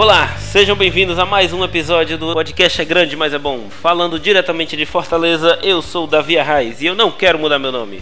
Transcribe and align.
Olá, 0.00 0.34
sejam 0.38 0.74
bem-vindos 0.74 1.18
a 1.18 1.26
mais 1.26 1.52
um 1.52 1.62
episódio 1.62 2.16
do 2.16 2.32
podcast 2.32 2.80
É 2.80 2.86
Grande, 2.86 3.14
mas 3.18 3.34
é 3.34 3.38
bom. 3.38 3.68
Falando 3.68 4.18
diretamente 4.18 4.74
de 4.74 4.86
Fortaleza, 4.86 5.58
eu 5.62 5.82
sou 5.82 6.04
o 6.04 6.06
Davi 6.06 6.38
Arraes 6.38 6.80
e 6.80 6.86
eu 6.86 6.94
não 6.94 7.10
quero 7.10 7.38
mudar 7.38 7.58
meu 7.58 7.70
nome. 7.70 8.00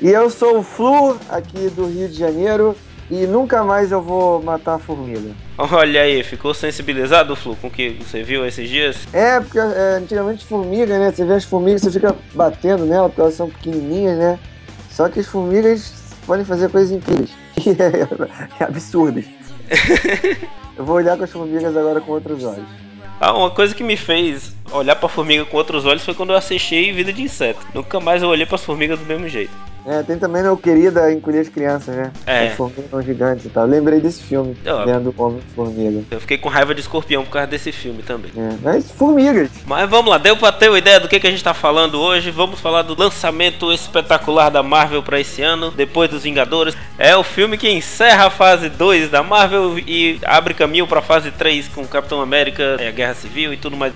E 0.00 0.08
eu 0.08 0.30
sou 0.30 0.60
o 0.60 0.62
Flu, 0.62 1.18
aqui 1.28 1.68
do 1.68 1.84
Rio 1.84 2.08
de 2.08 2.16
Janeiro, 2.16 2.74
e 3.10 3.26
nunca 3.26 3.62
mais 3.62 3.92
eu 3.92 4.00
vou 4.00 4.42
matar 4.42 4.76
a 4.76 4.78
formiga. 4.78 5.32
Olha 5.58 6.00
aí, 6.00 6.22
ficou 6.22 6.54
sensibilizado, 6.54 7.36
Flu, 7.36 7.54
com 7.56 7.66
o 7.66 7.70
que 7.70 7.90
você 7.90 8.22
viu 8.22 8.46
esses 8.46 8.66
dias? 8.66 8.96
É, 9.12 9.38
porque 9.38 9.58
é, 9.58 9.98
antigamente 9.98 10.46
formiga, 10.46 10.98
né? 10.98 11.12
Você 11.12 11.26
vê 11.26 11.34
as 11.34 11.44
formigas, 11.44 11.82
você 11.82 11.90
fica 11.90 12.16
batendo 12.32 12.86
nela, 12.86 13.10
porque 13.10 13.20
elas 13.20 13.34
são 13.34 13.50
pequenininhas, 13.50 14.16
né? 14.16 14.38
Só 14.90 15.10
que 15.10 15.20
as 15.20 15.26
formigas 15.26 15.92
podem 16.26 16.46
fazer 16.46 16.70
coisas 16.70 16.90
incríveis. 16.90 17.32
é, 17.78 18.62
é 18.62 18.64
absurdas. 18.64 19.26
Eu 20.76 20.84
vou 20.84 20.96
olhar 20.96 21.16
com 21.16 21.24
as 21.24 21.30
formigas 21.30 21.76
agora 21.76 22.00
com 22.00 22.12
outros 22.12 22.44
olhos. 22.44 22.66
Ah, 23.20 23.32
uma 23.32 23.50
coisa 23.50 23.74
que 23.74 23.84
me 23.84 23.96
fez 23.96 24.54
olhar 24.72 24.96
pra 24.96 25.08
formiga 25.08 25.44
com 25.44 25.56
outros 25.56 25.86
olhos 25.86 26.04
foi 26.04 26.14
quando 26.14 26.30
eu 26.30 26.36
assisti 26.36 26.90
Vida 26.92 27.12
de 27.12 27.22
Inseto. 27.22 27.60
Nunca 27.72 28.00
mais 28.00 28.22
eu 28.22 28.28
olhei 28.28 28.44
pras 28.44 28.64
formigas 28.64 28.98
do 28.98 29.06
mesmo 29.06 29.28
jeito. 29.28 29.52
É, 29.86 30.02
tem 30.02 30.18
também 30.18 30.42
meu 30.42 30.56
querida 30.56 31.12
Encolher 31.12 31.40
as 31.42 31.48
Crianças, 31.48 31.94
né? 31.94 32.10
É. 32.26 32.48
As 32.48 32.54
formigas 32.54 32.90
são 32.90 33.02
gigantes 33.02 33.44
e 33.44 33.48
tal. 33.50 33.66
Lembrei 33.66 34.00
desse 34.00 34.22
filme, 34.22 34.56
Eu- 34.64 34.84
vendo 34.86 35.14
Homem-Formiga. 35.16 36.02
Eu 36.10 36.20
fiquei 36.20 36.38
com 36.38 36.48
raiva 36.48 36.74
de 36.74 36.80
escorpião 36.80 37.22
por 37.24 37.30
causa 37.32 37.46
desse 37.48 37.70
filme 37.70 38.02
também. 38.02 38.30
É, 38.36 38.56
mas 38.62 38.90
formigas. 38.90 39.50
Mas 39.66 39.88
vamos 39.90 40.10
lá, 40.10 40.16
deu 40.18 40.36
pra 40.36 40.50
ter 40.52 40.68
uma 40.70 40.78
ideia 40.78 40.98
do 40.98 41.08
que, 41.08 41.20
que 41.20 41.26
a 41.26 41.30
gente 41.30 41.44
tá 41.44 41.52
falando 41.52 42.00
hoje. 42.00 42.30
Vamos 42.30 42.60
falar 42.60 42.82
do 42.82 42.98
lançamento 42.98 43.70
espetacular 43.72 44.48
da 44.50 44.62
Marvel 44.62 45.02
pra 45.02 45.20
esse 45.20 45.42
ano, 45.42 45.70
depois 45.70 46.08
dos 46.10 46.22
Vingadores. 46.22 46.74
É 46.98 47.14
o 47.16 47.22
filme 47.22 47.58
que 47.58 47.68
encerra 47.70 48.26
a 48.26 48.30
fase 48.30 48.68
2 48.70 49.10
da 49.10 49.22
Marvel 49.22 49.78
e 49.78 50.18
abre 50.24 50.54
caminho 50.54 50.86
pra 50.86 51.02
fase 51.02 51.30
3 51.30 51.68
com 51.68 51.86
Capitão 51.86 52.20
América, 52.22 52.76
é, 52.78 52.88
a 52.88 52.90
Guerra 52.90 53.14
Civil 53.14 53.52
e 53.52 53.56
tudo 53.58 53.76
mais. 53.76 53.92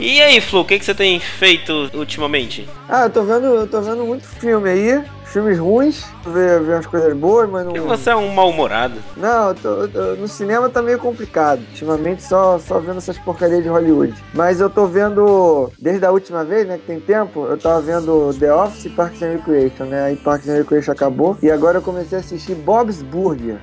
E 0.00 0.22
aí, 0.22 0.40
Flu, 0.40 0.60
o 0.60 0.64
que, 0.64 0.78
que 0.78 0.84
você 0.84 0.94
tem 0.94 1.18
feito 1.18 1.90
ultimamente? 1.92 2.68
Ah, 2.88 3.04
eu 3.04 3.10
tô 3.10 3.22
vendo, 3.24 3.46
eu 3.46 3.66
tô 3.66 3.80
vendo 3.80 4.04
muito 4.04 4.24
filme 4.26 4.70
aí. 4.70 5.02
Filmes 5.24 5.58
ruins, 5.58 6.06
ver, 6.24 6.60
ver 6.62 6.74
umas 6.74 6.86
coisas 6.86 7.12
boas, 7.14 7.50
mas 7.50 7.66
não. 7.66 7.72
Porque 7.72 7.86
você 7.86 8.08
é 8.10 8.16
um 8.16 8.32
mal-humorado. 8.32 8.94
Não, 9.14 9.48
eu 9.50 9.54
tô- 9.56 9.68
eu 9.82 9.88
tô- 9.88 10.14
no 10.22 10.26
cinema 10.28 10.70
tá 10.70 10.80
meio 10.80 10.98
complicado. 10.98 11.60
Ultimamente 11.70 12.22
só, 12.22 12.58
só 12.58 12.78
vendo 12.78 12.96
essas 12.96 13.18
porcarias 13.18 13.62
de 13.62 13.68
Hollywood. 13.68 14.14
Mas 14.32 14.58
eu 14.60 14.70
tô 14.70 14.86
vendo, 14.86 15.70
desde 15.78 16.06
a 16.06 16.10
última 16.12 16.44
vez, 16.44 16.66
né, 16.66 16.78
que 16.78 16.86
tem 16.86 16.98
tempo, 17.00 17.44
eu 17.44 17.58
tava 17.58 17.80
vendo 17.82 18.32
The 18.38 18.54
Office 18.54 18.86
e 18.86 18.90
Parks 18.90 19.20
and 19.22 19.32
Recreation, 19.32 19.84
né? 19.84 20.04
Aí 20.04 20.16
Parks 20.16 20.48
and 20.48 20.54
Recreation 20.58 20.92
acabou. 20.92 21.36
E 21.42 21.50
agora 21.50 21.78
eu 21.78 21.82
comecei 21.82 22.16
a 22.16 22.20
assistir 22.22 22.54
Bob's 22.54 23.02
Burger. 23.02 23.58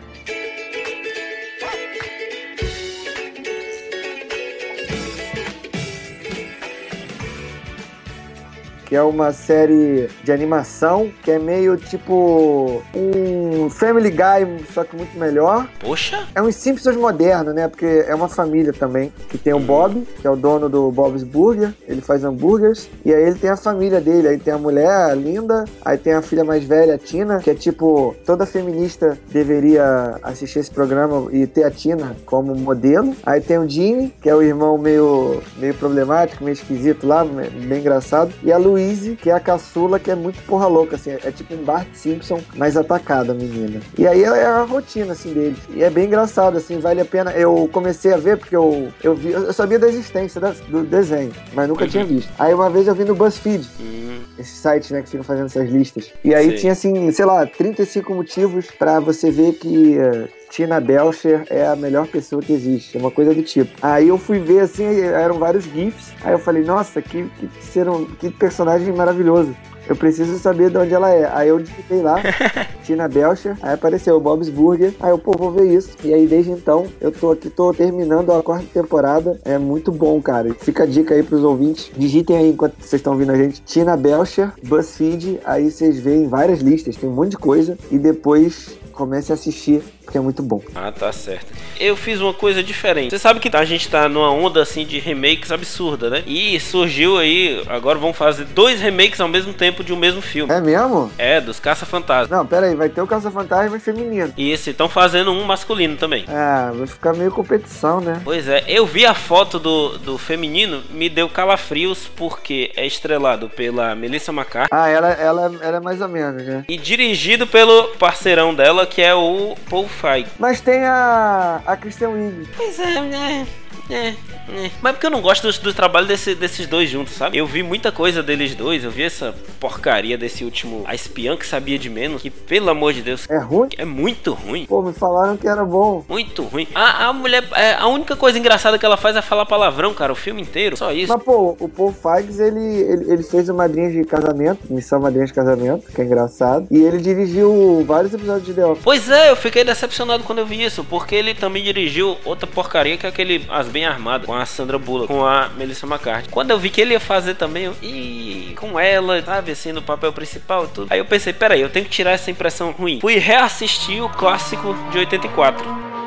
Que 8.85 8.95
é 8.95 9.01
uma 9.01 9.31
série 9.31 10.09
de 10.23 10.31
animação 10.31 11.09
que 11.23 11.31
é 11.31 11.39
meio 11.39 11.77
tipo 11.77 12.81
um 12.95 13.69
Family 13.69 14.09
Guy, 14.09 14.65
só 14.73 14.83
que 14.83 14.95
muito 14.95 15.17
melhor. 15.17 15.67
Poxa, 15.79 16.27
É 16.33 16.41
um 16.41 16.51
Simpsons 16.51 16.95
moderno, 16.95 17.53
né? 17.53 17.67
Porque 17.67 18.05
é 18.07 18.13
uma 18.13 18.29
família 18.29 18.73
também. 18.73 19.11
Que 19.29 19.37
tem 19.37 19.53
o 19.53 19.59
Bob, 19.59 20.05
que 20.21 20.27
é 20.27 20.29
o 20.29 20.35
dono 20.35 20.69
do 20.69 20.91
Bob's 20.91 21.23
Burger. 21.23 21.73
Ele 21.87 22.01
faz 22.01 22.23
hambúrgueres. 22.23 22.89
E 23.03 23.13
aí 23.13 23.23
ele 23.23 23.35
tem 23.35 23.49
a 23.49 23.57
família 23.57 23.99
dele. 23.99 24.27
Aí 24.27 24.37
tem 24.37 24.53
a 24.53 24.57
mulher, 24.57 25.11
a 25.11 25.15
Linda. 25.15 25.65
Aí 25.83 25.97
tem 25.97 26.13
a 26.13 26.21
filha 26.21 26.43
mais 26.43 26.63
velha, 26.63 26.95
a 26.95 26.97
Tina. 26.97 27.39
Que 27.39 27.51
é 27.51 27.55
tipo, 27.55 28.15
toda 28.25 28.45
feminista 28.45 29.17
deveria 29.31 30.17
assistir 30.23 30.59
esse 30.59 30.71
programa 30.71 31.27
e 31.31 31.47
ter 31.47 31.63
a 31.63 31.71
Tina 31.71 32.15
como 32.25 32.55
modelo. 32.55 33.15
Aí 33.25 33.41
tem 33.41 33.57
o 33.57 33.67
Jimmy, 33.67 34.13
que 34.21 34.29
é 34.29 34.35
o 34.35 34.41
irmão 34.41 34.77
meio, 34.77 35.41
meio 35.57 35.73
problemático, 35.73 36.43
meio 36.43 36.53
esquisito 36.53 37.05
lá, 37.07 37.23
bem 37.23 37.79
engraçado. 37.79 38.31
E 38.43 38.51
a 38.51 38.57
Louise, 38.75 39.15
que 39.15 39.29
é 39.29 39.33
a 39.33 39.39
caçula, 39.39 39.97
que 39.99 40.11
é 40.11 40.15
muito 40.15 40.41
porra 40.45 40.67
louca, 40.67 40.95
assim. 40.97 41.11
É 41.11 41.31
tipo 41.31 41.53
um 41.53 41.63
Bart 41.63 41.87
Simpson 41.93 42.41
mais 42.55 42.75
atacada, 42.75 43.31
a 43.31 43.35
menina. 43.35 43.79
E 43.97 44.05
aí 44.05 44.23
é 44.23 44.45
a 44.45 44.63
rotina, 44.63 45.13
assim, 45.13 45.33
deles. 45.33 45.57
E 45.69 45.81
é 45.83 45.89
bem 45.89 46.05
engraçado, 46.05 46.57
assim, 46.57 46.77
vale 46.79 46.99
a 46.99 47.05
pena. 47.05 47.31
Eu 47.31 47.69
comecei 47.71 48.13
a 48.13 48.17
ver 48.17 48.37
porque 48.37 48.55
eu, 48.55 48.89
eu 49.01 49.15
vi, 49.15 49.31
eu 49.31 49.53
sabia 49.53 49.79
da 49.79 49.87
existência 49.87 50.41
da- 50.41 50.51
do 50.67 50.83
desenho, 50.83 51.31
mas 51.53 51.67
nunca 51.69 51.87
tinha 51.87 52.03
visto. 52.03 52.29
Aí 52.37 52.53
uma 52.53 52.69
vez 52.69 52.87
eu 52.87 52.95
vi 52.95 53.05
no 53.05 53.15
BuzzFeed, 53.15 53.65
hum, 53.79 54.19
esse 54.37 54.55
site, 54.57 54.91
né, 54.93 55.01
que 55.01 55.09
fica 55.09 55.23
fazendo 55.23 55.45
essas 55.45 55.69
listas. 55.69 56.11
E 56.23 56.35
aí 56.35 56.51
Sim. 56.51 56.55
tinha, 56.57 56.71
assim, 56.73 57.11
sei 57.11 57.25
lá, 57.25 57.45
35 57.45 58.13
motivos 58.13 58.67
pra 58.77 58.99
você 58.99 59.31
ver 59.31 59.53
que 59.53 59.97
eh, 59.97 60.27
Tina 60.55 60.79
Belcher 60.79 61.45
é 61.49 61.67
a 61.67 61.75
melhor 61.75 62.07
pessoa 62.07 62.41
que 62.41 62.53
existe, 62.53 62.97
uma 62.97 63.11
coisa 63.11 63.33
do 63.33 63.43
tipo. 63.43 63.69
Aí 63.81 64.07
eu 64.07 64.17
fui 64.17 64.39
ver, 64.39 64.61
assim, 64.61 65.01
eram 65.01 65.37
vários 65.37 65.65
GIFs. 65.65 66.13
Aí 66.23 66.31
eu 66.31 66.39
falei, 66.39 66.63
nossa, 66.63 67.01
que, 67.01 67.25
que, 67.37 67.49
ser 67.61 67.89
um- 67.89 68.05
que 68.05 68.29
personagem 68.29 68.93
maravilhoso. 68.93 69.53
Eu 69.85 69.97
preciso 69.97 70.39
saber 70.39 70.69
de 70.69 70.77
onde 70.77 70.93
ela 70.93 71.09
é. 71.09 71.29
Aí 71.33 71.49
eu 71.49 71.59
digitei 71.59 72.01
lá, 72.01 72.15
Tina 72.85 73.05
Belcher, 73.09 73.57
aí 73.61 73.73
apareceu 73.73 74.17
Bob's 74.17 74.47
Burger. 74.47 74.93
Aí 75.01 75.11
eu, 75.11 75.17
pô, 75.17 75.33
vou 75.37 75.51
ver 75.51 75.65
isso. 75.71 75.89
E 76.05 76.13
aí 76.13 76.25
desde 76.25 76.51
então, 76.51 76.87
eu 77.01 77.11
tô 77.11 77.31
aqui, 77.31 77.49
tô 77.49 77.73
terminando 77.73 78.31
a 78.31 78.41
quarta 78.41 78.65
temporada. 78.73 79.37
É 79.43 79.57
muito 79.57 79.91
bom, 79.91 80.21
cara. 80.21 80.53
Fica 80.57 80.83
a 80.83 80.87
dica 80.87 81.13
aí 81.13 81.21
pros 81.21 81.43
ouvintes. 81.43 81.91
Digitem 81.97 82.37
aí 82.37 82.49
enquanto 82.51 82.75
vocês 82.79 82.93
estão 82.93 83.11
ouvindo 83.11 83.33
a 83.33 83.35
gente. 83.35 83.61
Tina 83.61 83.97
Belcher, 83.97 84.53
BuzzFeed. 84.63 85.41
Aí 85.43 85.69
vocês 85.69 85.99
veem 85.99 86.29
várias 86.29 86.61
listas, 86.61 86.95
tem 86.95 87.09
um 87.09 87.13
monte 87.13 87.31
de 87.31 87.37
coisa. 87.37 87.77
E 87.91 87.99
depois 87.99 88.79
comece 88.95 89.31
a 89.31 89.35
assistir, 89.35 89.83
porque 90.03 90.17
é 90.17 90.21
muito 90.21 90.41
bom. 90.41 90.61
Ah, 90.73 90.91
tá 90.91 91.11
certo. 91.11 91.53
Eu 91.79 91.95
fiz 91.95 92.19
uma 92.21 92.33
coisa 92.33 92.63
diferente. 92.63 93.11
Você 93.11 93.19
sabe 93.19 93.39
que 93.39 93.55
a 93.55 93.65
gente 93.65 93.89
tá 93.89 94.07
numa 94.07 94.31
onda 94.31 94.61
assim 94.61 94.85
de 94.85 94.97
remakes 94.99 95.51
absurda, 95.51 96.09
né? 96.09 96.23
E 96.25 96.59
surgiu 96.59 97.17
aí, 97.17 97.61
agora 97.67 97.99
vão 97.99 98.13
fazer 98.13 98.45
dois 98.45 98.79
remakes 98.79 99.19
ao 99.19 99.27
mesmo 99.27 99.53
tempo 99.53 99.83
de 99.83 99.93
um 99.93 99.97
mesmo 99.97 100.21
filme. 100.21 100.51
É 100.53 100.61
mesmo? 100.61 101.11
É, 101.17 101.41
dos 101.41 101.59
Caça-Fantasma. 101.59 102.35
Não, 102.35 102.45
pera 102.45 102.67
aí, 102.67 102.75
vai 102.75 102.89
ter 102.89 103.01
o 103.01 103.07
Caça-Fantasma 103.07 103.79
feminino. 103.79 104.33
E 104.37 104.51
esse 104.51 104.69
estão 104.71 104.87
fazendo 104.87 105.31
um 105.31 105.43
masculino 105.43 105.97
também. 105.97 106.25
Ah, 106.27 106.71
vai 106.73 106.87
ficar 106.87 107.13
meio 107.13 107.31
competição, 107.31 107.99
né? 107.99 108.21
Pois 108.23 108.47
é, 108.47 108.63
eu 108.67 108.85
vi 108.85 109.05
a 109.05 109.13
foto 109.13 109.59
do, 109.59 109.97
do 109.97 110.17
feminino, 110.17 110.81
me 110.89 111.09
deu 111.09 111.27
calafrios 111.27 112.09
porque 112.15 112.71
é 112.75 112.85
estrelado 112.85 113.49
pela 113.49 113.93
Melissa 113.95 114.31
McCarthy 114.31 114.69
Ah, 114.71 114.87
ela, 114.87 115.09
ela, 115.11 115.51
ela 115.61 115.77
é 115.77 115.79
mais 115.79 116.01
ou 116.01 116.07
menos, 116.07 116.43
né? 116.43 116.63
e 116.69 116.77
dirigido 116.77 117.45
pelo 117.45 117.89
parceirão 117.99 118.53
dela, 118.53 118.84
que 118.85 119.01
é 119.01 119.13
o 119.13 119.55
Paul 119.69 119.87
Feig. 119.87 120.27
Mas 120.39 120.61
tem 120.61 120.83
a, 120.83 121.61
a 121.65 121.77
Christian 121.77 122.09
Wiig. 122.09 122.47
Pois 122.55 122.79
é, 122.79 123.01
né? 123.01 123.47
É, 123.89 124.07
é. 124.09 124.71
Mas 124.81 124.93
porque 124.93 125.05
eu 125.05 125.11
não 125.11 125.21
gosto 125.21 125.51
do, 125.51 125.59
do 125.61 125.73
trabalho 125.73 126.07
desse- 126.07 126.33
desses 126.35 126.65
dois 126.67 126.89
juntos, 126.89 127.13
sabe? 127.13 127.37
Eu 127.37 127.45
vi 127.45 127.61
muita 127.61 127.91
coisa 127.91 128.23
deles 128.23 128.55
dois, 128.55 128.83
eu 128.83 128.89
vi 128.91 129.03
essa 129.03 129.33
porcaria 129.59 130.17
desse 130.17 130.43
último 130.43 130.83
A 130.87 130.95
Espiã 130.95 131.37
que 131.37 131.45
sabia 131.45 131.77
de 131.77 131.89
menos, 131.89 132.21
que 132.21 132.29
pelo 132.29 132.69
amor 132.69 132.93
de 132.93 133.01
Deus, 133.01 133.29
É 133.29 133.37
ruim? 133.37 133.69
é 133.77 133.85
muito 133.85 134.33
ruim. 134.33 134.65
Pô, 134.65 134.81
me 134.81 134.93
falaram 134.93 135.37
que 135.37 135.47
era 135.47 135.63
bom. 135.63 136.03
Muito 136.09 136.43
ruim. 136.43 136.67
A, 136.73 137.07
a 137.07 137.13
mulher, 137.13 137.43
é, 137.53 137.73
a 137.75 137.87
única 137.87 138.15
coisa 138.15 138.39
engraçada 138.39 138.77
que 138.79 138.85
ela 138.85 138.97
faz 138.97 139.15
é 139.15 139.21
falar 139.21 139.45
palavrão, 139.45 139.93
cara, 139.93 140.11
o 140.11 140.15
filme 140.15 140.41
inteiro. 140.41 140.75
Só 140.77 140.91
isso. 140.91 141.13
Mas, 141.13 141.23
pô, 141.23 141.55
o 141.59 141.69
Paul 141.69 141.93
Feigs, 141.93 142.39
ele, 142.39 142.59
ele, 142.59 143.11
ele 143.13 143.23
fez 143.23 143.49
o 143.49 143.53
Madrinha 143.53 143.91
de 143.91 144.03
Casamento, 144.03 144.61
Missão 144.69 144.99
Madrinha 144.99 145.25
de 145.25 145.33
Casamento, 145.33 145.85
que 145.93 146.01
é 146.01 146.05
engraçado. 146.05 146.67
E 146.71 146.77
ele 146.77 146.97
dirigiu 146.97 147.83
vários 147.87 148.13
episódios 148.13 148.45
de 148.45 148.53
The 148.53 148.65
Office. 148.65 148.83
Pois 148.83 149.09
é, 149.09 149.29
eu 149.29 149.35
fiquei 149.35 149.63
decepcionado 149.63 150.23
quando 150.23 150.39
eu 150.39 150.45
vi 150.45 150.63
isso, 150.63 150.83
porque 150.83 151.15
ele 151.15 151.33
também 151.33 151.63
dirigiu 151.63 152.17
outra 152.25 152.47
porcaria 152.47 152.97
que 152.97 153.05
é 153.05 153.09
aquele 153.09 153.45
As 153.49 153.67
Bem 153.75 153.85
Armadas, 153.85 154.25
com 154.25 154.33
a 154.33 154.45
Sandra 154.45 154.79
Bullock, 154.79 155.07
com 155.07 155.25
a 155.25 155.49
Melissa 155.49 155.85
McCarthy. 155.85 156.29
Quando 156.29 156.49
eu 156.49 156.57
vi 156.57 156.69
que 156.69 156.79
ele 156.79 156.93
ia 156.93 156.99
fazer 156.99 157.35
também, 157.35 157.65
eu, 157.65 157.75
Ih, 157.81 158.55
com 158.57 158.79
ela, 158.79 159.21
sabe, 159.21 159.51
assim, 159.51 159.73
no 159.73 159.81
papel 159.81 160.13
principal 160.13 160.63
e 160.63 160.67
tudo. 160.69 160.87
Aí 160.89 160.99
eu 160.99 161.03
pensei, 161.03 161.33
peraí, 161.33 161.59
eu 161.59 161.69
tenho 161.69 161.83
que 161.83 161.91
tirar 161.91 162.11
essa 162.11 162.31
impressão 162.31 162.71
ruim. 162.71 163.01
Fui 163.01 163.17
reassistir 163.17 164.01
o 164.01 164.07
clássico 164.07 164.73
de 164.93 164.99
84. 164.99 166.04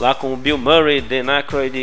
Lá 0.00 0.14
com 0.14 0.32
o 0.32 0.36
Bill 0.36 0.56
Murray, 0.58 1.00
Dan 1.02 1.30
Aykroyd 1.30 1.76
e, 1.78 1.80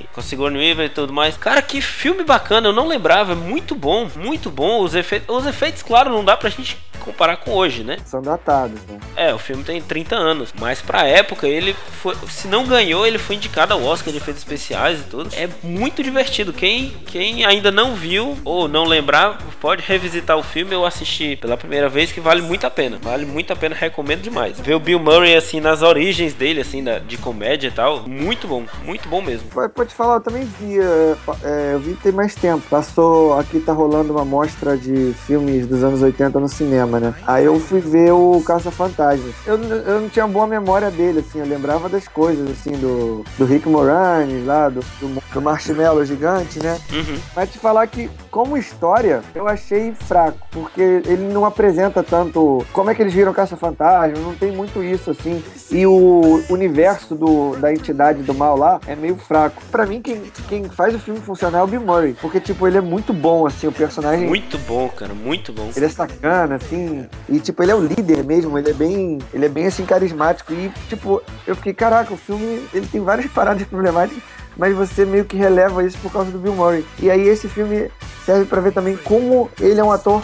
e 0.00 0.04
com 0.12 0.22
Sigourney 0.22 0.60
Weaver 0.68 0.86
e 0.86 0.90
tudo 0.90 1.12
mais. 1.12 1.36
Cara, 1.36 1.60
que 1.60 1.80
filme 1.80 2.22
bacana, 2.22 2.68
eu 2.68 2.72
não 2.72 2.86
lembrava. 2.86 3.32
É 3.32 3.34
muito 3.34 3.74
bom, 3.74 4.08
muito 4.16 4.50
bom. 4.50 4.80
Os, 4.82 4.94
efe... 4.94 5.20
Os 5.26 5.44
efeitos, 5.46 5.82
claro, 5.82 6.10
não 6.10 6.24
dá 6.24 6.36
pra 6.36 6.48
gente 6.48 6.78
comparar 7.00 7.36
com 7.36 7.52
hoje, 7.52 7.84
né? 7.84 7.98
São 8.04 8.20
datados, 8.20 8.80
né? 8.88 8.98
É, 9.14 9.32
o 9.32 9.38
filme 9.38 9.62
tem 9.62 9.80
30 9.80 10.16
anos, 10.16 10.52
mas 10.58 10.82
pra 10.82 11.04
época 11.06 11.46
ele 11.46 11.72
foi, 12.02 12.16
se 12.28 12.48
não 12.48 12.66
ganhou, 12.66 13.06
ele 13.06 13.16
foi 13.18 13.36
indicado 13.36 13.72
ao 13.74 13.82
Oscar 13.84 14.10
de 14.12 14.18
efeitos 14.18 14.42
especiais 14.42 15.00
e 15.00 15.04
tudo. 15.04 15.30
É 15.36 15.48
muito 15.62 16.02
divertido. 16.02 16.52
Quem, 16.52 16.90
quem 17.06 17.44
ainda 17.44 17.70
não 17.70 17.94
viu 17.94 18.36
ou 18.44 18.66
não 18.66 18.84
lembrar, 18.84 19.38
pode 19.60 19.82
revisitar 19.86 20.36
o 20.36 20.42
filme 20.42 20.74
ou 20.74 20.84
assistir 20.84 21.36
pela 21.38 21.56
primeira 21.56 21.88
vez, 21.88 22.10
que 22.10 22.20
vale 22.20 22.42
muito 22.42 22.66
a 22.66 22.70
pena. 22.70 22.98
Vale 23.00 23.24
muito 23.24 23.52
a 23.52 23.56
pena, 23.56 23.74
recomendo 23.76 24.22
demais. 24.22 24.58
Ver 24.58 24.74
o 24.74 24.80
Bill 24.80 24.98
Murray 24.98 25.36
assim 25.36 25.60
nas 25.60 25.82
origens 25.82 26.34
dele, 26.34 26.60
assim, 26.60 26.82
da- 26.82 26.98
de 26.98 27.16
comédia 27.16 27.55
e 27.64 27.70
tal, 27.70 28.06
muito 28.06 28.46
bom, 28.46 28.64
muito 28.84 29.08
bom 29.08 29.22
mesmo. 29.22 29.48
Pode, 29.48 29.72
pode 29.72 29.94
falar, 29.94 30.16
eu 30.16 30.20
também 30.20 30.44
vi. 30.44 30.78
é, 30.78 31.16
é, 31.42 31.74
eu 31.74 31.80
vi 31.80 31.94
tem 31.94 32.12
mais 32.12 32.34
tempo. 32.34 32.62
Passou. 32.68 33.38
Aqui 33.38 33.60
tá 33.60 33.72
rolando 33.72 34.12
uma 34.12 34.24
mostra 34.24 34.76
de 34.76 35.14
filmes 35.26 35.66
dos 35.66 35.82
anos 35.82 36.02
80 36.02 36.38
no 36.38 36.48
cinema, 36.48 37.00
né? 37.00 37.14
Aí 37.26 37.44
eu 37.44 37.58
fui 37.58 37.80
ver 37.80 38.12
o 38.12 38.42
Caça-Fantasmas. 38.44 39.34
Eu, 39.46 39.56
eu 39.62 40.00
não 40.00 40.08
tinha 40.08 40.26
boa 40.26 40.46
memória 40.46 40.90
dele, 40.90 41.20
assim, 41.20 41.38
eu 41.38 41.46
lembrava 41.46 41.88
das 41.88 42.08
coisas, 42.08 42.50
assim, 42.50 42.72
do, 42.72 43.24
do 43.38 43.44
Rick 43.44 43.68
Moranis, 43.68 44.44
lá, 44.44 44.68
do, 44.68 44.80
do, 45.00 45.22
do 45.32 45.42
Marshmallow 45.42 46.04
gigante, 46.04 46.62
né? 46.62 46.78
Uhum. 46.92 47.18
Mas 47.34 47.50
te 47.50 47.58
falar 47.58 47.86
que, 47.86 48.10
como 48.30 48.56
história, 48.56 49.22
eu 49.34 49.46
achei 49.46 49.92
fraco, 49.92 50.38
porque 50.50 50.80
ele 50.80 51.32
não 51.32 51.44
apresenta 51.44 52.02
tanto 52.02 52.64
como 52.72 52.90
é 52.90 52.94
que 52.94 53.02
eles 53.02 53.14
viram 53.14 53.32
Caça-Fantasma, 53.32 54.18
não 54.18 54.34
tem 54.34 54.50
muito 54.50 54.82
isso, 54.82 55.10
assim. 55.10 55.42
E 55.70 55.86
o 55.86 56.42
universo 56.48 57.14
do, 57.14 57.45
da 57.54 57.72
entidade 57.72 58.22
do 58.22 58.34
mal 58.34 58.56
lá 58.56 58.80
é 58.86 58.96
meio 58.96 59.16
fraco. 59.16 59.62
Pra 59.70 59.86
mim, 59.86 60.02
quem, 60.02 60.22
quem 60.48 60.64
faz 60.64 60.94
o 60.94 60.98
filme 60.98 61.20
funcionar 61.20 61.60
é 61.60 61.62
o 61.62 61.66
Bill 61.66 61.80
Murray, 61.80 62.16
porque, 62.20 62.40
tipo, 62.40 62.66
ele 62.66 62.78
é 62.78 62.80
muito 62.80 63.12
bom, 63.12 63.46
assim, 63.46 63.66
o 63.66 63.72
personagem. 63.72 64.26
Muito 64.26 64.58
bom, 64.58 64.88
cara, 64.88 65.14
muito 65.14 65.52
bom. 65.52 65.70
Ele 65.74 65.86
é 65.86 65.88
sacana, 65.88 66.56
assim, 66.56 67.06
e 67.28 67.38
tipo, 67.38 67.62
ele 67.62 67.72
é 67.72 67.74
o 67.74 67.80
líder 67.80 68.24
mesmo, 68.24 68.58
ele 68.58 68.70
é 68.70 68.74
bem, 68.74 69.18
ele 69.32 69.46
é 69.46 69.48
bem 69.48 69.66
assim 69.66 69.84
carismático 69.84 70.52
e 70.52 70.70
tipo, 70.88 71.22
eu 71.46 71.54
fiquei, 71.56 71.74
caraca, 71.74 72.12
o 72.12 72.16
filme, 72.16 72.66
ele 72.72 72.86
tem 72.86 73.00
várias 73.00 73.30
paradas 73.32 73.66
problemáticas, 73.66 74.22
mas 74.56 74.74
você 74.74 75.04
meio 75.04 75.24
que 75.24 75.36
releva 75.36 75.84
isso 75.84 75.98
por 75.98 76.12
causa 76.12 76.30
do 76.30 76.38
Bill 76.38 76.54
Murray. 76.54 76.84
E 76.98 77.10
aí 77.10 77.28
esse 77.28 77.48
filme 77.48 77.90
serve 78.24 78.46
pra 78.46 78.60
ver 78.60 78.72
também 78.72 78.96
como 78.96 79.50
ele 79.60 79.78
é 79.78 79.84
um 79.84 79.92
ator 79.92 80.22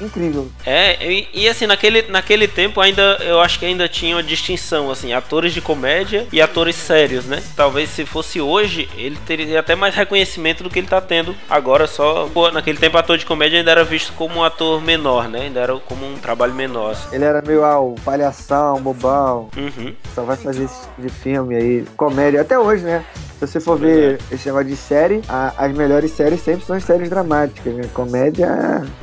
incrível. 0.00 0.48
É, 0.64 0.96
e, 1.04 1.28
e, 1.32 1.48
assim, 1.48 1.66
naquele, 1.66 2.02
naquele 2.02 2.48
tempo 2.48 2.80
ainda 2.80 3.18
eu 3.20 3.40
acho 3.40 3.58
que 3.58 3.66
ainda 3.66 3.88
tinha 3.88 4.16
uma 4.16 4.22
distinção, 4.22 4.90
assim, 4.90 5.12
atores 5.12 5.52
de 5.52 5.60
comédia 5.60 6.26
e 6.32 6.40
atores 6.40 6.76
sérios, 6.76 7.24
né? 7.24 7.42
Talvez 7.54 7.90
se 7.90 8.04
fosse 8.04 8.40
hoje, 8.40 8.88
ele 8.96 9.16
teria 9.26 9.60
até 9.60 9.74
mais 9.74 9.94
reconhecimento 9.94 10.62
do 10.62 10.70
que 10.70 10.78
ele 10.78 10.86
tá 10.86 11.00
tendo 11.00 11.34
agora 11.48 11.86
só. 11.86 12.28
Pô, 12.32 12.50
naquele 12.50 12.78
tempo 12.78 12.98
ator 12.98 13.18
de 13.18 13.26
comédia 13.26 13.58
ainda 13.58 13.70
era 13.70 13.84
visto 13.84 14.12
como 14.12 14.36
um 14.36 14.44
ator 14.44 14.80
menor, 14.80 15.28
né? 15.28 15.42
Ainda 15.42 15.60
era 15.60 15.76
como 15.78 16.06
um 16.06 16.16
trabalho 16.18 16.54
menor. 16.54 16.92
Assim. 16.92 17.14
Ele 17.14 17.24
era 17.24 17.42
meio 17.42 17.64
ah, 17.64 17.80
o 17.80 17.94
palhação, 18.04 18.80
bobão. 18.80 19.48
Uhum. 19.56 19.94
Só 20.14 20.22
vai 20.22 20.36
fazer 20.36 20.64
esse 20.64 20.82
tipo 20.82 21.02
de 21.02 21.08
filme 21.08 21.56
aí, 21.56 21.84
comédia, 21.96 22.40
até 22.40 22.58
hoje, 22.58 22.84
né? 22.84 23.04
Se 23.38 23.46
você 23.46 23.60
for 23.60 23.78
ver 23.78 24.18
esse 24.32 24.46
negócio 24.46 24.68
de 24.68 24.76
série, 24.76 25.20
a, 25.28 25.52
as 25.58 25.72
melhores 25.72 26.10
séries 26.12 26.40
sempre 26.40 26.64
são 26.64 26.74
as 26.74 26.84
séries 26.84 27.10
dramáticas, 27.10 27.74
né? 27.74 27.84
Comédia 27.92 28.48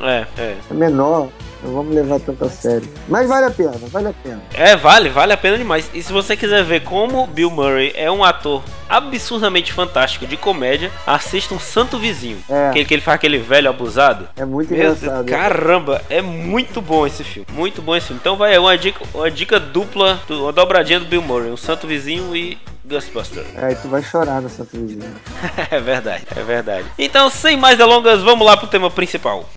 É, 0.00 0.26
é. 0.36 0.56
é 0.68 0.74
menor, 0.74 1.28
não 1.64 1.74
vamos 1.74 1.94
levar 1.94 2.20
tanto 2.20 2.44
a 2.44 2.50
sério. 2.50 2.88
Mas 3.08 3.28
vale 3.28 3.46
a 3.46 3.50
pena, 3.50 3.72
vale 3.90 4.08
a 4.08 4.12
pena. 4.12 4.42
É, 4.54 4.76
vale, 4.76 5.08
vale 5.08 5.32
a 5.32 5.36
pena 5.36 5.56
demais. 5.58 5.90
E 5.94 6.02
se 6.02 6.12
você 6.12 6.36
quiser 6.36 6.62
ver 6.62 6.82
como 6.82 7.26
Bill 7.26 7.50
Murray 7.50 7.92
é 7.94 8.10
um 8.10 8.22
ator 8.22 8.62
absurdamente 8.88 9.72
fantástico 9.72 10.26
de 10.26 10.36
comédia, 10.36 10.90
assista 11.06 11.54
um 11.54 11.58
Santo 11.58 11.98
Vizinho. 11.98 12.38
É. 12.48 12.68
Aquele 12.68 12.84
que 12.84 12.94
ele 12.94 13.02
faz 13.02 13.16
aquele 13.16 13.38
velho 13.38 13.68
abusado. 13.70 14.28
É 14.36 14.44
muito 14.44 14.72
Meu 14.72 14.78
engraçado. 14.92 15.24
Deus, 15.24 15.38
caramba, 15.40 16.02
é 16.08 16.20
muito 16.22 16.80
bom 16.80 17.06
esse 17.06 17.24
filme. 17.24 17.46
Muito 17.52 17.82
bom 17.82 17.96
esse 17.96 18.08
filme. 18.08 18.20
Então 18.20 18.36
vai, 18.36 18.54
é 18.54 18.60
uma 18.60 18.76
dica, 18.78 19.02
uma 19.14 19.30
dica 19.30 19.58
dupla, 19.58 20.20
do- 20.28 20.44
uma 20.44 20.52
dobradinha 20.52 21.00
do 21.00 21.06
Bill 21.06 21.22
Murray, 21.22 21.50
um 21.50 21.56
Santo 21.56 21.86
Vizinho 21.86 22.36
e 22.36 22.58
Ghostbuster. 22.84 23.44
Aí 23.56 23.74
tu 23.76 23.88
vai 23.88 24.02
chorar 24.02 24.40
no 24.42 24.48
Santo 24.50 24.70
Vizinho. 24.76 25.14
é 25.70 25.80
verdade, 25.80 26.24
é 26.36 26.42
verdade. 26.42 26.86
Então, 26.98 27.30
sem 27.30 27.56
mais 27.56 27.78
delongas, 27.78 28.22
vamos 28.22 28.46
lá 28.46 28.56
pro 28.56 28.66
tema 28.66 28.90
principal. 28.90 29.48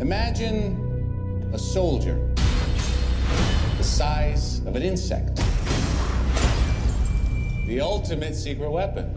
Imagine 0.00 1.50
a 1.52 1.58
soldier 1.58 2.16
the 3.76 3.84
size 3.84 4.60
of 4.60 4.74
an 4.74 4.82
insect. 4.82 5.36
The 7.66 7.82
ultimate 7.82 8.34
secret 8.34 8.70
weapon. 8.70 9.14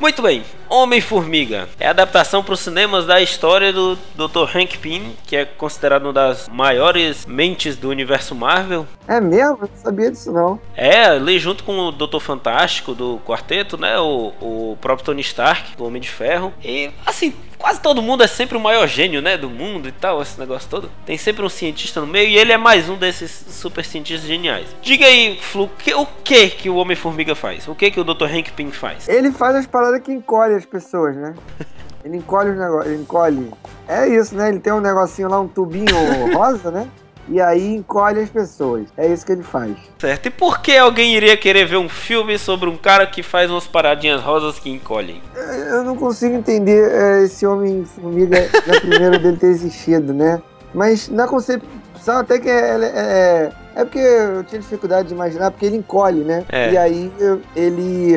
Muito 0.00 0.22
bem, 0.22 0.42
Homem-Formiga 0.66 1.68
é 1.78 1.86
a 1.86 1.90
adaptação 1.90 2.42
para 2.42 2.54
os 2.54 2.60
cinemas 2.60 3.04
da 3.04 3.20
história 3.20 3.70
do 3.70 3.96
Dr. 4.14 4.56
Hank 4.56 4.78
Pym, 4.78 5.14
que 5.26 5.36
é 5.36 5.44
considerado 5.44 6.04
uma 6.04 6.12
das 6.14 6.48
maiores 6.48 7.26
mentes 7.26 7.76
do 7.76 7.90
universo 7.90 8.34
Marvel. 8.34 8.86
É 9.06 9.20
mesmo? 9.20 9.58
Eu 9.60 9.68
não 9.68 9.76
sabia 9.76 10.10
disso 10.10 10.32
não. 10.32 10.58
É, 10.74 11.04
ali 11.04 11.38
junto 11.38 11.62
com 11.64 11.78
o 11.78 11.92
Dr. 11.92 12.18
Fantástico 12.18 12.94
do 12.94 13.20
quarteto, 13.26 13.76
né? 13.76 13.98
O, 13.98 14.32
o 14.40 14.78
próprio 14.80 15.04
Tony 15.04 15.20
Stark, 15.20 15.76
do 15.76 15.84
Homem 15.84 16.00
de 16.00 16.08
Ferro. 16.08 16.50
E, 16.64 16.90
assim, 17.04 17.34
quase 17.60 17.80
todo 17.80 18.02
mundo 18.02 18.22
é 18.22 18.26
sempre 18.26 18.56
o 18.56 18.60
maior 18.60 18.86
gênio, 18.88 19.20
né? 19.22 19.36
Do 19.36 19.48
mundo 19.50 19.88
e 19.88 19.92
tal, 19.92 20.20
esse 20.22 20.38
negócio 20.40 20.68
todo. 20.68 20.90
Tem 21.06 21.16
sempre 21.18 21.44
um 21.44 21.48
cientista 21.48 22.00
no 22.00 22.06
meio 22.06 22.28
e 22.28 22.36
ele 22.38 22.52
é 22.52 22.56
mais 22.56 22.88
um 22.88 22.96
desses 22.96 23.30
super 23.48 23.84
cientistas 23.84 24.26
geniais. 24.26 24.66
Diga 24.82 25.06
aí, 25.06 25.38
Flu, 25.40 25.68
que- 25.78 25.94
o 25.94 26.06
que 26.24 26.48
que 26.50 26.70
o 26.70 26.76
Homem-Formiga 26.76 27.34
faz? 27.34 27.68
O 27.68 27.74
que 27.74 27.90
que 27.90 28.00
o 28.00 28.04
Dr. 28.04 28.24
Hank 28.24 28.50
Pym 28.52 28.70
faz? 28.72 29.08
Ele 29.08 29.30
faz 29.30 29.54
as 29.56 29.66
paradas 29.66 30.00
que 30.02 30.10
encolhe 30.12 30.54
as 30.54 30.64
pessoas, 30.66 31.14
né? 31.16 31.34
Ele 32.02 32.16
encolhe 32.16 32.48
os 32.48 32.58
negócios, 32.58 32.86
ele 32.90 33.02
encolhe. 33.02 33.50
É 33.86 34.08
isso, 34.08 34.34
né? 34.34 34.48
Ele 34.48 34.58
tem 34.58 34.72
um 34.72 34.80
negocinho 34.80 35.28
lá, 35.28 35.38
um 35.38 35.46
tubinho 35.46 35.84
rosa, 36.32 36.70
né? 36.70 36.88
E 37.28 37.40
aí 37.40 37.76
encolhe 37.76 38.20
as 38.20 38.30
pessoas. 38.30 38.88
É 38.96 39.06
isso 39.06 39.24
que 39.24 39.32
ele 39.32 39.42
faz. 39.42 39.76
Certo. 39.98 40.26
E 40.26 40.30
por 40.30 40.60
que 40.60 40.76
alguém 40.76 41.14
iria 41.14 41.36
querer 41.36 41.64
ver 41.66 41.76
um 41.76 41.88
filme 41.88 42.38
sobre 42.38 42.68
um 42.68 42.76
cara 42.76 43.06
que 43.06 43.22
faz 43.22 43.50
umas 43.50 43.66
paradinhas 43.66 44.20
rosas 44.20 44.58
que 44.58 44.70
encolhem? 44.70 45.22
Eu 45.70 45.84
não 45.84 45.96
consigo 45.96 46.34
entender 46.34 46.90
é, 46.90 47.24
esse 47.24 47.46
Homem-Formiga 47.46 48.48
na 48.66 48.80
primeira 48.80 49.18
dele 49.18 49.36
ter 49.36 49.48
existido, 49.48 50.12
né? 50.12 50.42
Mas 50.74 51.08
na 51.08 51.26
concepção 51.26 52.18
até 52.18 52.38
que 52.38 52.48
é, 52.48 52.52
é, 52.52 52.90
é 52.94 53.52
porque 53.84 53.98
eu 53.98 54.44
tinha 54.44 54.60
dificuldade 54.60 55.08
de 55.08 55.14
imaginar, 55.14 55.50
porque 55.50 55.66
ele 55.66 55.76
encolhe, 55.76 56.20
né? 56.24 56.44
É. 56.50 56.72
E 56.72 56.76
aí 56.78 57.12
ele, 57.56 58.12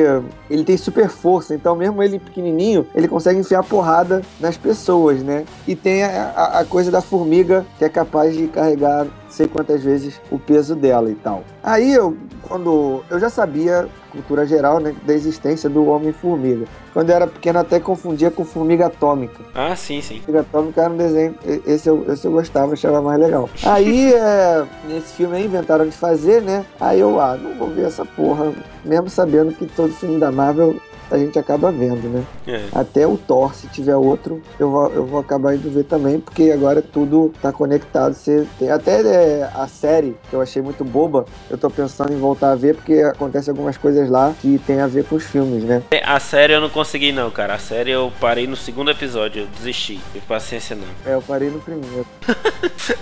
ele 0.50 0.64
tem 0.64 0.76
super 0.76 1.08
força, 1.08 1.54
então 1.54 1.74
mesmo 1.76 2.02
ele 2.02 2.18
pequenininho, 2.18 2.86
ele 2.94 3.08
consegue 3.08 3.38
enfiar 3.40 3.62
porrada 3.62 4.22
nas 4.40 4.56
pessoas, 4.56 5.22
né? 5.22 5.44
E 5.66 5.74
tem 5.74 6.02
a, 6.04 6.32
a- 6.36 6.58
a 6.60 6.64
coisa 6.64 6.90
da 6.90 7.00
formiga 7.00 7.64
que 7.78 7.84
é 7.84 7.88
capaz 7.88 8.34
de 8.36 8.46
carregar 8.48 9.06
sei 9.28 9.46
quantas 9.48 9.82
vezes 9.82 10.20
o 10.30 10.38
peso 10.38 10.74
dela 10.76 11.10
e 11.10 11.14
tal. 11.14 11.42
Aí 11.64 11.94
eu, 11.94 12.14
quando 12.42 13.02
eu 13.08 13.18
já 13.18 13.30
sabia 13.30 13.88
cultura 14.12 14.46
geral, 14.46 14.78
né, 14.78 14.94
da 15.04 15.12
existência 15.12 15.68
do 15.68 15.86
Homem-Formiga. 15.86 16.66
Quando 16.92 17.10
eu 17.10 17.16
era 17.16 17.26
pequeno 17.26 17.58
até 17.58 17.80
confundia 17.80 18.30
com 18.30 18.44
Formiga 18.44 18.86
Atômica. 18.86 19.42
Ah, 19.54 19.74
sim, 19.74 20.00
sim. 20.00 20.20
Formiga 20.20 20.40
Atômica 20.40 20.82
era 20.82 20.92
um 20.92 20.96
desenho, 20.96 21.34
esse 21.66 21.88
eu, 21.88 22.04
esse 22.12 22.24
eu 22.24 22.30
gostava, 22.30 22.74
achava 22.74 23.02
mais 23.02 23.18
legal. 23.18 23.48
Aí, 23.64 24.12
é, 24.12 24.64
nesse 24.86 25.14
filme 25.14 25.36
aí, 25.36 25.46
inventaram 25.46 25.86
de 25.86 25.96
fazer, 25.96 26.42
né? 26.42 26.64
Aí 26.78 27.00
eu, 27.00 27.18
ah, 27.18 27.36
não 27.36 27.54
vou 27.54 27.70
ver 27.70 27.86
essa 27.86 28.04
porra, 28.04 28.52
mesmo 28.84 29.08
sabendo 29.08 29.52
que 29.52 29.66
todo 29.66 29.92
filme 29.92 30.20
da 30.20 30.30
Marvel 30.30 30.76
a 31.10 31.18
gente 31.18 31.38
acaba 31.38 31.70
vendo, 31.70 32.08
né? 32.08 32.24
É. 32.46 32.64
Até 32.72 33.06
o 33.06 33.16
Thor, 33.16 33.54
se 33.54 33.66
tiver 33.68 33.96
outro, 33.96 34.42
eu 34.58 34.70
vou, 34.70 34.90
eu 34.92 35.04
vou 35.06 35.20
acabar 35.20 35.54
indo 35.54 35.70
ver 35.70 35.84
também, 35.84 36.20
porque 36.20 36.50
agora 36.50 36.80
tudo 36.82 37.32
tá 37.40 37.52
conectado. 37.52 38.14
Você 38.14 38.46
tem, 38.58 38.70
até 38.70 39.00
é, 39.02 39.50
a 39.54 39.66
série, 39.66 40.16
que 40.28 40.34
eu 40.34 40.40
achei 40.40 40.62
muito 40.62 40.84
boba, 40.84 41.24
eu 41.50 41.56
tô 41.58 41.68
pensando 41.70 42.12
em 42.12 42.18
voltar 42.18 42.52
a 42.52 42.54
ver, 42.54 42.74
porque 42.76 42.94
acontece 43.00 43.50
algumas 43.50 43.76
coisas 43.76 44.08
lá 44.10 44.34
que 44.40 44.58
tem 44.66 44.80
a 44.80 44.86
ver 44.86 45.04
com 45.04 45.16
os 45.16 45.24
filmes, 45.24 45.64
né? 45.64 45.82
A 46.04 46.20
série 46.20 46.52
eu 46.52 46.60
não 46.60 46.70
consegui 46.70 47.12
não, 47.12 47.30
cara. 47.30 47.54
A 47.54 47.58
série 47.58 47.90
eu 47.90 48.12
parei 48.20 48.46
no 48.46 48.56
segundo 48.56 48.90
episódio, 48.90 49.42
eu 49.42 49.46
desisti. 49.46 50.00
Tive 50.12 50.26
paciência 50.26 50.76
não. 50.76 50.86
É, 51.10 51.14
eu 51.14 51.22
parei 51.22 51.50
no 51.50 51.60
primeiro. 51.60 52.06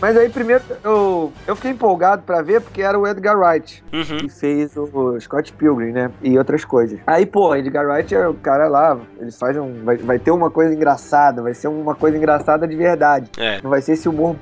Mas 0.00 0.14
aí 0.16 0.28
primeiro 0.28 0.62
eu, 0.84 1.32
eu 1.46 1.56
fiquei 1.56 1.70
empolgado 1.70 2.22
pra 2.22 2.42
ver 2.42 2.60
porque 2.60 2.82
era 2.82 2.98
o 2.98 3.06
Edgar 3.06 3.38
Wright 3.38 3.82
Uhum. 3.92 4.18
que 4.18 4.28
fez 4.28 4.76
o 4.76 5.18
Scott 5.20 5.52
Pilgrim, 5.54 5.92
né? 5.92 6.10
E 6.22 6.36
outras 6.36 6.64
coisas. 6.64 6.98
Aí, 7.06 7.15
pô, 7.24 7.54
Edgar 7.54 7.86
Wright 7.86 8.14
é 8.14 8.28
o 8.28 8.34
cara 8.34 8.68
lá, 8.68 8.98
ele 9.20 9.30
faz 9.30 9.56
um. 9.56 9.84
Vai, 9.84 9.96
vai 9.96 10.18
ter 10.18 10.30
uma 10.32 10.50
coisa 10.50 10.74
engraçada, 10.74 11.40
vai 11.40 11.54
ser 11.54 11.68
uma 11.68 11.94
coisa 11.94 12.16
engraçada 12.18 12.66
de 12.66 12.74
verdade. 12.76 13.30
É. 13.38 13.60
Não 13.62 13.70
vai 13.70 13.80
ser 13.80 13.92
esse 13.92 14.08
humor 14.08 14.36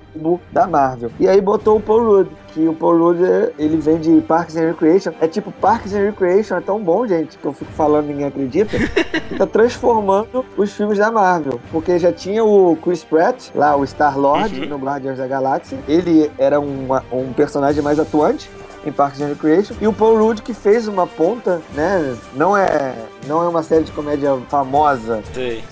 da 0.51 0.67
Marvel. 0.67 1.11
E 1.21 1.29
aí 1.29 1.41
botou 1.41 1.77
o 1.77 1.81
Paul 1.81 2.03
Rudd, 2.05 2.29
que 2.49 2.67
o 2.67 2.75
Paul 2.75 2.97
Rudd, 2.99 3.21
ele 3.59 3.77
vem 3.77 3.99
de 3.99 4.21
Parks 4.23 4.57
and 4.57 4.67
Recreation. 4.69 5.13
É 5.21 5.29
tipo, 5.29 5.53
Parks 5.53 5.93
and 5.95 6.01
Recreation 6.07 6.57
é 6.57 6.61
tão 6.61 6.81
bom, 6.83 7.07
gente, 7.07 7.37
que 7.39 7.45
eu 7.45 7.53
fico 7.53 7.71
falando 7.73 8.07
e 8.07 8.09
ninguém 8.13 8.27
acredita, 8.27 8.77
que 8.79 9.37
tá 9.37 9.47
transformando 9.47 10.45
os 10.57 10.73
filmes 10.73 10.99
da 10.99 11.11
Marvel. 11.11 11.61
Porque 11.71 11.99
já 11.99 12.11
tinha 12.13 12.43
o 12.45 12.77
Chris 12.83 13.05
Pratt, 13.05 13.51
lá, 13.55 13.77
o 13.77 13.85
Star-Lord, 13.85 14.61
Uhum. 14.61 14.67
no 14.69 14.79
Guardiões 14.79 15.19
da 15.19 15.27
Galáxia. 15.27 15.79
Ele 15.87 16.31
era 16.39 16.59
uma- 16.59 17.05
um 17.13 17.33
personagem 17.33 17.83
mais 17.83 17.99
atuante 17.99 18.49
em 18.87 18.93
Parks 18.93 19.21
and 19.21 19.29
Recreation. 19.29 19.75
E 19.81 19.87
o 19.87 19.93
Paul 19.93 20.19
Rudd 20.19 20.41
que 20.43 20.53
fez 20.55 20.87
uma 20.89 21.07
ponta, 21.07 21.61
né? 21.75 22.17
Não 22.35 22.57
é, 22.57 22.95
não 23.27 23.43
é 23.43 23.49
uma 23.49 23.63
série 23.63 23.85
de 23.85 23.93
comédia 23.93 24.37
famosa, 24.49 25.23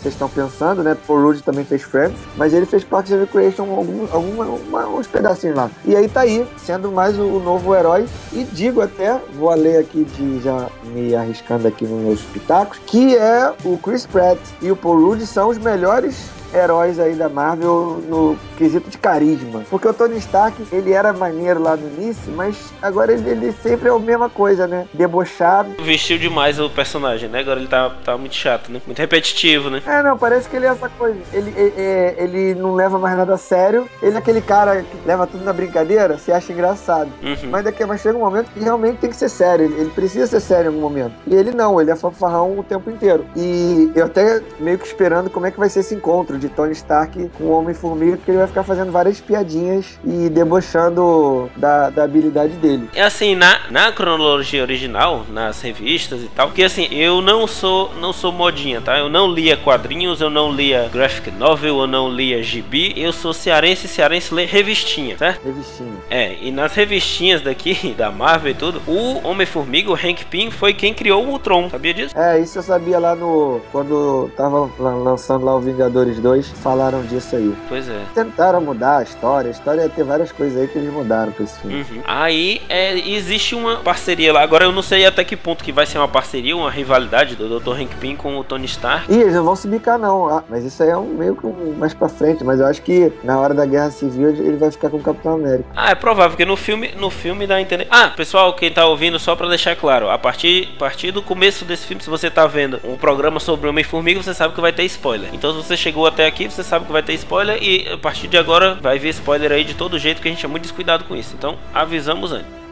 vocês 0.00 0.14
estão 0.14 0.28
pensando, 0.28 0.82
né? 0.82 0.96
Paul 1.06 1.22
Rudd 1.22 1.40
também 1.42 1.64
fez 1.64 1.82
Friends, 1.82 2.16
mas 2.36 2.52
ele 2.54 2.66
fez 2.66 2.84
Parks 2.84 3.12
and 3.12 3.20
Recreation 3.20 3.62
algum, 3.62 4.06
alguma, 4.12 4.44
uma- 4.44 4.86
uns 4.86 5.06
pedacinhos 5.06 5.56
lá. 5.56 5.70
E 5.84 5.94
aí 5.96 6.08
tá 6.08 6.20
aí, 6.22 6.46
sendo 6.56 6.90
mais 6.90 7.18
o, 7.18 7.22
o 7.22 7.40
novo 7.40 7.74
herói. 7.74 8.06
E 8.32 8.44
digo 8.44 8.80
até, 8.80 9.18
vou 9.34 9.52
ler 9.54 9.78
aqui 9.78 10.04
de 10.04 10.40
já 10.40 10.66
me 10.86 11.14
arriscando 11.14 11.68
aqui 11.68 11.84
nos 11.84 12.02
meus 12.02 12.20
pitacos, 12.22 12.78
que 12.86 13.16
é 13.16 13.52
o 13.64 13.76
Chris 13.78 14.06
Pratt 14.06 14.38
e 14.60 14.70
o 14.70 14.76
Paul 14.76 15.00
Rudd 15.08 15.26
são 15.26 15.48
os 15.48 15.58
melhores 15.58 16.16
heróis 16.54 16.98
aí 16.98 17.14
da 17.14 17.28
Marvel 17.28 18.02
no 18.08 18.36
quesito 18.56 18.90
de 18.90 18.98
carisma. 18.98 19.62
Porque 19.70 19.88
o 19.88 19.94
Tony 19.94 20.18
Stark, 20.18 20.56
ele 20.72 20.92
era 20.92 21.12
maneiro 21.12 21.62
lá 21.62 21.76
no 21.76 21.88
início, 21.88 22.32
mas 22.32 22.72
agora 22.80 23.12
ele, 23.12 23.28
ele 23.28 23.52
sempre 23.52 23.88
é 23.88 23.92
a 23.92 23.98
mesma 23.98 24.28
coisa, 24.28 24.66
né? 24.66 24.86
Debochado. 24.92 25.70
Vestiu 25.82 26.18
demais 26.18 26.60
o 26.60 26.68
personagem, 26.70 27.28
né? 27.28 27.40
Agora 27.40 27.58
ele 27.58 27.68
tá, 27.68 27.90
tá 28.04 28.16
muito 28.16 28.34
chato, 28.34 28.70
né? 28.70 28.80
Muito 28.86 28.98
repetitivo, 28.98 29.70
né? 29.70 29.82
É, 29.86 30.02
não, 30.02 30.16
parece 30.16 30.48
que 30.48 30.56
ele 30.56 30.66
é 30.66 30.70
essa 30.70 30.88
coisa. 30.88 31.18
Ele, 31.32 31.52
é, 31.56 31.72
é, 31.76 32.14
ele 32.18 32.54
não 32.54 32.74
leva 32.74 32.98
mais 32.98 33.16
nada 33.16 33.34
a 33.34 33.38
sério. 33.38 33.88
Ele 34.02 34.14
é 34.14 34.18
aquele 34.18 34.40
cara 34.40 34.82
que 34.82 35.06
leva 35.06 35.26
tudo 35.26 35.44
na 35.44 35.52
brincadeira, 35.52 36.18
se 36.18 36.32
acha 36.32 36.52
engraçado. 36.52 37.10
Uhum. 37.22 37.50
Mas 37.50 37.64
daqui 37.64 37.84
mas 37.84 38.00
chega 38.00 38.16
um 38.16 38.20
momento 38.20 38.50
que 38.52 38.60
realmente 38.60 38.98
tem 38.98 39.10
que 39.10 39.16
ser 39.16 39.28
sério. 39.28 39.64
Ele, 39.64 39.80
ele 39.80 39.90
precisa 39.90 40.26
ser 40.26 40.40
sério 40.40 40.64
em 40.64 40.74
algum 40.74 40.80
momento. 40.80 41.14
E 41.26 41.34
ele 41.34 41.52
não, 41.52 41.80
ele 41.80 41.90
é 41.90 41.96
fanfarrão 41.96 42.58
o 42.58 42.62
tempo 42.62 42.90
inteiro. 42.90 43.24
E 43.36 43.90
eu 43.94 44.06
até 44.06 44.42
meio 44.58 44.78
que 44.78 44.86
esperando 44.86 45.30
como 45.30 45.46
é 45.46 45.50
que 45.50 45.58
vai 45.58 45.68
ser 45.68 45.80
esse 45.80 45.94
encontro 45.94 46.38
de 46.42 46.48
Tony 46.48 46.72
Stark 46.72 47.30
com 47.38 47.44
o 47.44 47.50
Homem-Formiga, 47.50 48.16
porque 48.16 48.30
ele 48.30 48.38
vai 48.38 48.46
ficar 48.46 48.64
fazendo 48.64 48.90
várias 48.90 49.20
piadinhas 49.20 49.98
e 50.04 50.28
debochando 50.28 51.50
da, 51.56 51.90
da 51.90 52.04
habilidade 52.04 52.54
dele. 52.54 52.88
É 52.94 53.02
assim, 53.02 53.34
na, 53.34 53.60
na 53.70 53.92
cronologia 53.92 54.62
original, 54.62 55.24
nas 55.30 55.60
revistas 55.62 56.22
e 56.22 56.28
tal, 56.28 56.50
que 56.50 56.62
assim, 56.62 56.88
eu 56.90 57.20
não 57.22 57.46
sou 57.46 57.92
não 58.00 58.12
sou 58.12 58.32
modinha, 58.32 58.80
tá? 58.80 58.98
Eu 58.98 59.08
não 59.08 59.30
lia 59.30 59.56
quadrinhos, 59.56 60.20
eu 60.20 60.30
não 60.30 60.52
lia 60.52 60.88
graphic 60.92 61.30
novel, 61.30 61.80
eu 61.80 61.86
não 61.86 62.10
lia 62.10 62.42
gibi, 62.42 62.92
eu 62.96 63.12
sou 63.12 63.32
cearense, 63.32 63.86
cearense 63.86 64.34
lê 64.34 64.44
revistinha, 64.44 65.16
certo? 65.16 65.44
Revistinha. 65.44 65.92
É, 66.10 66.36
e 66.40 66.50
nas 66.50 66.74
revistinhas 66.74 67.40
daqui, 67.42 67.94
da 67.96 68.10
Marvel 68.10 68.52
e 68.52 68.54
tudo, 68.54 68.82
o 68.86 69.26
Homem-Formiga, 69.26 69.90
o 69.90 69.94
Hank 69.94 70.24
Pym, 70.26 70.50
foi 70.50 70.74
quem 70.74 70.92
criou 70.92 71.24
o 71.24 71.30
Ultron, 71.30 71.70
sabia 71.70 71.94
disso? 71.94 72.18
É, 72.18 72.38
isso 72.38 72.58
eu 72.58 72.62
sabia 72.62 72.98
lá 72.98 73.14
no. 73.14 73.60
Quando 73.70 74.30
tava 74.36 74.70
lançando 74.78 75.44
lá 75.44 75.56
o 75.56 75.60
Vingadores 75.60 76.18
2, 76.18 76.31
falaram 76.40 77.02
disso 77.02 77.36
aí. 77.36 77.54
Pois 77.68 77.88
é. 77.88 78.02
Tentaram 78.14 78.60
mudar 78.60 78.98
a 78.98 79.02
história, 79.02 79.48
a 79.48 79.52
história 79.52 79.88
tem 79.88 80.04
várias 80.04 80.32
coisas 80.32 80.60
aí 80.60 80.68
que 80.68 80.78
eles 80.78 80.92
mudaram 80.92 81.32
pra 81.32 81.44
esse 81.44 81.58
filme. 81.60 81.76
Uhum. 81.76 82.02
Aí 82.06 82.62
é, 82.68 82.98
existe 82.98 83.54
uma 83.54 83.76
parceria 83.76 84.32
lá. 84.32 84.42
Agora 84.42 84.64
eu 84.64 84.72
não 84.72 84.82
sei 84.82 85.06
até 85.06 85.24
que 85.24 85.36
ponto 85.36 85.64
que 85.64 85.72
vai 85.72 85.86
ser 85.86 85.98
uma 85.98 86.08
parceria, 86.08 86.56
uma 86.56 86.70
rivalidade 86.70 87.36
do 87.36 87.60
Dr. 87.60 87.80
Hank 87.80 87.96
Pym 87.96 88.16
com 88.16 88.38
o 88.38 88.44
Tony 88.44 88.66
Stark. 88.66 89.12
Ih, 89.12 89.20
eles 89.20 89.34
não 89.34 89.44
vão 89.44 89.56
se 89.56 89.68
bicar, 89.68 89.98
não. 89.98 90.28
Ah, 90.28 90.42
mas 90.48 90.64
isso 90.64 90.82
aí 90.82 90.90
é 90.90 90.96
um 90.96 91.14
meio 91.14 91.36
que 91.36 91.46
um, 91.46 91.74
mais 91.78 91.94
pra 91.94 92.08
frente. 92.08 92.44
Mas 92.44 92.60
eu 92.60 92.66
acho 92.66 92.82
que 92.82 93.12
na 93.22 93.38
hora 93.38 93.54
da 93.54 93.66
Guerra 93.66 93.90
Civil 93.90 94.30
ele 94.30 94.56
vai 94.56 94.70
ficar 94.70 94.90
com 94.90 94.96
o 94.96 95.02
Capitão 95.02 95.34
América. 95.34 95.68
Ah, 95.74 95.90
é 95.90 95.94
provável, 95.94 96.30
porque 96.30 96.44
no 96.44 96.56
filme, 96.56 96.92
no 96.96 97.10
filme 97.10 97.46
dá 97.46 97.56
a 97.56 97.60
entender. 97.60 97.86
Ah, 97.90 98.08
pessoal, 98.08 98.54
quem 98.54 98.70
tá 98.70 98.86
ouvindo, 98.86 99.18
só 99.18 99.34
pra 99.34 99.48
deixar 99.48 99.76
claro, 99.76 100.10
a 100.10 100.18
partir, 100.18 100.68
a 100.76 100.78
partir 100.78 101.10
do 101.10 101.22
começo 101.22 101.64
desse 101.64 101.86
filme, 101.86 102.02
se 102.02 102.10
você 102.10 102.30
tá 102.30 102.46
vendo 102.46 102.80
um 102.84 102.96
programa 102.96 103.40
sobre 103.40 103.68
Homem-Formiga, 103.68 104.22
você 104.22 104.34
sabe 104.34 104.54
que 104.54 104.60
vai 104.60 104.72
ter 104.72 104.84
spoiler. 104.84 105.30
Então, 105.32 105.50
se 105.52 105.56
você 105.56 105.76
chegou 105.76 106.06
até 106.06 106.21
aqui, 106.26 106.48
você 106.48 106.62
sabe 106.62 106.86
que 106.86 106.92
vai 106.92 107.02
ter 107.02 107.14
spoiler. 107.14 107.62
E 107.62 107.88
a 107.88 107.98
partir 107.98 108.28
de 108.28 108.36
agora 108.36 108.74
vai 108.74 108.98
vir 108.98 109.10
spoiler 109.10 109.52
aí 109.52 109.64
de 109.64 109.74
todo 109.74 109.98
jeito, 109.98 110.20
que 110.20 110.28
a 110.28 110.30
gente 110.30 110.44
é 110.44 110.48
muito 110.48 110.62
descuidado 110.62 111.04
com 111.04 111.16
isso. 111.16 111.34
Então, 111.36 111.58
avisamos 111.74 112.32
antes. 112.32 112.62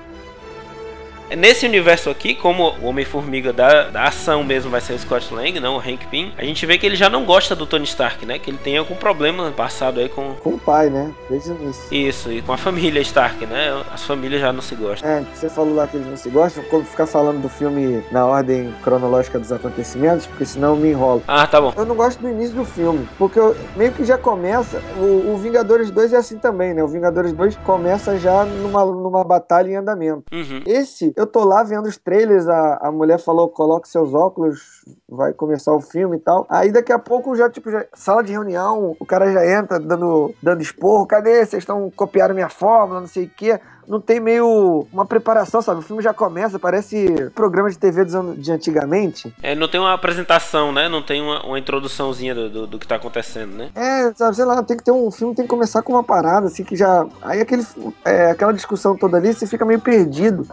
Nesse 1.36 1.64
universo 1.64 2.10
aqui, 2.10 2.34
como 2.34 2.74
o 2.82 2.86
Homem-Formiga 2.86 3.52
da, 3.52 3.88
da 3.88 4.04
ação 4.04 4.42
mesmo 4.42 4.70
vai 4.70 4.80
ser 4.80 4.94
o 4.94 4.98
Scott 4.98 5.32
Lang, 5.32 5.60
não 5.60 5.76
o 5.76 5.78
Hank 5.78 6.06
Pym, 6.08 6.32
a 6.36 6.44
gente 6.44 6.66
vê 6.66 6.76
que 6.76 6.84
ele 6.84 6.96
já 6.96 7.08
não 7.08 7.24
gosta 7.24 7.54
do 7.54 7.66
Tony 7.66 7.84
Stark, 7.84 8.26
né? 8.26 8.38
Que 8.38 8.50
ele 8.50 8.58
tem 8.58 8.76
algum 8.76 8.96
problema 8.96 9.50
passado 9.52 10.00
aí 10.00 10.08
com. 10.08 10.34
Com 10.34 10.50
o 10.50 10.58
pai, 10.58 10.90
né? 10.90 11.12
Desde 11.28 11.52
o 11.52 11.54
início. 11.54 11.94
Isso, 11.94 12.32
e 12.32 12.42
com 12.42 12.52
a 12.52 12.56
família 12.56 13.00
Stark, 13.00 13.46
né? 13.46 13.82
As 13.92 14.02
famílias 14.02 14.40
já 14.40 14.52
não 14.52 14.60
se 14.60 14.74
gostam. 14.74 15.08
É, 15.08 15.24
você 15.32 15.48
falou 15.48 15.74
lá 15.74 15.86
que 15.86 15.96
eles 15.96 16.08
não 16.08 16.16
se 16.16 16.28
gostam, 16.30 16.64
como 16.64 16.84
ficar 16.84 17.06
falando 17.06 17.40
do 17.40 17.48
filme 17.48 18.02
na 18.10 18.26
ordem 18.26 18.74
cronológica 18.82 19.38
dos 19.38 19.52
acontecimentos, 19.52 20.26
porque 20.26 20.44
senão 20.44 20.70
eu 20.70 20.76
me 20.76 20.90
enrolo. 20.90 21.22
Ah, 21.28 21.46
tá 21.46 21.60
bom. 21.60 21.72
Eu 21.76 21.86
não 21.86 21.94
gosto 21.94 22.20
do 22.20 22.28
início 22.28 22.56
do 22.56 22.64
filme, 22.64 23.08
porque 23.16 23.38
eu, 23.38 23.56
meio 23.76 23.92
que 23.92 24.04
já 24.04 24.18
começa. 24.18 24.82
O, 24.98 25.32
o 25.32 25.38
Vingadores 25.38 25.90
2 25.90 26.12
é 26.12 26.16
assim 26.16 26.38
também, 26.38 26.74
né? 26.74 26.82
O 26.82 26.88
Vingadores 26.88 27.32
2 27.32 27.56
começa 27.58 28.18
já 28.18 28.44
numa, 28.44 28.84
numa 28.84 29.22
batalha 29.22 29.70
em 29.70 29.76
andamento. 29.76 30.24
Uhum. 30.32 30.62
Esse, 30.66 31.12
eu 31.20 31.26
tô 31.26 31.44
lá 31.44 31.62
vendo 31.62 31.86
os 31.86 31.98
trailers, 31.98 32.48
a, 32.48 32.78
a 32.80 32.90
mulher 32.90 33.18
falou: 33.18 33.48
coloque 33.48 33.88
seus 33.88 34.14
óculos, 34.14 34.84
vai 35.08 35.32
começar 35.32 35.72
o 35.74 35.80
filme 35.80 36.16
e 36.16 36.20
tal. 36.20 36.46
Aí 36.48 36.72
daqui 36.72 36.92
a 36.92 36.98
pouco 36.98 37.36
já, 37.36 37.50
tipo, 37.50 37.70
já, 37.70 37.84
sala 37.92 38.22
de 38.22 38.32
reunião, 38.32 38.96
o 38.98 39.04
cara 39.04 39.30
já 39.30 39.46
entra 39.46 39.78
dando, 39.78 40.34
dando 40.42 40.62
esporro: 40.62 41.06
cadê? 41.06 41.44
Vocês 41.44 41.62
estão 41.62 41.90
copiando 41.94 42.34
minha 42.34 42.48
fórmula, 42.48 43.00
não 43.00 43.06
sei 43.06 43.26
o 43.26 43.30
quê 43.30 43.60
não 43.90 44.00
tem 44.00 44.20
meio 44.20 44.86
uma 44.92 45.04
preparação, 45.04 45.60
sabe? 45.60 45.80
O 45.80 45.82
filme 45.82 46.00
já 46.00 46.14
começa, 46.14 46.60
parece 46.60 47.28
programa 47.34 47.68
de 47.68 47.76
TV 47.76 48.04
dos 48.04 48.14
anos, 48.14 48.40
de 48.40 48.52
antigamente. 48.52 49.34
É, 49.42 49.56
não 49.56 49.66
tem 49.66 49.80
uma 49.80 49.92
apresentação, 49.92 50.70
né? 50.70 50.88
Não 50.88 51.02
tem 51.02 51.20
uma, 51.20 51.44
uma 51.44 51.58
introduçãozinha 51.58 52.32
do, 52.32 52.48
do, 52.48 52.66
do, 52.68 52.78
que 52.78 52.86
tá 52.86 52.94
acontecendo, 52.94 53.52
né? 53.56 53.70
É, 53.74 54.12
sabe, 54.14 54.36
sei 54.36 54.44
lá, 54.44 54.62
tem 54.62 54.76
que 54.76 54.84
ter 54.84 54.92
um 54.92 55.10
filme, 55.10 55.34
tem 55.34 55.44
que 55.44 55.50
começar 55.50 55.82
com 55.82 55.94
uma 55.94 56.04
parada, 56.04 56.46
assim, 56.46 56.62
que 56.62 56.76
já. 56.76 57.04
Aí 57.20 57.40
aquele, 57.40 57.66
é, 58.04 58.30
aquela 58.30 58.52
discussão 58.52 58.96
toda 58.96 59.16
ali, 59.16 59.34
você 59.34 59.44
fica 59.44 59.64
meio 59.64 59.80
perdido. 59.80 60.46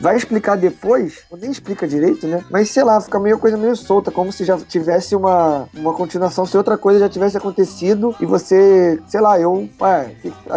Vai 0.00 0.16
explicar 0.16 0.56
depois, 0.56 1.22
ou 1.30 1.38
nem 1.38 1.50
explica 1.50 1.86
direito, 1.86 2.26
né? 2.26 2.44
Mas 2.50 2.70
sei 2.70 2.82
lá, 2.82 3.00
fica 3.00 3.18
meio 3.18 3.38
coisa 3.38 3.56
meio 3.56 3.76
solta, 3.76 4.10
como 4.10 4.32
se 4.32 4.44
já 4.44 4.56
tivesse 4.58 5.14
uma, 5.14 5.68
uma 5.72 5.92
continuação, 5.92 6.44
se 6.44 6.56
outra 6.56 6.76
coisa 6.76 6.98
já 6.98 7.08
tivesse 7.08 7.36
acontecido 7.36 8.14
e 8.20 8.26
você, 8.26 9.00
sei 9.06 9.20
lá, 9.20 9.38
eu, 9.38 9.68
ué, 9.80 10.10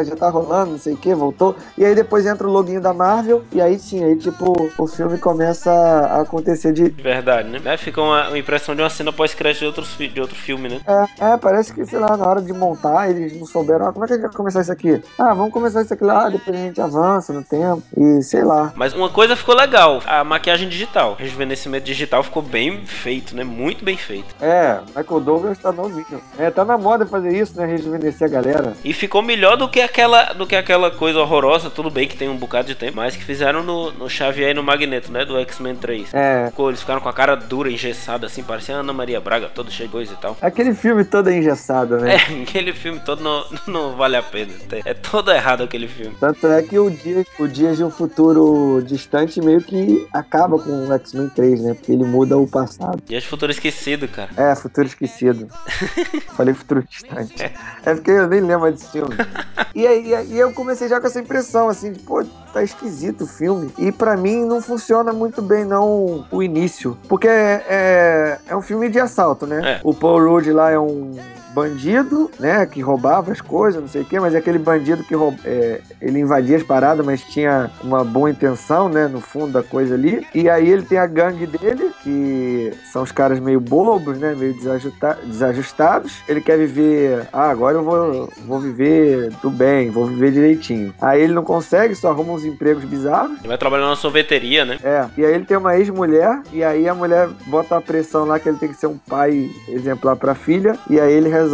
já 0.04 0.16
tá 0.16 0.30
rolando, 0.30 0.72
não 0.72 0.80
sei 0.80 0.94
o 0.94 0.98
que, 0.98 1.14
voltou. 1.14 1.56
E 1.78 1.86
aí 1.86 1.94
depois 1.94 2.27
entra 2.28 2.48
o 2.48 2.52
loginho 2.52 2.82
da 2.82 2.94
Marvel 2.94 3.44
e 3.52 3.62
aí 3.62 3.78
sim, 3.80 4.04
aí 4.04 4.16
tipo, 4.16 4.72
o 4.78 4.88
filme 4.88 5.18
começa 5.18 5.72
a 5.72 6.22
acontecer 6.22 6.74
de. 6.74 6.90
Verdade, 6.90 7.50
né? 7.50 7.78
Fica 7.78 8.02
uma, 8.02 8.30
uma 8.30 8.38
impressão 8.38 8.76
de 8.76 8.82
uma 8.82 8.90
cena 8.90 9.12
pós-crédito 9.12 9.60
de, 9.60 9.66
outros, 9.66 9.98
de 9.98 10.22
outro 10.22 10.36
filme, 10.36 10.70
né? 10.70 10.82
É, 10.88 11.34
é, 11.34 11.38
parece 11.38 11.74
que, 11.74 11.86
sei 11.86 12.00
lá, 12.00 12.16
na 12.18 12.28
hora 12.28 12.42
de 12.42 12.54
montar, 12.54 13.10
eles 13.10 13.38
não 13.38 13.46
souberam, 13.46 13.88
ah, 13.88 13.94
como 13.94 14.06
é 14.06 14.08
que 14.08 14.14
a 14.14 14.18
gente 14.18 14.26
vai 14.26 14.36
começar 14.36 14.62
isso 14.62 14.72
aqui? 14.72 15.02
Ah, 15.18 15.34
vamos 15.34 15.52
começar 15.52 15.82
isso 15.82 15.94
aqui 15.94 16.04
lá, 16.04 16.30
depois 16.30 16.56
a 16.56 16.60
gente 16.60 16.82
avança 16.82 17.34
no 17.34 17.44
tempo 17.44 17.84
e 17.96 18.22
sei 18.22 18.44
lá. 18.44 18.74
Mas 18.76 18.94
uma 18.94 19.10
coisa 19.10 19.36
ficou 19.36 19.56
legal, 19.56 20.02
a 20.06 20.24
maquiagem 20.24 20.68
digital. 20.68 21.12
O 21.12 21.16
rejuvenescimento 21.16 21.86
digital 21.86 22.24
ficou 22.24 22.42
bem 22.42 22.86
feito, 22.86 23.36
né? 23.36 23.44
Muito 23.44 23.84
bem 23.84 23.98
feito. 23.98 24.36
É, 24.42 24.80
Michael 24.96 25.20
Douglas 25.22 25.58
tá 25.58 25.72
novinho. 25.72 26.22
É, 26.38 26.50
tá 26.50 26.66
na 26.66 26.78
moda 26.78 27.06
fazer 27.06 27.36
isso, 27.36 27.58
né? 27.58 27.66
Rejuvenescer 27.66 28.28
a 28.28 28.32
galera. 28.32 28.74
E 28.84 28.94
ficou 28.94 29.22
melhor 29.22 29.58
do 29.58 29.68
que 29.70 29.82
aquela, 29.82 30.34
do 30.34 30.46
que 30.46 30.56
aquela 30.56 30.92
coisa 30.92 31.20
horrorosa, 31.20 31.70
tudo 31.70 31.90
bem 31.90 32.08
que 32.08 32.17
tem 32.18 32.30
um 32.30 32.38
bocado 32.38 32.68
de 32.68 32.76
tempo, 32.76 32.98
mas 32.98 33.16
que 33.16 33.24
fizeram 33.24 33.64
no, 33.64 33.92
no 33.92 34.10
Xavier 34.10 34.52
e 34.52 34.54
no 34.54 34.64
Magneto, 34.64 35.12
né? 35.12 35.26
Do 35.26 35.38
X-Men 35.38 35.76
3. 35.76 36.14
É. 36.14 36.48
Ficou, 36.48 36.70
eles 36.70 36.82
ficaram 36.82 37.02
com 37.02 37.10
a 37.10 37.14
cara 37.14 37.36
dura, 37.36 37.72
engessada, 37.72 38.26
assim, 38.26 38.44
parecia 38.44 38.76
a 38.76 38.80
Ana 38.80 38.94
Maria 38.94 39.20
Braga, 39.20 39.50
todo 39.54 39.72
cheio 39.72 39.88
de 39.88 39.92
coisa 39.92 40.14
e 40.14 40.18
tal. 40.18 40.38
Aquele 40.42 40.74
filme 40.74 41.04
todo 41.06 41.30
é 41.30 41.38
engessado, 41.38 41.98
né? 41.98 42.18
É, 42.18 42.42
aquele 42.42 42.74
filme 42.74 43.00
todo 43.00 43.22
não, 43.22 43.46
não 43.68 43.96
vale 43.96 44.16
a 44.16 44.24
pena. 44.24 44.52
É 44.86 44.94
todo 44.94 45.32
errado 45.32 45.64
aquele 45.64 45.88
filme. 45.88 46.16
Tanto 46.20 46.48
é 46.48 46.64
que 46.64 46.80
o 46.80 46.90
dia, 46.90 47.24
o 47.40 47.48
dia 47.48 47.76
de 47.76 47.84
um 47.84 47.92
futuro 47.92 48.82
distante 48.84 49.40
meio 49.40 49.62
que 49.62 50.08
acaba 50.12 50.58
com 50.58 50.88
o 50.88 50.94
X-Men 50.94 51.30
3, 51.30 51.62
né? 51.62 51.74
Porque 51.74 51.92
ele 51.92 52.04
muda 52.04 52.38
o 52.38 52.48
passado. 52.48 53.02
Dias 53.06 53.24
de 53.24 53.30
futuro 53.30 53.52
esquecido, 53.52 54.08
cara. 54.08 54.30
É, 54.36 54.56
futuro 54.56 54.88
esquecido. 54.88 55.48
Falei 56.36 56.54
futuro 56.54 56.84
distante. 56.90 57.44
É 57.86 57.94
porque 57.94 58.12
eu 58.12 58.28
nem 58.28 58.42
lembro 58.42 58.72
desse 58.72 58.92
filme. 58.92 59.16
E 59.76 59.86
aí, 59.86 60.12
e 60.32 60.40
eu 60.40 60.52
comecei 60.54 60.88
já 60.88 61.00
com 61.00 61.06
essa 61.06 61.20
impressão, 61.20 61.70
assim, 61.70 61.94
pô, 61.98 62.24
tá 62.54 62.64
esquisito 62.64 63.24
o 63.24 63.28
filme. 63.28 63.72
E 63.78 63.92
para 63.92 64.16
mim 64.18 64.46
não 64.46 64.62
funciona 64.62 65.14
muito 65.14 65.42
bem, 65.42 65.66
não, 65.66 66.26
o 66.32 66.44
início. 66.44 66.98
Porque 67.08 67.28
é, 67.28 67.66
é, 67.70 68.40
é 68.48 68.56
um 68.56 68.62
filme 68.62 68.90
de 68.90 69.00
assalto, 69.00 69.46
né? 69.46 69.78
É. 69.78 69.82
O 69.84 69.94
Paul 69.94 70.24
Rudd 70.28 70.52
lá 70.52 70.72
é 70.72 70.80
um 70.80 71.16
bandido, 71.58 72.30
né, 72.40 72.64
que 72.68 72.82
roubava 72.82 73.32
as 73.32 73.42
coisas, 73.42 73.82
não 73.82 73.88
sei 73.88 74.04
o 74.04 74.06
quê, 74.06 74.20
mas 74.20 74.36
é 74.36 74.38
aquele 74.38 74.60
bandido 74.60 75.04
que 75.04 75.16
roub... 75.16 75.36
é, 75.44 75.82
ele 76.00 76.20
invadia 76.20 76.56
as 76.56 76.62
paradas, 76.62 77.04
mas 77.04 77.24
tinha 77.24 77.72
uma 77.84 78.04
boa 78.04 78.30
intenção, 78.30 78.88
né, 78.88 79.08
no 79.08 79.20
fundo 79.20 79.54
da 79.54 79.64
coisa 79.64 79.96
ali. 79.96 80.24
E 80.36 80.48
aí 80.48 80.70
ele 80.70 80.84
tem 80.84 81.00
a 81.00 81.08
gangue 81.08 81.48
dele, 81.48 81.90
que 82.04 82.72
são 82.92 83.02
os 83.02 83.12
caras 83.12 83.40
meio 83.40 83.60
bobos, 83.60 84.20
né, 84.20 84.36
meio 84.38 84.54
desajusta... 84.54 85.18
desajustados. 85.24 86.22
Ele 86.28 86.42
quer 86.42 86.60
viver, 86.60 87.28
ah, 87.34 87.50
agora 87.50 87.78
eu 87.78 87.84
vou, 87.84 88.30
vou 88.46 88.60
viver 88.60 89.32
do 89.42 89.50
bem, 89.50 89.90
vou 89.90 90.06
viver 90.06 90.32
direitinho. 90.32 90.94
Aí 91.02 91.24
ele 91.24 91.34
não 91.34 91.44
consegue, 91.44 91.96
só 91.96 92.12
arruma 92.12 92.34
uns 92.34 92.46
empregos 92.46 92.84
bizarros. 92.84 93.40
Ele 93.40 93.48
vai 93.48 93.58
trabalhar 93.58 93.88
na 93.88 93.96
sorveteria, 93.96 94.64
né? 94.64 94.78
É, 94.84 95.08
e 95.18 95.26
aí 95.26 95.34
ele 95.34 95.46
tem 95.46 95.58
uma 95.58 95.76
ex-mulher, 95.76 96.40
e 96.54 96.64
aí 96.64 96.88
a 96.88 96.94
mulher 96.94 97.28
bota 97.48 97.78
a 97.78 97.82
pressão 97.82 98.26
lá 98.26 98.40
que 98.40 98.48
ele 98.48 98.60
tem 98.60 98.70
que 98.70 98.76
ser 98.76 98.86
um 98.86 98.98
pai 98.98 99.50
exemplar 99.70 100.16
pra 100.16 100.36
filha, 100.36 100.78
e 100.88 101.00
aí 101.00 101.12
ele 101.12 101.30
resolve 101.30 101.47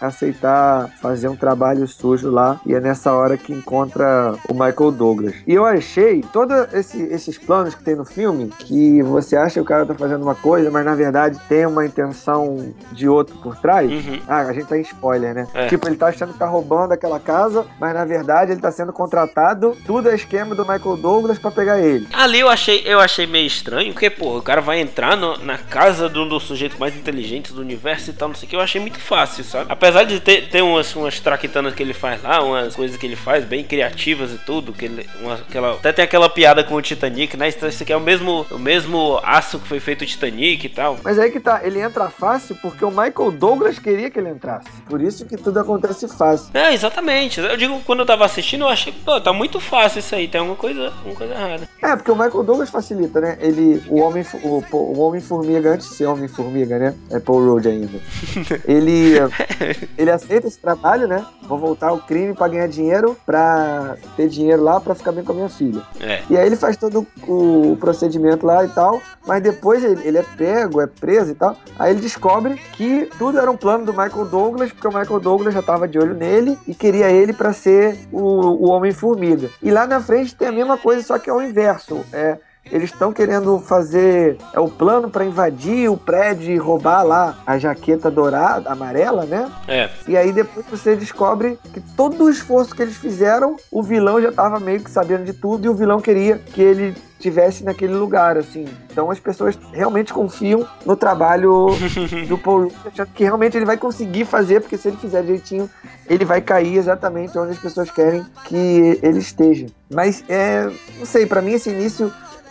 aceitar 0.00 0.88
fazer 1.00 1.28
um 1.28 1.36
trabalho 1.36 1.86
sujo 1.86 2.30
lá, 2.30 2.60
e 2.66 2.74
é 2.74 2.80
nessa 2.80 3.12
hora 3.12 3.36
que 3.36 3.52
encontra 3.52 4.34
o 4.48 4.52
Michael 4.52 4.90
Douglas. 4.92 5.34
E 5.46 5.54
eu 5.54 5.64
achei 5.64 6.22
todos 6.32 6.56
esse, 6.72 7.00
esses 7.04 7.38
planos 7.38 7.74
que 7.74 7.82
tem 7.82 7.94
no 7.94 8.04
filme, 8.04 8.48
que 8.58 9.02
você 9.02 9.36
acha 9.36 9.54
que 9.54 9.60
o 9.60 9.64
cara 9.64 9.86
tá 9.86 9.94
fazendo 9.94 10.22
uma 10.22 10.34
coisa, 10.34 10.70
mas 10.70 10.84
na 10.84 10.94
verdade 10.94 11.38
tem 11.48 11.66
uma 11.66 11.84
intenção 11.86 12.72
de 12.92 13.08
outro 13.08 13.36
por 13.36 13.56
trás. 13.56 13.90
Uhum. 13.90 14.20
Ah, 14.28 14.40
a 14.40 14.52
gente 14.52 14.66
tá 14.66 14.76
em 14.76 14.82
spoiler, 14.82 15.34
né? 15.34 15.46
É. 15.54 15.66
Tipo, 15.68 15.88
ele 15.88 15.96
tá 15.96 16.08
achando 16.08 16.32
que 16.32 16.38
tá 16.38 16.46
roubando 16.46 16.92
aquela 16.92 17.18
casa, 17.20 17.64
mas 17.80 17.94
na 17.94 18.04
verdade 18.04 18.52
ele 18.52 18.60
tá 18.60 18.70
sendo 18.70 18.92
contratado, 18.92 19.76
tudo 19.86 20.08
é 20.10 20.14
esquema 20.14 20.54
do 20.54 20.62
Michael 20.62 20.96
Douglas 20.96 21.38
pra 21.38 21.50
pegar 21.50 21.78
ele. 21.80 22.06
Ali 22.12 22.40
eu 22.40 22.48
achei, 22.48 22.82
eu 22.84 23.00
achei 23.00 23.26
meio 23.26 23.46
estranho, 23.46 23.92
porque, 23.92 24.10
pô, 24.10 24.38
o 24.38 24.42
cara 24.42 24.60
vai 24.60 24.80
entrar 24.80 25.16
no- 25.16 25.36
na 25.38 25.58
casa 25.58 26.08
do, 26.08 26.28
do 26.28 26.40
sujeito 26.40 26.78
mais 26.78 26.94
inteligente 26.96 27.52
do 27.52 27.60
universo 27.60 28.10
e 28.10 28.12
tal, 28.12 28.28
não 28.28 28.34
sei 28.34 28.46
o 28.46 28.50
que. 28.50 28.56
Eu 28.56 28.60
achei 28.60 28.80
muito 28.80 28.98
fácil. 28.98 29.29
Fácil, 29.30 29.44
sabe? 29.44 29.66
Apesar 29.68 30.04
de 30.04 30.20
ter, 30.20 30.48
ter 30.48 30.62
umas, 30.62 30.94
umas 30.94 31.20
traquitanas 31.20 31.74
que 31.74 31.82
ele 31.82 31.94
faz 31.94 32.22
lá, 32.22 32.42
umas 32.42 32.74
coisas 32.74 32.96
que 32.96 33.06
ele 33.06 33.16
faz 33.16 33.44
bem 33.44 33.64
criativas 33.64 34.32
e 34.32 34.38
tudo, 34.38 34.72
que 34.72 34.84
ele, 34.84 35.08
uma, 35.20 35.34
aquela, 35.34 35.74
até 35.74 35.92
tem 35.92 36.04
aquela 36.04 36.28
piada 36.28 36.64
com 36.64 36.74
o 36.74 36.82
Titanic, 36.82 37.36
né? 37.36 37.48
Esse 37.48 37.82
aqui 37.82 37.92
é 37.92 37.96
o 37.96 38.00
mesmo, 38.00 38.46
o 38.50 38.58
mesmo 38.58 39.20
aço 39.22 39.58
que 39.58 39.68
foi 39.68 39.80
feito 39.80 40.02
o 40.02 40.06
Titanic 40.06 40.66
e 40.66 40.68
tal. 40.68 40.98
Mas 41.02 41.18
aí 41.18 41.30
que 41.30 41.40
tá, 41.40 41.60
ele 41.62 41.80
entra 41.80 42.10
fácil 42.10 42.56
porque 42.60 42.84
o 42.84 42.90
Michael 42.90 43.30
Douglas 43.32 43.78
queria 43.78 44.10
que 44.10 44.18
ele 44.18 44.30
entrasse. 44.30 44.68
Por 44.88 45.00
isso 45.00 45.24
que 45.24 45.36
tudo 45.36 45.60
acontece 45.60 46.08
fácil. 46.08 46.50
É, 46.54 46.72
exatamente. 46.74 47.40
Eu 47.40 47.56
digo, 47.56 47.80
quando 47.86 48.00
eu 48.00 48.06
tava 48.06 48.24
assistindo, 48.24 48.64
eu 48.64 48.68
achei, 48.68 48.92
pô, 48.92 49.20
tá 49.20 49.32
muito 49.32 49.60
fácil 49.60 50.00
isso 50.00 50.14
aí, 50.14 50.26
tem 50.26 50.40
alguma 50.40 50.56
coisa, 50.56 50.86
alguma 50.86 51.14
coisa 51.14 51.34
errada. 51.34 51.68
É, 51.82 51.96
porque 51.96 52.10
o 52.10 52.16
Michael 52.16 52.42
Douglas 52.42 52.70
facilita, 52.70 53.20
né? 53.20 53.38
Ele, 53.40 53.82
o 53.88 54.00
homem, 54.00 54.24
o, 54.42 54.62
o 54.72 55.00
Homem-Formiga, 55.00 55.74
antes 55.74 55.88
de 55.88 55.94
ser 55.94 56.06
Homem-Formiga, 56.06 56.78
né? 56.78 56.94
É 57.10 57.18
Paul 57.18 57.44
Rudd 57.44 57.66
ainda. 57.66 58.00
ele, 58.66 59.09
ele 59.96 60.10
aceita 60.10 60.46
esse 60.46 60.58
trabalho, 60.58 61.06
né? 61.06 61.24
Vou 61.42 61.58
voltar 61.58 61.88
ao 61.88 61.98
crime 61.98 62.34
pra 62.34 62.48
ganhar 62.48 62.68
dinheiro, 62.68 63.16
pra 63.26 63.96
ter 64.16 64.28
dinheiro 64.28 64.62
lá 64.62 64.80
pra 64.80 64.94
ficar 64.94 65.12
bem 65.12 65.24
com 65.24 65.32
a 65.32 65.34
minha 65.34 65.48
filha. 65.48 65.82
É. 66.00 66.22
E 66.30 66.36
aí 66.36 66.46
ele 66.46 66.56
faz 66.56 66.76
todo 66.76 67.06
o 67.26 67.76
procedimento 67.78 68.46
lá 68.46 68.64
e 68.64 68.68
tal, 68.68 69.00
mas 69.26 69.42
depois 69.42 69.82
ele, 69.84 70.18
é 70.18 70.24
pego, 70.36 70.80
é 70.80 70.86
preso 70.86 71.32
e 71.32 71.34
tal. 71.34 71.56
Aí 71.78 71.92
ele 71.92 72.00
descobre 72.00 72.54
que 72.72 73.08
tudo 73.18 73.38
era 73.38 73.50
um 73.50 73.56
plano 73.56 73.84
do 73.84 73.92
Michael 73.92 74.26
Douglas, 74.26 74.72
porque 74.72 74.88
o 74.88 74.98
Michael 74.98 75.20
Douglas 75.20 75.54
já 75.54 75.62
tava 75.62 75.88
de 75.88 75.98
olho 75.98 76.14
nele 76.14 76.58
e 76.66 76.74
queria 76.74 77.10
ele 77.10 77.32
pra 77.32 77.52
ser 77.52 77.98
o, 78.12 78.20
o 78.20 78.70
Homem-Formiga. 78.70 79.50
E 79.62 79.70
lá 79.70 79.86
na 79.86 80.00
frente 80.00 80.34
tem 80.34 80.48
a 80.48 80.52
mesma 80.52 80.76
coisa, 80.78 81.02
só 81.02 81.18
que 81.18 81.28
é 81.28 81.32
o 81.32 81.42
inverso. 81.42 82.04
É, 82.12 82.38
eles 82.64 82.90
estão 82.90 83.12
querendo 83.12 83.58
fazer 83.58 84.36
é 84.52 84.60
o 84.60 84.68
plano 84.68 85.10
para 85.10 85.24
invadir 85.24 85.90
o 85.90 85.96
prédio 85.96 86.52
e 86.52 86.56
roubar 86.56 87.02
lá 87.02 87.38
a 87.46 87.58
jaqueta 87.58 88.10
dourada, 88.10 88.70
amarela, 88.70 89.24
né? 89.24 89.50
É. 89.66 89.88
E 90.06 90.16
aí 90.16 90.32
depois 90.32 90.66
você 90.66 90.94
descobre 90.94 91.58
que 91.72 91.80
todo 91.80 92.24
o 92.24 92.30
esforço 92.30 92.74
que 92.74 92.82
eles 92.82 92.96
fizeram, 92.96 93.56
o 93.70 93.82
vilão 93.82 94.20
já 94.20 94.28
estava 94.28 94.60
meio 94.60 94.80
que 94.80 94.90
sabendo 94.90 95.24
de 95.24 95.32
tudo 95.32 95.64
e 95.64 95.68
o 95.68 95.74
vilão 95.74 96.00
queria 96.00 96.38
que 96.38 96.62
ele 96.62 96.94
tivesse 97.18 97.62
naquele 97.62 97.92
lugar, 97.94 98.38
assim. 98.38 98.66
Então 98.90 99.10
as 99.10 99.20
pessoas 99.20 99.58
realmente 99.72 100.12
confiam 100.12 100.66
no 100.86 100.96
trabalho 100.96 101.68
do 102.28 102.38
Paul 102.38 102.62
Rudd, 102.62 102.74
achando 102.86 103.10
que 103.12 103.22
realmente 103.22 103.56
ele 103.56 103.66
vai 103.66 103.76
conseguir 103.76 104.24
fazer, 104.24 104.60
porque 104.60 104.78
se 104.78 104.88
ele 104.88 104.96
fizer 104.96 105.22
direitinho, 105.22 105.68
ele 106.08 106.24
vai 106.24 106.40
cair 106.40 106.76
exatamente 106.76 107.38
onde 107.38 107.52
as 107.52 107.58
pessoas 107.58 107.90
querem 107.90 108.24
que 108.44 108.98
ele 109.02 109.18
esteja. 109.18 109.66
Mas 109.90 110.24
é, 110.28 110.70
não 110.98 111.06
sei, 111.06 111.26
para 111.26 111.42
mim 111.42 111.52
esse 111.52 111.68
início 111.68 112.10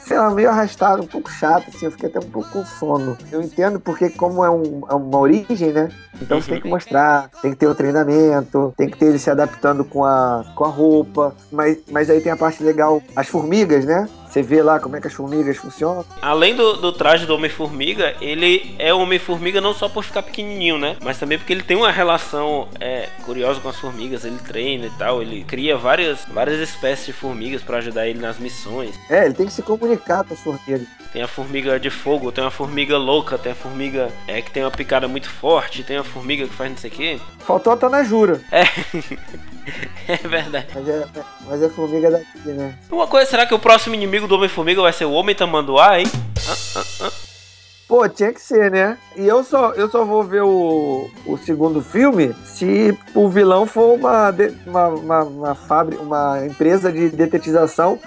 sei 0.10 0.18
lá, 0.18 0.32
meio 0.32 0.50
arrastado, 0.50 1.04
um 1.04 1.08
pouco 1.08 1.30
chato, 1.30 1.70
assim, 1.70 1.86
eu 1.86 1.92
fiquei 1.92 2.10
até 2.10 2.18
um 2.18 2.32
pouco 2.32 2.50
com 2.50 2.66
sono. 2.66 3.16
Eu 3.32 3.44
entendo 3.44 3.80
porque, 3.80 4.10
como 4.10 4.44
é, 4.44 4.50
um, 4.50 4.82
é 4.90 4.96
uma 4.96 5.20
origem, 5.20 5.72
né? 5.72 5.90
Então 6.20 6.42
você 6.42 6.50
tem 6.50 6.62
que 6.62 6.68
mostrar, 6.68 7.30
tem 7.44 7.52
que 7.52 7.58
ter 7.58 7.68
o 7.68 7.76
treinamento, 7.76 8.74
tem 8.76 8.90
que 8.90 8.98
ter 8.98 9.06
ele 9.06 9.20
se 9.20 9.30
adaptando 9.30 9.86
com 9.86 10.04
a, 10.04 10.44
com 10.56 10.66
a 10.66 10.68
roupa. 10.68 11.36
Mas, 11.52 11.78
mas 11.92 12.10
aí 12.10 12.20
tem 12.22 12.32
a 12.32 12.38
parte 12.38 12.64
legal, 12.64 13.04
as 13.16 13.28
formigas, 13.28 13.86
né? 13.86 14.10
Você 14.30 14.44
vê 14.44 14.62
lá 14.62 14.80
como 14.80 14.96
é 14.96 15.02
que 15.02 15.08
as 15.08 15.14
formigas 15.14 15.58
funcionam. 15.58 16.06
Além 16.22 16.56
do, 16.56 16.74
do 16.74 16.92
traje 16.92 17.26
do 17.26 17.34
Homem-Formiga, 17.34 18.16
ele 18.22 18.76
é 18.78 18.94
Homem-Formiga 18.94 19.60
não 19.60 19.74
só 19.74 19.90
por 19.90 20.04
ficar 20.04 20.22
pequenininho, 20.22 20.78
né? 20.78 20.96
Mas 21.04 21.18
também 21.18 21.38
porque 21.38 21.52
ele 21.52 21.64
tem 21.64 21.76
uma 21.76 21.92
relação 21.92 22.68
é, 22.80 23.10
curiosa 23.26 23.60
com 23.60 23.70
as 23.70 23.78
formigas. 23.78 24.24
Ele 24.24 24.38
treina 24.38 24.86
e 24.86 24.92
tal. 24.92 25.22
Ele 25.22 25.44
cria 25.44 25.76
várias, 25.76 26.26
várias 26.26 26.60
espécies 26.60 27.08
de 27.08 27.14
formigas 27.14 27.64
para 27.64 27.78
ajudar 27.78 28.08
ele 28.08 28.20
nas 28.20 28.38
missões. 28.38 28.94
É, 29.10 29.26
ele 29.26 29.34
tem 29.34 29.48
que 29.48 29.54
se 29.54 29.64
comunicar 29.64 30.24
com 30.24 30.36
as 30.36 30.40
formigas. 30.40 30.88
Tem 31.12 31.24
a 31.24 31.28
formiga 31.28 31.80
de 31.80 31.90
fogo, 31.90 32.32
tem 32.32 32.44
a 32.44 32.52
formiga 32.52 32.96
louca, 32.98 33.36
tem 33.36 33.52
a 33.52 33.56
formiga 33.56 34.12
é, 34.28 34.44
que 34.44 34.52
tem 34.52 34.64
uma 34.64 34.70
picada 34.70 35.08
muito 35.08 35.28
forte, 35.28 35.84
tem 35.84 35.98
a 35.98 36.04
formiga 36.04 36.48
que 36.48 36.54
faz 36.54 36.70
não 36.70 36.78
sei 36.78 36.90
o 36.92 36.94
quê. 36.94 37.20
Faltou 37.40 37.74
a 37.74 37.78
Tanajura. 37.78 38.40
É. 38.52 38.64
é 40.08 40.18
verdade. 40.18 40.68
Mas 40.76 40.88
é, 40.88 41.08
mas 41.48 41.64
é 41.64 41.70
formiga 41.70 42.12
daqui, 42.12 42.50
né? 42.50 42.76
Uma 42.92 43.08
coisa, 43.08 43.30
será 43.30 43.46
que 43.46 43.54
o 43.54 43.60
próximo 43.60 43.96
inimigo 43.96 44.19
do 44.28 44.36
Homem-Formiga 44.36 44.82
vai 44.82 44.94
ser 44.94 45.06
o 45.06 45.12
Homem 45.12 45.36
Tamanduá, 45.36 46.00
hein? 46.00 46.08
Ah, 46.48 46.80
ah, 46.80 46.86
ah. 47.08 47.29
Pô, 47.90 48.08
tinha 48.08 48.32
que 48.32 48.40
ser, 48.40 48.70
né? 48.70 48.98
E 49.16 49.28
eu 49.28 49.44
só, 49.44 49.72
eu 49.74 49.90
só 49.90 50.06
vou 50.06 50.24
ver 50.24 50.44
o, 50.44 51.10
o 51.26 51.38
segundo 51.40 51.82
filme 51.82 52.36
se 52.46 52.96
o 53.16 53.28
vilão 53.28 53.66
for 53.66 53.96
uma, 53.98 54.30
de- 54.30 54.54
uma, 54.68 54.88
uma, 54.90 55.24
uma 55.24 55.56
fábrica, 55.56 56.00
uma 56.04 56.46
empresa 56.46 56.92
de 56.92 57.10
detetização 57.10 57.98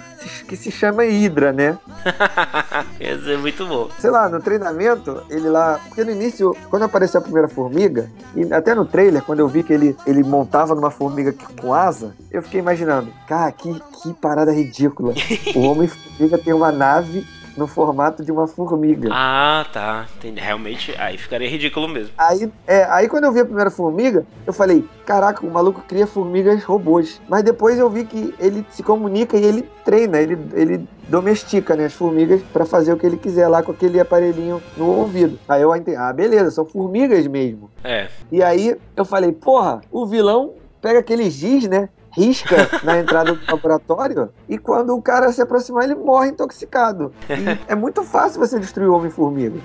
que 0.47 0.55
se 0.57 0.71
chama 0.71 1.03
Hydra, 1.03 1.53
né? 1.53 1.77
Ia 3.01 3.19
ser 3.23 3.39
muito 3.39 3.67
bom. 3.67 3.89
sei 3.99 4.11
lá, 4.11 4.29
no 4.29 4.41
treinamento, 4.41 5.21
ele 5.29 5.49
lá. 5.49 5.81
Porque 5.89 6.05
no 6.05 6.13
início, 6.13 6.57
quando 6.71 6.85
apareceu 6.85 7.19
a 7.19 7.23
primeira 7.23 7.49
formiga, 7.49 8.09
e 8.37 8.53
até 8.55 8.77
no 8.77 8.85
trailer, 8.85 9.23
quando 9.23 9.41
eu 9.41 9.49
vi 9.49 9.65
que 9.65 9.73
ele, 9.73 9.97
ele 10.07 10.23
montava 10.23 10.77
numa 10.77 10.93
formiga 10.93 11.35
com 11.61 11.75
asa, 11.75 12.15
eu 12.31 12.41
fiquei 12.41 12.61
imaginando, 12.61 13.09
cara, 13.27 13.51
que, 13.51 13.75
que 14.01 14.15
parada 14.15 14.53
ridícula. 14.53 15.13
O 15.57 15.61
Homem-Formiga 15.63 16.39
tem 16.39 16.53
uma 16.53 16.71
nave 16.71 17.27
no 17.57 17.67
formato 17.67 18.25
de 18.25 18.33
uma 18.33 18.47
formiga. 18.47 19.09
Ah, 19.13 19.67
tá. 19.73 20.07
Entendi. 20.17 20.41
Realmente, 20.41 20.95
aí 20.99 21.19
ficaria 21.19 21.49
ridículo 21.49 21.89
mesmo. 21.89 22.13
Aí, 22.17 22.51
é, 22.67 22.85
aí 22.85 23.09
quando 23.09 23.25
eu 23.25 23.33
vi 23.33 23.41
a 23.41 23.45
primeira 23.45 23.71
formiga, 23.71 24.27
eu 24.47 24.53
falei, 24.53 24.85
caraca, 25.05 25.45
o 25.45 25.51
maluco 25.51 25.83
cria 25.83 26.07
formigas 26.07 26.63
robôs. 26.65 27.21
Mas 27.29 27.43
depois 27.43 27.79
eu 27.79 27.89
vi 27.91 28.05
que 28.05 28.35
ele 28.39 28.67
se 28.71 28.83
comunica 28.83 29.37
e 29.37 29.45
ele 29.45 29.69
treina, 29.85 30.19
ele, 30.19 30.39
ele 30.55 30.89
domestica 31.09 31.77
né, 31.77 31.87
as 31.87 31.93
formigas 31.93 32.43
pra 32.53 32.65
fazer 32.65 32.93
o 32.93 32.97
que 32.97 33.07
ele 33.07 33.17
quiser 33.17 33.49
lá 33.49 33.63
com 33.63 33.73
aquele 33.73 34.01
aparelhinho 34.01 34.63
no 34.77 34.87
ouvido. 34.87 35.39
Aí 35.49 35.63
eu 35.63 35.75
entendi, 35.75 35.97
ah, 35.97 36.13
beleza, 36.13 36.51
são 36.51 36.65
formigas 36.65 37.27
mesmo. 37.27 37.71
É. 37.85 38.09
E 38.31 38.43
aí 38.43 38.77
eu 38.97 39.05
falei, 39.05 39.33
porra, 39.33 39.81
o 39.91 40.07
vilão 40.07 40.55
pega 40.81 40.99
aquele 40.99 41.31
giz, 41.31 41.69
né? 41.69 41.89
Risca 42.13 42.69
na 42.83 42.99
entrada 42.99 43.33
do 43.33 43.51
laboratório 43.51 44.31
e 44.49 44.59
quando 44.59 44.95
o 44.95 45.03
cara 45.03 45.33
se 45.33 45.41
aproximar, 45.41 45.85
ele 45.85 45.95
morre 45.95 46.29
intoxicado. 46.29 47.13
E 47.29 47.59
é 47.73 47.75
muito 47.75 48.03
fácil 48.03 48.41
você 48.41 48.59
destruir 48.59 48.89
o 48.89 48.95
Homem-Formiga. 48.95 49.61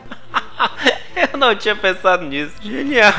Eu 1.33 1.37
não 1.37 1.55
tinha 1.55 1.75
pensado 1.75 2.23
nisso. 2.25 2.53
Genial. 2.61 3.13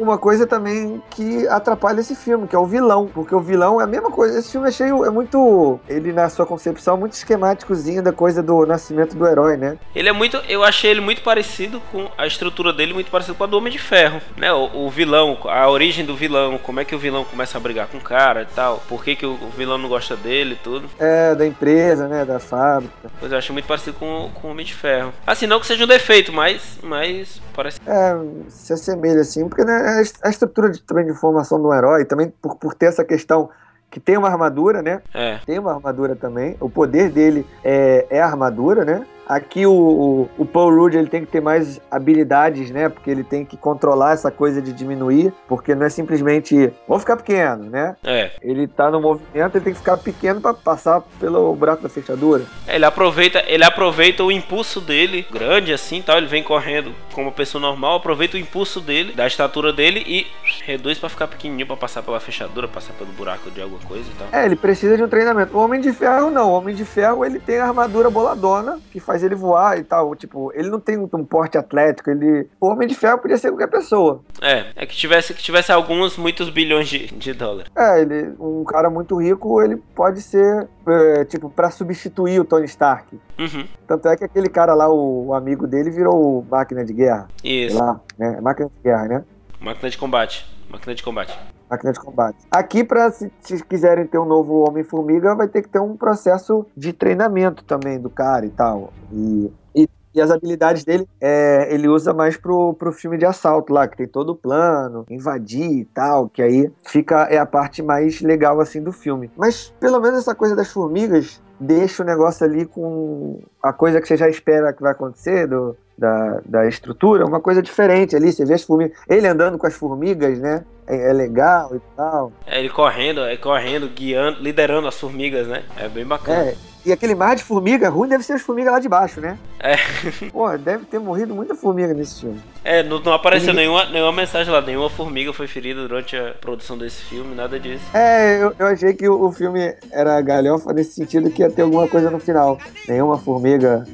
Uma 0.00 0.16
coisa 0.16 0.46
também 0.46 1.02
que 1.10 1.46
atrapalha 1.48 2.00
esse 2.00 2.14
filme, 2.14 2.48
que 2.48 2.56
é 2.56 2.58
o 2.58 2.64
vilão. 2.64 3.06
Porque 3.12 3.34
o 3.34 3.40
vilão 3.40 3.78
é 3.80 3.84
a 3.84 3.86
mesma 3.86 4.10
coisa. 4.10 4.38
Esse 4.38 4.52
filme 4.52 4.66
é 4.68 4.72
cheio, 4.72 5.04
é 5.04 5.10
muito. 5.10 5.78
Ele, 5.86 6.10
na 6.10 6.28
sua 6.30 6.46
concepção, 6.46 6.96
muito 6.96 7.12
esquemáticozinho 7.12 8.02
da 8.02 8.10
coisa 8.10 8.42
do 8.42 8.64
nascimento 8.64 9.14
do 9.14 9.26
herói, 9.26 9.58
né? 9.58 9.76
Ele 9.94 10.08
é 10.08 10.12
muito. 10.12 10.38
Eu 10.48 10.64
achei 10.64 10.90
ele 10.90 11.02
muito 11.02 11.20
parecido 11.20 11.82
com. 11.92 12.08
A 12.16 12.26
estrutura 12.26 12.72
dele 12.72 12.94
muito 12.94 13.10
parecido 13.10 13.34
com 13.34 13.44
a 13.44 13.46
do 13.46 13.58
Homem 13.58 13.70
de 13.70 13.78
Ferro. 13.78 14.22
Né? 14.38 14.50
O, 14.50 14.86
o 14.86 14.90
vilão, 14.90 15.36
a 15.44 15.68
origem 15.68 16.04
do 16.04 16.16
vilão, 16.16 16.58
como 16.58 16.80
é 16.80 16.84
que 16.84 16.94
o 16.94 16.98
vilão 16.98 17.22
começa 17.24 17.58
a 17.58 17.60
brigar 17.60 17.86
com 17.88 17.98
o 17.98 18.00
cara 18.00 18.42
e 18.42 18.54
tal. 18.54 18.82
Por 18.88 19.04
que, 19.04 19.14
que 19.14 19.26
o, 19.26 19.32
o 19.32 19.50
vilão 19.54 19.76
não 19.76 19.88
gosta 19.90 20.16
dele 20.16 20.54
e 20.54 20.64
tudo. 20.64 20.88
É, 20.98 21.34
da 21.34 21.46
empresa, 21.46 22.08
né? 22.08 22.24
Da 22.24 22.38
fábrica. 22.38 23.10
Pois 23.18 23.30
eu 23.30 23.36
acho 23.36 23.52
muito 23.52 23.66
parecido 23.66 23.98
com, 23.98 24.30
com 24.32 24.48
o 24.48 24.50
Homem 24.52 24.64
de 24.64 24.72
Ferro. 24.74 25.12
Assim, 25.26 25.46
não 25.46 25.60
que 25.60 25.66
seja 25.66 25.84
um 25.84 25.88
defeito, 25.88 26.32
mas. 26.32 26.78
Mas 26.82 27.40
parece. 27.54 27.78
É, 27.86 28.16
se 28.48 28.72
assemelha 28.72 29.20
assim, 29.20 29.46
porque 29.48 29.64
né, 29.64 29.89
a 29.98 30.00
est- 30.00 30.20
a 30.24 30.28
estrutura 30.30 30.70
de, 30.70 30.82
também 30.82 31.06
de 31.06 31.14
formação 31.14 31.60
do 31.60 31.72
herói, 31.72 32.04
também 32.04 32.32
por, 32.42 32.56
por 32.56 32.74
ter 32.74 32.86
essa 32.86 33.04
questão 33.04 33.48
que 33.90 33.98
tem 33.98 34.16
uma 34.16 34.28
armadura, 34.28 34.82
né? 34.82 35.02
É. 35.12 35.38
Tem 35.44 35.58
uma 35.58 35.72
armadura 35.74 36.14
também. 36.14 36.56
O 36.60 36.70
poder 36.70 37.10
dele 37.10 37.44
é, 37.64 38.06
é 38.08 38.20
a 38.20 38.26
armadura, 38.26 38.84
né? 38.84 39.04
Aqui 39.30 39.64
o, 39.64 39.72
o, 39.72 40.30
o 40.38 40.44
Paul 40.44 40.74
Rudd 40.74 40.96
ele 40.96 41.06
tem 41.06 41.24
que 41.24 41.30
ter 41.30 41.40
mais 41.40 41.80
habilidades, 41.88 42.72
né? 42.72 42.88
Porque 42.88 43.08
ele 43.08 43.22
tem 43.22 43.44
que 43.44 43.56
controlar 43.56 44.14
essa 44.14 44.28
coisa 44.28 44.60
de 44.60 44.72
diminuir, 44.72 45.32
porque 45.46 45.72
não 45.72 45.86
é 45.86 45.88
simplesmente 45.88 46.72
vou 46.88 46.98
ficar 46.98 47.16
pequeno, 47.16 47.70
né? 47.70 47.94
É. 48.02 48.32
Ele 48.42 48.66
tá 48.66 48.90
no 48.90 49.00
movimento, 49.00 49.54
ele 49.54 49.64
tem 49.64 49.72
que 49.72 49.78
ficar 49.78 49.96
pequeno 49.98 50.40
para 50.40 50.52
passar 50.52 51.00
pelo 51.20 51.54
buraco 51.54 51.80
da 51.80 51.88
fechadura. 51.88 52.42
Ele 52.66 52.84
aproveita, 52.84 53.44
ele 53.46 53.62
aproveita 53.62 54.24
o 54.24 54.32
impulso 54.32 54.80
dele, 54.80 55.24
grande 55.30 55.72
assim, 55.72 56.02
tal, 56.02 56.18
ele 56.18 56.26
vem 56.26 56.42
correndo 56.42 56.92
como 57.14 57.28
uma 57.28 57.32
pessoa 57.32 57.62
normal, 57.62 57.98
aproveita 57.98 58.36
o 58.36 58.40
impulso 58.40 58.80
dele, 58.80 59.12
da 59.12 59.28
estatura 59.28 59.72
dele 59.72 60.02
e 60.08 60.26
reduz 60.66 60.98
pra 60.98 61.08
ficar 61.08 61.28
pequenininho 61.28 61.68
pra 61.68 61.76
passar 61.76 62.02
pela 62.02 62.18
fechadura, 62.18 62.66
passar 62.66 62.94
pelo 62.94 63.12
buraco 63.12 63.48
de 63.48 63.62
alguma 63.62 63.80
coisa 63.82 64.10
e 64.10 64.14
tal. 64.18 64.28
É, 64.32 64.44
ele 64.44 64.56
precisa 64.56 64.96
de 64.96 65.04
um 65.04 65.08
treinamento. 65.08 65.56
O 65.56 65.60
Homem 65.60 65.80
de 65.80 65.92
Ferro 65.92 66.32
não. 66.32 66.50
O 66.50 66.54
Homem 66.54 66.74
de 66.74 66.84
Ferro 66.84 67.24
ele 67.24 67.38
tem 67.38 67.58
a 67.58 67.66
armadura 67.66 68.10
boladona 68.10 68.80
que 68.92 68.98
faz 68.98 69.19
ele 69.22 69.34
voar 69.34 69.78
e 69.78 69.84
tal. 69.84 70.14
Tipo, 70.14 70.52
ele 70.54 70.70
não 70.70 70.80
tem 70.80 70.98
um 70.98 71.24
porte 71.24 71.56
atlético. 71.58 72.10
Ele, 72.10 72.48
o 72.60 72.68
Homem 72.68 72.88
de 72.88 72.94
Ferro 72.94 73.18
podia 73.18 73.36
ser 73.36 73.50
qualquer 73.50 73.68
pessoa. 73.68 74.22
É, 74.40 74.66
é 74.76 74.86
que 74.86 74.96
tivesse 74.96 75.34
que 75.34 75.42
tivesse 75.42 75.72
alguns 75.72 76.16
muitos 76.16 76.50
bilhões 76.50 76.88
de, 76.88 77.06
de 77.08 77.32
dólares. 77.32 77.70
É, 77.76 78.00
ele, 78.00 78.34
um 78.38 78.64
cara 78.64 78.90
muito 78.90 79.20
rico, 79.20 79.62
ele 79.62 79.76
pode 79.94 80.22
ser 80.22 80.68
é, 80.86 81.24
tipo 81.24 81.50
pra 81.50 81.70
substituir 81.70 82.40
o 82.40 82.44
Tony 82.44 82.66
Stark. 82.66 83.18
Uhum. 83.38 83.66
Tanto 83.86 84.08
é 84.08 84.16
que 84.16 84.24
aquele 84.24 84.48
cara 84.48 84.74
lá, 84.74 84.88
o, 84.88 85.28
o 85.28 85.34
amigo 85.34 85.66
dele, 85.66 85.90
virou 85.90 86.38
o 86.38 86.46
máquina 86.50 86.84
de 86.84 86.92
guerra. 86.92 87.28
Isso. 87.42 87.78
lá, 87.78 88.00
né? 88.18 88.36
É 88.38 88.40
Máquina 88.40 88.68
de 88.68 88.82
guerra, 88.82 89.08
né? 89.08 89.24
Máquina 89.60 89.90
de 89.90 89.98
combate. 89.98 90.46
Máquina 90.68 90.94
de 90.94 91.02
combate. 91.02 91.38
Máquina 91.70 91.92
de 91.92 92.00
combate. 92.00 92.38
Aqui, 92.50 92.82
pra 92.82 93.10
se, 93.10 93.30
se 93.40 93.64
quiserem 93.64 94.06
ter 94.06 94.18
um 94.18 94.24
novo 94.24 94.68
Homem-Formiga, 94.68 95.34
vai 95.34 95.46
ter 95.48 95.62
que 95.62 95.68
ter 95.68 95.78
um 95.78 95.96
processo 95.96 96.66
de 96.76 96.92
treinamento 96.92 97.62
também 97.64 98.00
do 98.00 98.10
cara 98.10 98.44
e 98.44 98.50
tal. 98.50 98.92
E, 99.12 99.52
e 99.74 99.88
E 100.12 100.20
as 100.20 100.30
habilidades 100.32 100.84
dele, 100.84 101.06
é, 101.20 101.68
ele 101.72 101.86
usa 101.86 102.12
mais 102.12 102.36
pro, 102.36 102.74
pro 102.74 102.92
filme 102.92 103.16
de 103.16 103.24
assalto 103.24 103.72
lá, 103.72 103.86
que 103.86 103.96
tem 103.96 104.08
todo 104.08 104.30
o 104.30 104.34
plano, 104.34 105.04
invadir 105.08 105.70
e 105.70 105.84
tal, 105.84 106.28
que 106.28 106.42
aí 106.42 106.68
fica 106.84 107.28
é 107.30 107.38
a 107.38 107.46
parte 107.46 107.80
mais 107.80 108.20
legal 108.20 108.60
assim 108.60 108.82
do 108.82 108.90
filme. 108.90 109.30
Mas 109.36 109.72
pelo 109.78 110.00
menos 110.00 110.18
essa 110.18 110.34
coisa 110.34 110.56
das 110.56 110.72
formigas 110.72 111.40
deixa 111.60 112.02
o 112.02 112.06
negócio 112.06 112.44
ali 112.44 112.64
com 112.66 113.38
a 113.62 113.72
coisa 113.72 114.00
que 114.00 114.08
você 114.08 114.16
já 114.16 114.28
espera 114.28 114.72
que 114.72 114.82
vai 114.82 114.92
acontecer 114.92 115.46
do, 115.46 115.76
da, 116.00 116.40
da 116.46 116.66
estrutura, 116.66 117.26
uma 117.26 117.40
coisa 117.40 117.60
diferente 117.62 118.16
ali. 118.16 118.32
Você 118.32 118.44
vê 118.44 118.54
as 118.54 118.62
formigas, 118.62 118.96
ele 119.06 119.26
andando 119.28 119.58
com 119.58 119.66
as 119.66 119.74
formigas, 119.74 120.38
né? 120.38 120.64
É, 120.86 121.10
é 121.10 121.12
legal 121.12 121.70
e 121.76 121.80
tal. 121.94 122.32
É, 122.46 122.58
ele 122.58 122.70
correndo, 122.70 123.20
é 123.20 123.36
correndo, 123.36 123.86
guiando, 123.88 124.40
liderando 124.42 124.88
as 124.88 124.98
formigas, 124.98 125.46
né? 125.46 125.62
É 125.76 125.88
bem 125.88 126.04
bacana. 126.06 126.42
É, 126.44 126.54
e 126.84 126.90
aquele 126.90 127.14
mar 127.14 127.36
de 127.36 127.44
formiga 127.44 127.90
ruim 127.90 128.08
deve 128.08 128.24
ser 128.24 128.32
as 128.32 128.40
formigas 128.42 128.72
lá 128.72 128.80
de 128.80 128.88
baixo, 128.88 129.20
né? 129.20 129.36
É. 129.60 129.76
Pô, 130.32 130.56
deve 130.56 130.86
ter 130.86 130.98
morrido 130.98 131.34
muita 131.34 131.54
formiga 131.54 131.92
nesse 131.92 132.22
filme. 132.22 132.40
É, 132.64 132.82
não, 132.82 132.98
não 133.00 133.12
apareceu 133.12 133.52
Ninguém- 133.52 133.68
nenhuma, 133.68 133.84
nenhuma 133.90 134.12
mensagem 134.12 134.50
lá, 134.52 134.62
nenhuma 134.62 134.88
formiga 134.88 135.32
foi 135.34 135.46
ferida 135.46 135.82
durante 135.86 136.16
a 136.16 136.34
produção 136.40 136.78
desse 136.78 137.02
filme, 137.02 137.34
nada 137.34 137.60
disso. 137.60 137.84
É, 137.92 138.42
eu, 138.42 138.54
eu 138.58 138.66
achei 138.66 138.94
que 138.94 139.06
o, 139.06 139.26
o 139.26 139.30
filme 139.30 139.74
era 139.92 140.18
galhofa 140.22 140.72
nesse 140.72 140.92
sentido 140.94 141.30
que 141.30 141.42
ia 141.42 141.50
ter 141.50 141.62
alguma 141.62 141.86
coisa 141.86 142.10
no 142.10 142.18
final. 142.18 142.58
Nenhuma 142.88 143.18
formiga 143.18 143.84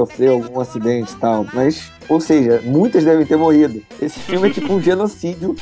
sofreu 0.00 0.34
algum 0.34 0.60
acidente 0.60 1.12
e 1.12 1.16
tal. 1.16 1.46
Mas, 1.52 1.90
ou 2.08 2.20
seja, 2.20 2.60
muitas 2.64 3.04
devem 3.04 3.26
ter 3.26 3.36
morrido. 3.36 3.82
Esse 4.00 4.18
filme 4.20 4.48
é 4.48 4.52
tipo 4.52 4.72
um 4.72 4.80
genocídio 4.80 5.54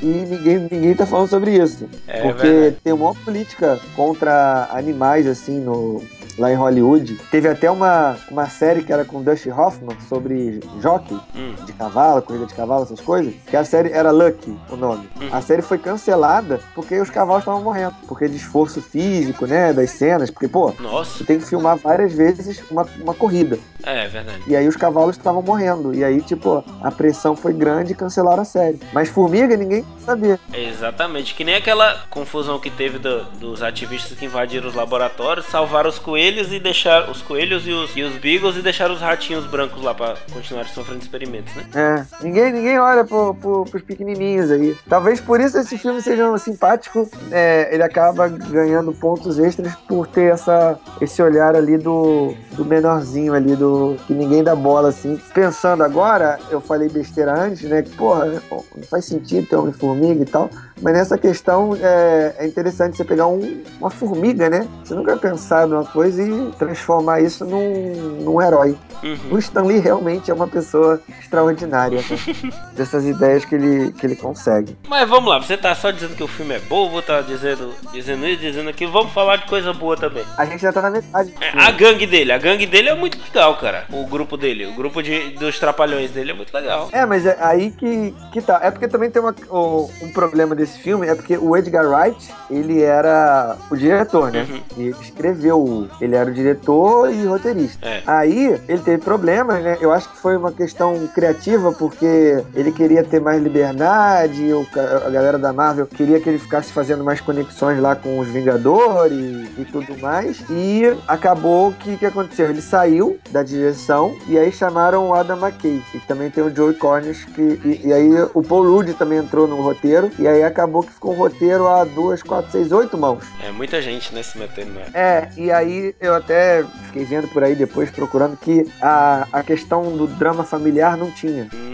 e 0.00 0.06
ninguém, 0.06 0.68
ninguém 0.70 0.94
tá 0.94 1.06
falando 1.06 1.28
sobre 1.28 1.56
isso. 1.56 1.88
É 2.06 2.22
porque 2.22 2.74
tem 2.82 2.92
uma 2.92 3.14
política 3.14 3.80
contra 3.96 4.68
animais, 4.70 5.26
assim, 5.26 5.58
no, 5.58 6.02
lá 6.38 6.50
em 6.52 6.54
Hollywood. 6.54 7.16
Teve 7.30 7.48
até 7.48 7.70
uma, 7.70 8.16
uma 8.30 8.48
série 8.48 8.82
que 8.82 8.92
era 8.92 9.04
com 9.04 9.22
Dusty 9.22 9.50
Hoffman 9.50 9.96
sobre 10.08 10.60
jockey 10.80 11.14
Hum. 11.34 11.54
de 11.64 11.72
cavalo, 11.72 12.22
corrida 12.22 12.46
de 12.46 12.54
cavalo, 12.54 12.84
essas 12.84 13.00
coisas, 13.00 13.34
que 13.48 13.56
a 13.56 13.64
série 13.64 13.90
era 13.92 14.10
Lucky, 14.10 14.56
o 14.70 14.76
nome. 14.76 15.08
Uhum. 15.20 15.28
A 15.32 15.40
série 15.40 15.62
foi 15.62 15.78
cancelada 15.78 16.60
porque 16.74 17.00
os 17.00 17.10
cavalos 17.10 17.42
estavam 17.42 17.62
morrendo. 17.62 17.94
Porque 18.06 18.28
de 18.28 18.36
esforço 18.36 18.80
físico, 18.80 19.46
né, 19.46 19.72
das 19.72 19.90
cenas, 19.90 20.30
porque, 20.30 20.48
pô, 20.48 20.72
Nossa, 20.80 21.18
tu 21.18 21.24
tem 21.24 21.38
que 21.38 21.46
filmar 21.46 21.76
várias 21.76 22.12
vezes 22.12 22.62
uma, 22.70 22.86
uma 23.00 23.14
corrida. 23.14 23.58
é 23.82 24.06
verdade. 24.08 24.42
E 24.46 24.56
aí 24.56 24.66
os 24.68 24.76
cavalos 24.76 25.16
estavam 25.16 25.42
morrendo. 25.42 25.94
E 25.94 26.02
aí, 26.04 26.20
tipo, 26.20 26.64
a 26.82 26.90
pressão 26.90 27.34
foi 27.36 27.52
grande 27.52 27.92
e 27.92 27.94
cancelaram 27.94 28.42
a 28.42 28.44
série. 28.44 28.80
Mas 28.92 29.08
formiga 29.08 29.56
ninguém 29.56 29.84
sabia. 30.04 30.38
Exatamente, 30.52 31.34
que 31.34 31.44
nem 31.44 31.54
aquela 31.56 32.02
confusão 32.10 32.58
que 32.58 32.70
teve 32.70 32.98
do- 32.98 33.24
dos 33.38 33.62
ativistas 33.62 34.16
que 34.18 34.24
invadiram 34.26 34.68
os 34.68 34.74
laboratórios, 34.74 35.46
salvaram 35.46 35.88
os 35.90 35.98
coelhos 35.98 36.23
e 36.24 36.58
deixaram 36.58 37.10
os 37.10 37.20
coelhos 37.20 37.66
e 37.66 37.70
os, 37.72 37.94
e 37.96 38.02
os 38.02 38.14
beagles 38.16 38.56
e 38.56 38.62
deixaram 38.62 38.94
os 38.94 39.00
ratinhos 39.00 39.44
brancos 39.46 39.82
lá 39.82 39.92
pra 39.94 40.14
continuar 40.32 40.64
sofrendo 40.66 41.02
experimentos, 41.02 41.54
né? 41.54 41.64
É, 41.74 42.24
ninguém, 42.24 42.50
ninguém 42.52 42.78
olha 42.78 43.04
pro, 43.04 43.34
pro, 43.34 43.64
pros 43.64 43.82
pequenininhos 43.82 44.50
aí. 44.50 44.74
Talvez 44.88 45.20
por 45.20 45.38
isso 45.40 45.58
esse 45.58 45.76
filme 45.76 46.00
seja 46.00 46.36
simpático. 46.38 47.08
É, 47.30 47.68
ele 47.72 47.82
acaba 47.82 48.26
ganhando 48.28 48.92
pontos 48.94 49.38
extras 49.38 49.74
por 49.88 50.06
ter 50.06 50.32
essa, 50.32 50.78
esse 51.00 51.22
olhar 51.22 51.54
ali 51.54 51.76
do, 51.76 52.34
do 52.52 52.64
menorzinho 52.64 53.34
ali, 53.34 53.54
do 53.54 53.96
que 54.06 54.14
ninguém 54.14 54.42
dá 54.42 54.56
bola 54.56 54.88
assim. 54.88 55.20
Pensando 55.34 55.82
agora, 55.84 56.38
eu 56.50 56.60
falei 56.60 56.88
besteira 56.88 57.38
antes, 57.38 57.62
né? 57.68 57.82
Que, 57.82 57.90
porra, 57.90 58.40
não 58.50 58.82
faz 58.88 59.04
sentido 59.04 59.46
ter 59.46 59.56
Homem-Formiga 59.56 60.22
e 60.22 60.26
tal. 60.26 60.48
Mas 60.80 60.94
nessa 60.94 61.16
questão 61.18 61.76
é, 61.80 62.34
é 62.38 62.46
interessante 62.46 62.96
você 62.96 63.04
pegar 63.04 63.26
um- 63.26 63.62
uma 63.80 63.90
formiga, 63.90 64.50
né? 64.50 64.66
Você 64.84 64.94
nunca 64.94 65.16
pensar 65.16 65.66
numa 65.66 65.84
coisa 65.84 66.13
e 66.18 66.50
transformar 66.58 67.20
isso 67.20 67.44
num, 67.44 68.20
num 68.22 68.42
herói. 68.42 68.76
Uhum. 69.02 69.18
O 69.32 69.38
Stan 69.38 69.62
Lee 69.62 69.78
realmente 69.80 70.30
é 70.30 70.34
uma 70.34 70.48
pessoa 70.48 71.00
extraordinária, 71.20 71.98
né? 71.98 72.52
dessas 72.74 73.04
ideias 73.04 73.44
que 73.44 73.54
ele, 73.54 73.92
que 73.92 74.06
ele 74.06 74.16
consegue. 74.16 74.76
Mas 74.88 75.08
vamos 75.08 75.28
lá, 75.30 75.38
você 75.40 75.56
tá 75.56 75.74
só 75.74 75.90
dizendo 75.90 76.14
que 76.16 76.22
o 76.22 76.28
filme 76.28 76.54
é 76.54 76.58
bom, 76.60 76.88
vou 76.90 77.02
tá 77.02 77.20
dizendo, 77.20 77.72
dizendo 77.92 78.26
isso, 78.26 78.40
dizendo 78.40 78.68
aquilo, 78.70 78.92
vamos 78.92 79.12
falar 79.12 79.36
de 79.36 79.46
coisa 79.46 79.72
boa 79.72 79.96
também. 79.96 80.24
A 80.38 80.44
gente 80.46 80.60
já 80.62 80.72
tá 80.72 80.80
na 80.80 80.90
metade. 80.90 81.34
É, 81.40 81.50
a 81.58 81.70
gangue 81.70 82.06
dele, 82.06 82.32
a 82.32 82.38
gangue 82.38 82.66
dele 82.66 82.88
é 82.88 82.94
muito 82.94 83.18
legal, 83.22 83.56
cara. 83.56 83.84
O 83.92 84.06
grupo 84.06 84.36
dele, 84.36 84.66
o 84.66 84.72
grupo 84.74 85.02
de, 85.02 85.30
dos 85.30 85.58
trapalhões 85.58 86.10
dele 86.10 86.30
é 86.30 86.34
muito 86.34 86.52
legal. 86.54 86.88
É, 86.92 87.04
mas 87.04 87.26
é 87.26 87.36
aí 87.40 87.70
que, 87.70 88.14
que 88.32 88.40
tá. 88.40 88.60
É 88.62 88.70
porque 88.70 88.88
também 88.88 89.10
tem 89.10 89.20
uma- 89.20 89.34
o- 89.50 89.90
um 90.02 90.12
problema 90.12 90.54
desse 90.54 90.78
filme, 90.78 91.06
é 91.06 91.14
porque 91.14 91.36
o 91.36 91.56
Edgar 91.56 91.86
Wright, 91.86 92.32
ele 92.50 92.82
era 92.82 93.56
o 93.70 93.76
diretor, 93.76 94.30
né? 94.32 94.46
Uhum. 94.48 94.60
E 94.76 94.82
ele 94.88 94.96
escreveu, 95.00 95.58
o- 95.60 95.88
ele 96.04 96.16
era 96.16 96.30
o 96.30 96.34
diretor 96.34 97.12
e 97.12 97.24
roteirista. 97.24 97.86
É. 97.86 98.02
Aí 98.06 98.60
ele 98.68 98.82
teve 98.82 98.98
problemas, 98.98 99.62
né? 99.62 99.78
Eu 99.80 99.92
acho 99.92 100.08
que 100.10 100.16
foi 100.18 100.36
uma 100.36 100.52
questão 100.52 101.06
criativa, 101.14 101.72
porque 101.72 102.42
ele 102.54 102.72
queria 102.72 103.02
ter 103.02 103.20
mais 103.20 103.42
liberdade, 103.42 104.52
o 104.52 104.64
a 105.04 105.10
galera 105.10 105.38
da 105.38 105.52
Marvel 105.52 105.86
queria 105.86 106.20
que 106.20 106.28
ele 106.28 106.38
ficasse 106.38 106.72
fazendo 106.72 107.04
mais 107.04 107.20
conexões 107.20 107.78
lá 107.80 107.94
com 107.94 108.18
os 108.18 108.28
Vingadores 108.28 109.48
e 109.58 109.64
tudo 109.70 109.96
mais. 109.98 110.42
E 110.50 110.82
acabou 111.06 111.72
que 111.72 111.94
o 111.94 111.98
que 111.98 112.06
aconteceu? 112.06 112.50
Ele 112.50 112.60
saiu 112.60 113.18
da 113.30 113.42
direção 113.42 114.16
e 114.26 114.38
aí 114.38 114.50
chamaram 114.50 115.08
o 115.08 115.14
Adam 115.14 115.38
McKay, 115.38 115.82
e 115.94 115.98
também 116.00 116.30
tem 116.30 116.42
o 116.42 116.54
Joey 116.54 116.74
Cornish, 116.74 117.24
que, 117.26 117.60
e, 117.64 117.80
e 117.84 117.92
aí 117.92 118.10
o 118.32 118.42
Paul 118.42 118.64
Rudd 118.64 118.92
também 118.94 119.18
entrou 119.18 119.46
no 119.46 119.60
roteiro, 119.60 120.10
e 120.18 120.26
aí 120.26 120.42
acabou 120.42 120.82
que 120.82 120.92
ficou 120.92 121.12
um 121.12 121.16
roteiro 121.16 121.68
a 121.68 121.84
duas, 121.84 122.22
quatro, 122.22 122.50
seis, 122.50 122.72
oito 122.72 122.96
mãos. 122.98 123.24
É 123.42 123.50
muita 123.50 123.80
gente, 123.80 124.14
né, 124.14 124.22
se 124.22 124.38
metendo 124.38 124.72
na. 124.72 124.98
É, 124.98 125.28
e 125.36 125.50
aí 125.50 125.93
eu 126.00 126.14
até 126.14 126.64
fiquei 126.86 127.04
vendo 127.04 127.28
por 127.28 127.42
aí 127.42 127.54
depois, 127.54 127.90
procurando, 127.90 128.36
que 128.36 128.66
a, 128.80 129.26
a 129.32 129.42
questão 129.42 129.96
do 129.96 130.06
drama 130.06 130.44
familiar 130.44 130.96
não 130.96 131.10
tinha. 131.10 131.48
Hum, 131.52 131.73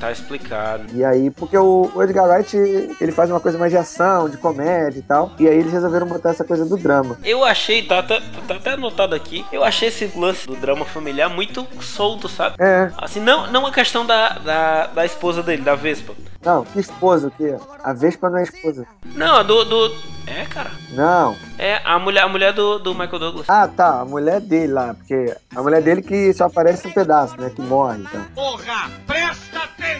tá 0.00 0.10
explicado. 0.12 0.84
E 0.94 1.04
aí, 1.04 1.30
porque 1.30 1.56
o, 1.56 1.90
o 1.94 2.02
Edgar 2.02 2.26
Wright, 2.28 2.56
ele 3.00 3.12
faz 3.12 3.30
uma 3.30 3.40
coisa 3.40 3.58
mais 3.58 3.70
de 3.72 3.78
ação, 3.78 4.28
de 4.28 4.36
comédia 4.36 4.98
e 4.98 5.02
tal, 5.02 5.32
e 5.38 5.48
aí 5.48 5.56
eles 5.58 5.72
resolveram 5.72 6.06
botar 6.06 6.30
essa 6.30 6.44
coisa 6.44 6.64
do 6.64 6.76
drama. 6.76 7.18
Eu 7.24 7.44
achei, 7.44 7.82
tá, 7.82 7.98
até- 8.00 8.20
tá 8.46 8.54
até 8.54 8.70
anotado 8.72 9.14
aqui, 9.14 9.44
eu 9.52 9.64
achei 9.64 9.88
esse 9.88 10.10
lance 10.18 10.46
do 10.46 10.56
drama 10.56 10.84
familiar 10.84 11.28
muito 11.28 11.66
solto, 11.80 12.28
sabe? 12.28 12.56
É, 12.58 12.90
Assim, 12.98 13.20
não, 13.20 13.46
não 13.50 13.66
a 13.66 13.72
questão 13.72 14.04
da, 14.06 14.30
da, 14.38 14.86
da 14.88 15.04
esposa 15.04 15.42
dele, 15.42 15.62
da 15.62 15.74
Vespa. 15.74 16.14
não, 16.44 16.64
que 16.64 16.78
esposa, 16.78 17.28
o 17.28 17.30
quê? 17.30 17.56
A 17.82 17.92
Vespa 17.92 18.28
não 18.30 18.38
é 18.38 18.42
esposa. 18.42 18.86
Não, 19.04 19.36
a 19.36 19.42
do, 19.42 19.64
do. 19.64 19.94
É, 20.26 20.44
cara. 20.44 20.70
Não. 20.90 21.36
É 21.58 21.80
a 21.84 21.98
mulher, 22.00 22.22
a 22.22 22.28
mulher 22.28 22.52
do, 22.52 22.78
do 22.80 22.92
Michael 22.94 23.18
Douglas. 23.20 23.46
Ah, 23.48 23.68
tá, 23.68 24.00
a 24.00 24.04
mulher 24.04 24.40
dele 24.40 24.72
lá, 24.72 24.92
porque 24.94 25.34
a 25.54 25.62
mulher 25.62 25.80
dele 25.82 26.02
que 26.02 26.32
só 26.34 26.46
aparece 26.46 26.86
um 26.88 26.92
pedaço, 26.92 27.40
né, 27.40 27.50
que 27.54 27.62
morre, 27.62 28.00
então. 28.02 28.24
Porra, 28.34 28.90
presta 29.06 29.58
atenção! 29.60 29.95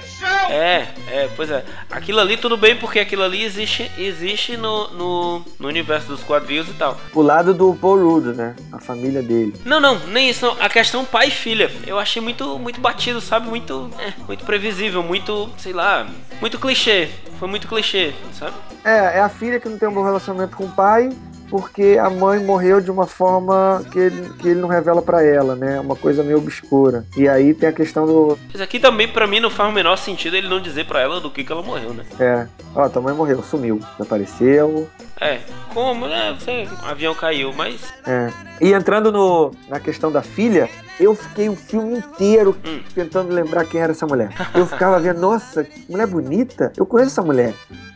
É, 0.50 0.86
é, 1.08 1.30
pois 1.34 1.50
é. 1.50 1.64
Aquilo 1.90 2.20
ali 2.20 2.36
tudo 2.36 2.56
bem 2.56 2.76
porque 2.76 2.98
aquilo 2.98 3.22
ali 3.22 3.42
existe, 3.42 3.90
existe 3.98 4.56
no, 4.56 4.88
no, 4.90 5.44
no 5.58 5.68
universo 5.68 6.08
dos 6.08 6.22
quadrinhos 6.22 6.68
e 6.68 6.74
tal. 6.74 6.96
O 7.14 7.22
lado 7.22 7.52
do 7.52 7.74
Paul 7.74 7.98
Rudd, 7.98 8.36
né, 8.36 8.54
a 8.72 8.78
família 8.78 9.22
dele. 9.22 9.54
Não, 9.64 9.80
não, 9.80 9.98
nem 10.06 10.30
isso. 10.30 10.46
Não. 10.46 10.56
A 10.60 10.68
questão 10.68 11.04
pai 11.04 11.28
e 11.28 11.30
filha. 11.30 11.70
Eu 11.86 11.98
achei 11.98 12.22
muito, 12.22 12.58
muito 12.58 12.80
batido, 12.80 13.20
sabe? 13.20 13.48
Muito, 13.48 13.90
é, 13.98 14.12
muito 14.26 14.44
previsível, 14.44 15.02
muito, 15.02 15.50
sei 15.58 15.72
lá, 15.72 16.06
muito 16.40 16.58
clichê. 16.58 17.08
Foi 17.38 17.48
muito 17.48 17.68
clichê, 17.68 18.14
sabe? 18.32 18.54
É, 18.84 19.18
é 19.18 19.20
a 19.20 19.28
filha 19.28 19.58
que 19.58 19.68
não 19.68 19.78
tem 19.78 19.88
um 19.88 19.92
bom 19.92 20.04
relacionamento 20.04 20.56
com 20.56 20.64
o 20.64 20.70
pai, 20.70 21.10
porque 21.50 21.98
a 22.00 22.10
mãe 22.10 22.42
morreu 22.44 22.80
de 22.80 22.90
uma 22.90 23.06
forma 23.06 23.84
que 23.90 23.98
ele, 23.98 24.30
que 24.38 24.48
ele 24.48 24.60
não 24.60 24.68
revela 24.68 25.02
pra 25.02 25.22
ela, 25.22 25.54
né? 25.54 25.80
Uma 25.80 25.96
coisa 25.96 26.22
meio 26.22 26.38
obscura. 26.38 27.04
E 27.16 27.28
aí 27.28 27.54
tem 27.54 27.68
a 27.68 27.72
questão 27.72 28.06
do. 28.06 28.38
Isso 28.52 28.62
aqui 28.62 28.78
também 28.78 29.08
pra 29.08 29.26
mim 29.26 29.40
não 29.40 29.50
faz 29.50 29.70
o 29.70 29.72
menor 29.72 29.96
sentido 29.96 30.36
ele 30.36 30.48
não 30.48 30.60
dizer 30.60 30.86
pra 30.86 31.00
ela 31.00 31.20
do 31.20 31.30
que, 31.30 31.44
que 31.44 31.52
ela 31.52 31.62
morreu, 31.62 31.92
né? 31.92 32.04
É, 32.18 32.46
ó, 32.74 32.88
tua 32.88 33.02
mãe 33.02 33.14
morreu, 33.14 33.42
sumiu, 33.42 33.80
desapareceu. 33.96 34.88
É, 35.20 35.40
como, 35.72 36.06
né? 36.06 36.36
Você, 36.38 36.68
o 36.82 36.86
avião 36.86 37.14
caiu, 37.14 37.52
mas. 37.52 37.80
É. 38.06 38.30
E 38.60 38.72
entrando 38.72 39.10
no, 39.10 39.50
na 39.68 39.80
questão 39.80 40.12
da 40.12 40.22
filha, 40.22 40.68
eu 41.00 41.14
fiquei 41.14 41.48
o 41.48 41.56
filme 41.56 41.98
inteiro 41.98 42.56
Hum. 42.66 42.80
tentando 42.94 43.32
lembrar 43.32 43.64
quem 43.64 43.80
era 43.80 43.92
essa 43.92 44.06
mulher. 44.06 44.30
Eu 44.54 44.66
ficava 44.66 44.98
vendo, 45.00 45.20
nossa, 45.20 45.64
que 45.64 45.90
mulher 45.90 46.06
bonita. 46.06 46.72
Eu 46.76 46.84
conheço 46.84 47.12
essa 47.12 47.22
mulher. 47.22 47.54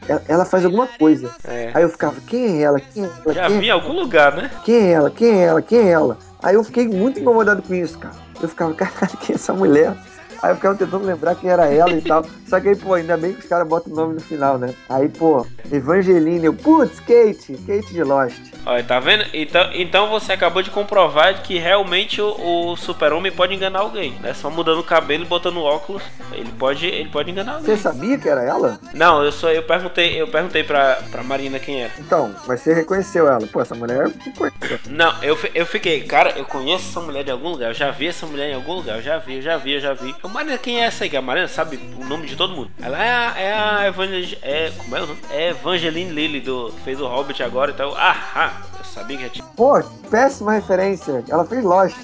Ela, 0.09 0.22
ela 0.28 0.44
faz 0.46 0.64
alguma 0.64 0.87
coisa. 0.87 1.30
É. 1.44 1.70
Aí 1.74 1.83
eu 1.83 1.88
ficava, 1.90 2.16
quem 2.26 2.59
é 2.59 2.62
ela? 2.62 2.80
Quem 2.80 3.04
é 3.04 3.06
ela? 3.06 3.35
Já 3.35 3.46
Quem 3.46 3.56
é 3.56 3.61
vi 3.61 3.66
em 3.66 3.70
algum 3.70 3.92
lugar, 3.92 4.35
né? 4.35 4.50
Quem 4.64 4.76
é 4.76 4.90
ela? 4.92 5.11
Quem 5.11 5.30
é 5.40 5.44
ela? 5.44 5.62
Quem 5.62 5.78
é 5.78 5.88
ela? 5.90 6.18
Aí 6.42 6.54
eu 6.54 6.64
fiquei 6.64 6.88
muito 6.88 7.20
incomodado 7.20 7.61
com 7.62 7.74
isso, 7.74 7.98
cara. 7.98 8.14
Eu 8.42 8.48
ficava, 8.48 8.72
caralho, 8.74 9.16
quem 9.20 9.35
é 9.35 9.37
essa 9.37 9.52
mulher? 9.52 9.94
Aí 10.42 10.50
eu 10.50 10.57
ficava 10.57 10.76
tentando 10.76 11.05
lembrar 11.05 11.35
quem 11.35 11.50
era 11.50 11.66
ela 11.66 11.92
e 11.92 12.00
tal. 12.00 12.24
Só 12.46 12.59
que 12.59 12.68
aí, 12.68 12.76
pô, 12.76 12.94
ainda 12.94 13.16
bem 13.16 13.33
que 13.33 13.40
os 13.40 13.46
caras 13.46 13.68
botam 13.68 13.92
o 13.92 13.96
nome 13.96 14.14
no 14.14 14.20
final, 14.20 14.59
né? 14.59 14.74
Aí, 14.88 15.09
pô, 15.09 15.46
Evangeline, 15.70 16.44
eu, 16.44 16.55
putz, 16.55 16.98
Kate, 17.00 17.55
Kate 17.66 17.92
de 17.92 18.03
Lost. 18.03 18.50
Olha, 18.66 18.83
tá 18.83 18.98
vendo? 19.00 19.24
Então, 19.33 19.70
então 19.72 20.09
você 20.11 20.33
acabou 20.33 20.62
de 20.62 20.70
comprovar 20.70 21.42
que 21.42 21.59
realmente 21.59 22.20
o, 22.20 22.72
o 22.72 22.76
super-homem 22.76 23.31
pode 23.33 23.55
enganar 23.55 23.81
alguém, 23.81 24.12
né? 24.20 24.35
Só 24.35 24.50
mudando 24.50 24.81
o 24.81 24.85
cabelo 24.85 25.24
e 25.24 25.26
botando 25.26 25.62
óculos, 25.62 26.03
ele 26.33 26.50
pode, 26.59 26.87
ele 26.87 27.09
pode 27.09 27.31
enganar 27.31 27.55
alguém. 27.55 27.76
Você 27.76 27.83
sabia 27.83 28.18
que 28.18 28.29
era 28.29 28.42
ela? 28.42 28.79
Não, 28.94 29.22
eu 29.22 29.33
só 29.33 29.50
eu 29.50 29.62
perguntei, 29.62 30.20
eu 30.20 30.29
perguntei 30.29 30.64
pra, 30.64 30.98
pra 31.11 31.22
Marina 31.22 31.59
quem 31.59 31.83
era. 31.83 31.92
Então, 31.98 32.35
mas 32.46 32.61
você 32.61 32.74
reconheceu 32.74 33.29
ela. 33.29 33.46
Pô, 33.46 33.61
essa 33.61 33.74
mulher 33.74 34.07
é. 34.07 34.90
Não, 34.90 35.22
eu, 35.22 35.38
eu 35.55 35.66
fiquei, 35.66 36.03
cara, 36.03 36.31
eu 36.37 36.44
conheço 36.44 36.90
essa 36.90 37.00
mulher 37.00 37.24
de 37.24 37.31
algum 37.31 37.50
lugar, 37.50 37.68
eu 37.70 37.74
já 37.74 37.90
vi 37.90 38.09
essa 38.09 38.26
mulher 38.26 38.50
em 38.50 38.55
algum 38.55 38.74
lugar, 38.74 38.96
eu 38.96 39.03
já 39.03 39.18
vi, 39.18 39.37
eu 39.37 39.42
já 39.42 39.57
vi, 39.57 39.74
eu 39.74 39.81
já 39.81 39.94
vi. 39.94 40.14
Eu, 40.22 40.29
Marina, 40.32 40.56
quem 40.58 40.80
é 40.80 40.86
essa 40.86 41.04
aí? 41.04 41.16
A 41.16 41.22
Marina 41.22 41.48
sabe 41.48 41.78
o 41.98 42.04
nome 42.04 42.26
de 42.26 42.36
todo 42.36 42.54
mundo. 42.54 42.70
Ela 42.80 43.02
é 43.02 43.10
a, 43.10 43.38
é 43.38 43.52
a 43.52 43.86
Evangel... 43.88 44.38
é, 44.42 44.70
como 44.76 44.96
é 44.96 45.02
o 45.02 45.06
nome? 45.06 45.20
É 45.30 45.48
Evangeline 45.50 46.10
Lilly, 46.10 46.40
do, 46.40 46.72
fez 46.84 47.00
o 47.00 47.06
Hobbit 47.06 47.42
agora 47.42 47.72
e 47.72 47.74
tal. 47.74 47.94
Ah, 47.96 48.16
ah, 48.34 48.52
eu 48.78 48.84
sabia 48.84 49.16
que 49.16 49.22
já 49.24 49.28
tinha. 49.28 49.44
Pô, 49.56 49.82
péssima 50.10 50.52
referência. 50.52 51.24
Ela 51.28 51.44
fez 51.44 51.64
Lost. 51.64 51.96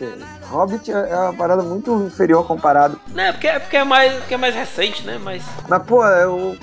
Hobbit 0.50 0.90
é 0.90 0.94
é 0.94 1.16
uma 1.16 1.34
parada 1.34 1.62
muito 1.62 1.92
inferior 2.02 2.46
comparado. 2.46 3.00
Não, 3.08 3.24
é 3.24 3.32
porque, 3.32 3.46
é 3.46 3.58
porque 3.58 3.76
é 3.76 3.84
mais, 3.84 4.12
porque 4.14 4.34
é 4.34 4.38
mais 4.38 4.54
recente, 4.54 5.04
né? 5.04 5.18
Mas 5.22 5.42
Mas, 5.68 5.82
pô, 5.84 6.04
eu. 6.04 6.56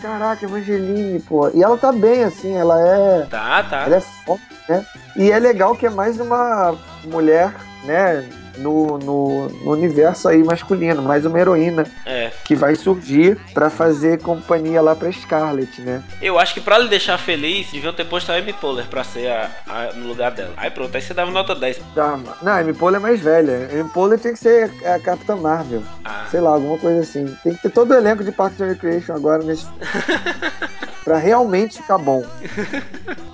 Caraca, 0.00 0.44
Evangeline, 0.44 1.20
pô. 1.20 1.50
E 1.50 1.62
ela 1.62 1.76
tá 1.76 1.90
bem, 1.90 2.22
assim, 2.22 2.54
ela 2.54 2.80
é. 2.80 3.26
tá, 3.28 3.64
tá. 3.64 3.82
Ela 3.82 3.96
é 3.96 4.00
forte, 4.00 4.44
né? 4.68 4.86
E 5.16 5.32
é 5.32 5.38
legal 5.40 5.74
que 5.74 5.86
é 5.86 5.90
mais 5.90 6.20
uma 6.20 6.76
mulher, 7.04 7.52
né? 7.84 8.28
No, 8.58 8.98
no, 8.98 9.48
no 9.48 9.70
universo 9.72 10.28
aí 10.28 10.42
masculino, 10.42 11.00
mais 11.02 11.24
uma 11.24 11.38
heroína 11.38 11.84
É. 12.04 12.30
que 12.44 12.54
vai 12.56 12.74
surgir 12.74 13.38
pra 13.54 13.70
fazer 13.70 14.20
companhia 14.20 14.80
lá 14.82 14.94
pra 14.96 15.10
Scarlet, 15.12 15.80
né? 15.80 16.02
Eu 16.20 16.38
acho 16.38 16.54
que 16.54 16.60
pra 16.60 16.78
lhe 16.78 16.88
deixar 16.88 17.16
feliz, 17.18 17.70
deviam 17.70 17.92
ter 17.92 18.04
posto 18.04 18.30
a 18.32 18.34
Amy 18.36 18.52
Poehler 18.52 18.86
pra 18.86 19.04
ser 19.04 19.28
a, 19.28 19.50
a- 19.68 19.92
no 19.94 20.08
lugar 20.08 20.30
dela. 20.32 20.52
Aí 20.56 20.70
pronto, 20.70 20.94
aí 20.94 21.00
você 21.02 21.14
dava 21.14 21.30
nota 21.30 21.54
10. 21.54 21.78
Tá, 21.94 22.18
não, 22.42 22.52
a 22.52 22.58
Amy 22.58 22.72
Poehler 22.74 23.00
é 23.00 23.02
mais 23.02 23.20
velha. 23.20 23.68
A 23.70 23.80
Amy 23.80 23.90
Poehler 23.90 24.18
tinha 24.18 24.32
que 24.32 24.38
ser 24.38 24.70
a 24.84 24.98
Capitã 24.98 25.36
Marvel. 25.36 25.82
Ah, 26.04 26.26
Sei 26.30 26.40
lá, 26.40 26.50
alguma 26.50 26.78
coisa 26.78 27.00
assim. 27.00 27.26
Tem 27.44 27.54
que 27.54 27.62
ter 27.62 27.70
todo 27.70 27.90
o 27.92 27.94
elenco 27.94 28.24
de 28.24 28.32
Parks 28.32 28.60
and 28.60 28.66
Recreation 28.66 29.14
agora 29.14 29.42
nesse. 29.42 29.66
pra 31.04 31.16
realmente 31.16 31.78
ficar 31.80 31.98
bom. 31.98 32.22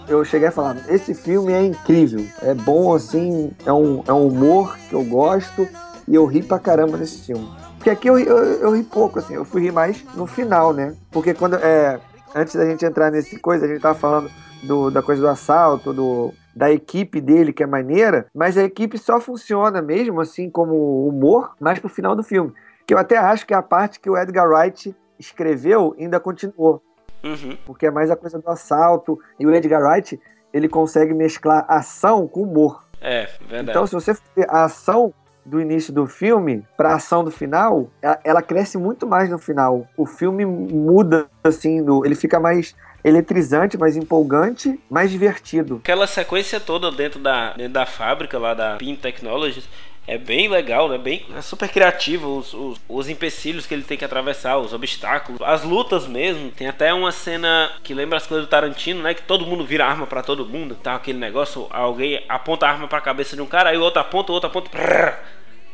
Eu 0.07 0.23
cheguei 0.25 0.49
a 0.49 0.53
falar, 0.53 0.77
esse 0.89 1.15
filme 1.15 1.53
é 1.53 1.63
incrível. 1.63 2.25
É 2.43 2.53
bom, 2.55 2.95
assim, 2.95 3.51
é 3.65 3.73
um, 3.73 4.03
é 4.07 4.13
um 4.13 4.27
humor 4.29 4.77
que 4.89 4.95
eu 4.95 5.03
gosto 5.15 5.69
e 6.09 6.15
eu 6.15 6.27
ri 6.27 6.43
pra 6.43 6.59
caramba 6.59 6.97
nesse 6.97 7.25
filme. 7.27 7.49
Porque 7.77 7.91
aqui 7.91 8.09
eu, 8.09 8.17
ri- 8.17 8.27
eu, 8.27 8.37
eu 8.37 8.77
ri 8.77 8.83
pouco, 8.83 9.19
assim, 9.19 9.35
eu 9.35 9.45
fui 9.45 9.63
rir 9.63 9.73
mais 9.73 10.05
no 10.15 10.27
final, 10.27 10.73
né? 10.73 10.95
Porque 11.11 11.33
quando. 11.35 11.55
É, 11.57 12.01
antes 12.35 12.55
da 12.57 12.67
gente 12.67 12.85
entrar 12.85 13.11
nesse 13.11 13.39
coisa, 13.39 13.65
a 13.65 13.69
gente 13.69 13.81
tava 13.81 13.99
falando 13.99 14.31
do, 14.63 14.91
da 14.91 15.03
coisa 15.03 15.21
do 15.21 15.29
assalto, 15.29 15.93
do, 15.93 16.33
da 16.55 16.71
equipe 16.71 17.21
dele, 17.21 17.53
que 17.53 17.63
é 17.63 17.67
maneira, 17.67 18.27
mas 18.35 18.57
a 18.57 18.63
equipe 18.65 18.99
só 18.99 19.21
funciona 19.21 19.81
mesmo, 19.83 20.21
assim, 20.21 20.51
como 20.51 21.07
humor, 21.07 21.55
mais 21.61 21.79
pro 21.79 21.89
final 21.89 22.17
do 22.17 22.23
filme. 22.23 22.53
Que 22.87 22.95
eu 22.95 22.99
até 22.99 23.17
acho 23.17 23.47
que 23.47 23.55
a 23.55 23.63
parte 23.63 24.01
que 24.01 24.11
o 24.11 24.17
Edgar 24.17 24.49
Wright 24.49 24.95
escreveu 25.19 25.95
ainda 25.99 26.19
continuou 26.19 26.83
uhum. 27.23 27.57
porque 27.65 27.87
é 27.87 27.91
mais 27.91 28.11
a 28.11 28.17
coisa 28.17 28.39
do 28.39 28.49
assalto. 28.51 29.19
E 29.39 29.47
o 29.47 29.55
Edgar 29.55 29.83
Wright, 29.83 30.21
ele 30.53 30.69
consegue 30.69 31.15
mesclar 31.15 31.65
ação 31.69 32.27
com 32.27 32.43
humor. 32.43 32.84
É, 33.05 33.29
verdade. 33.49 33.71
Então, 33.71 33.87
se 33.87 33.95
você 33.95 34.17
a 34.49 34.65
ação 34.65 35.13
do 35.45 35.61
início 35.61 35.93
do 35.93 36.07
filme 36.07 36.65
para 36.77 36.93
a 36.93 36.95
ação 36.95 37.23
do 37.23 37.31
final, 37.31 37.91
ela, 38.01 38.19
ela 38.25 38.43
cresce 38.43 38.79
muito 38.79 39.07
mais 39.07 39.29
no 39.29 39.39
final. 39.39 39.87
O 39.97 40.07
filme 40.07 40.45
muda, 40.47 41.27
assim, 41.45 41.85
do- 41.85 42.05
ele 42.07 42.15
fica 42.15 42.41
mais 42.41 42.75
eletrizante, 43.05 43.77
mais 43.77 43.97
empolgante, 43.97 44.81
mais 44.89 45.11
divertido. 45.11 45.81
Aquela 45.83 46.07
sequência 46.07 46.59
toda 46.59 46.91
dentro 46.91 47.21
da, 47.21 47.53
dentro 47.53 47.75
da 47.75 47.85
fábrica 47.85 48.39
lá 48.39 48.55
da 48.55 48.77
Pin 48.77 48.97
Technologies 48.97 49.69
é 50.07 50.19
bem 50.19 50.49
legal, 50.49 50.89
né? 50.89 50.99
Bem, 50.99 51.27
é 51.37 51.41
super 51.41 51.69
criativo 51.69 52.39
os, 52.39 52.53
os, 52.53 52.81
os 52.89 53.09
empecilhos 53.09 53.67
que 53.67 53.73
ele 53.73 53.83
tem 53.83 53.97
que 53.97 54.05
atravessar, 54.05 54.59
os 54.59 54.73
obstáculos, 54.73 55.41
as 55.43 55.63
lutas 55.63 56.07
mesmo. 56.07 56.51
Tem 56.51 56.69
até 56.69 56.93
uma 56.93 57.11
cena 57.11 57.71
que 57.83 57.95
lembra 57.95 58.19
as 58.19 58.27
coisas 58.27 58.47
do 58.47 58.51
Tarantino, 58.51 59.03
né? 59.03 59.15
Que 59.15 59.23
todo 59.23 59.47
mundo 59.47 59.65
vira 59.65 59.87
arma 59.87 60.07
pra 60.07 60.23
todo 60.23 60.47
mundo. 60.47 60.75
Tá 60.75 60.95
aquele 60.95 61.19
negócio, 61.19 61.67
alguém 61.71 62.23
aponta 62.29 62.67
a 62.67 62.71
arma 62.71 62.87
pra 62.87 63.01
cabeça 63.01 63.35
de 63.35 63.43
um 63.43 63.47
cara, 63.47 63.71
aí 63.71 63.79
o 63.79 63.83
outro 63.83 64.01
aponta, 64.01 64.31
o 64.31 64.35
outro 64.35 64.51
aponta. 64.51 64.69
prrr. 64.71 65.15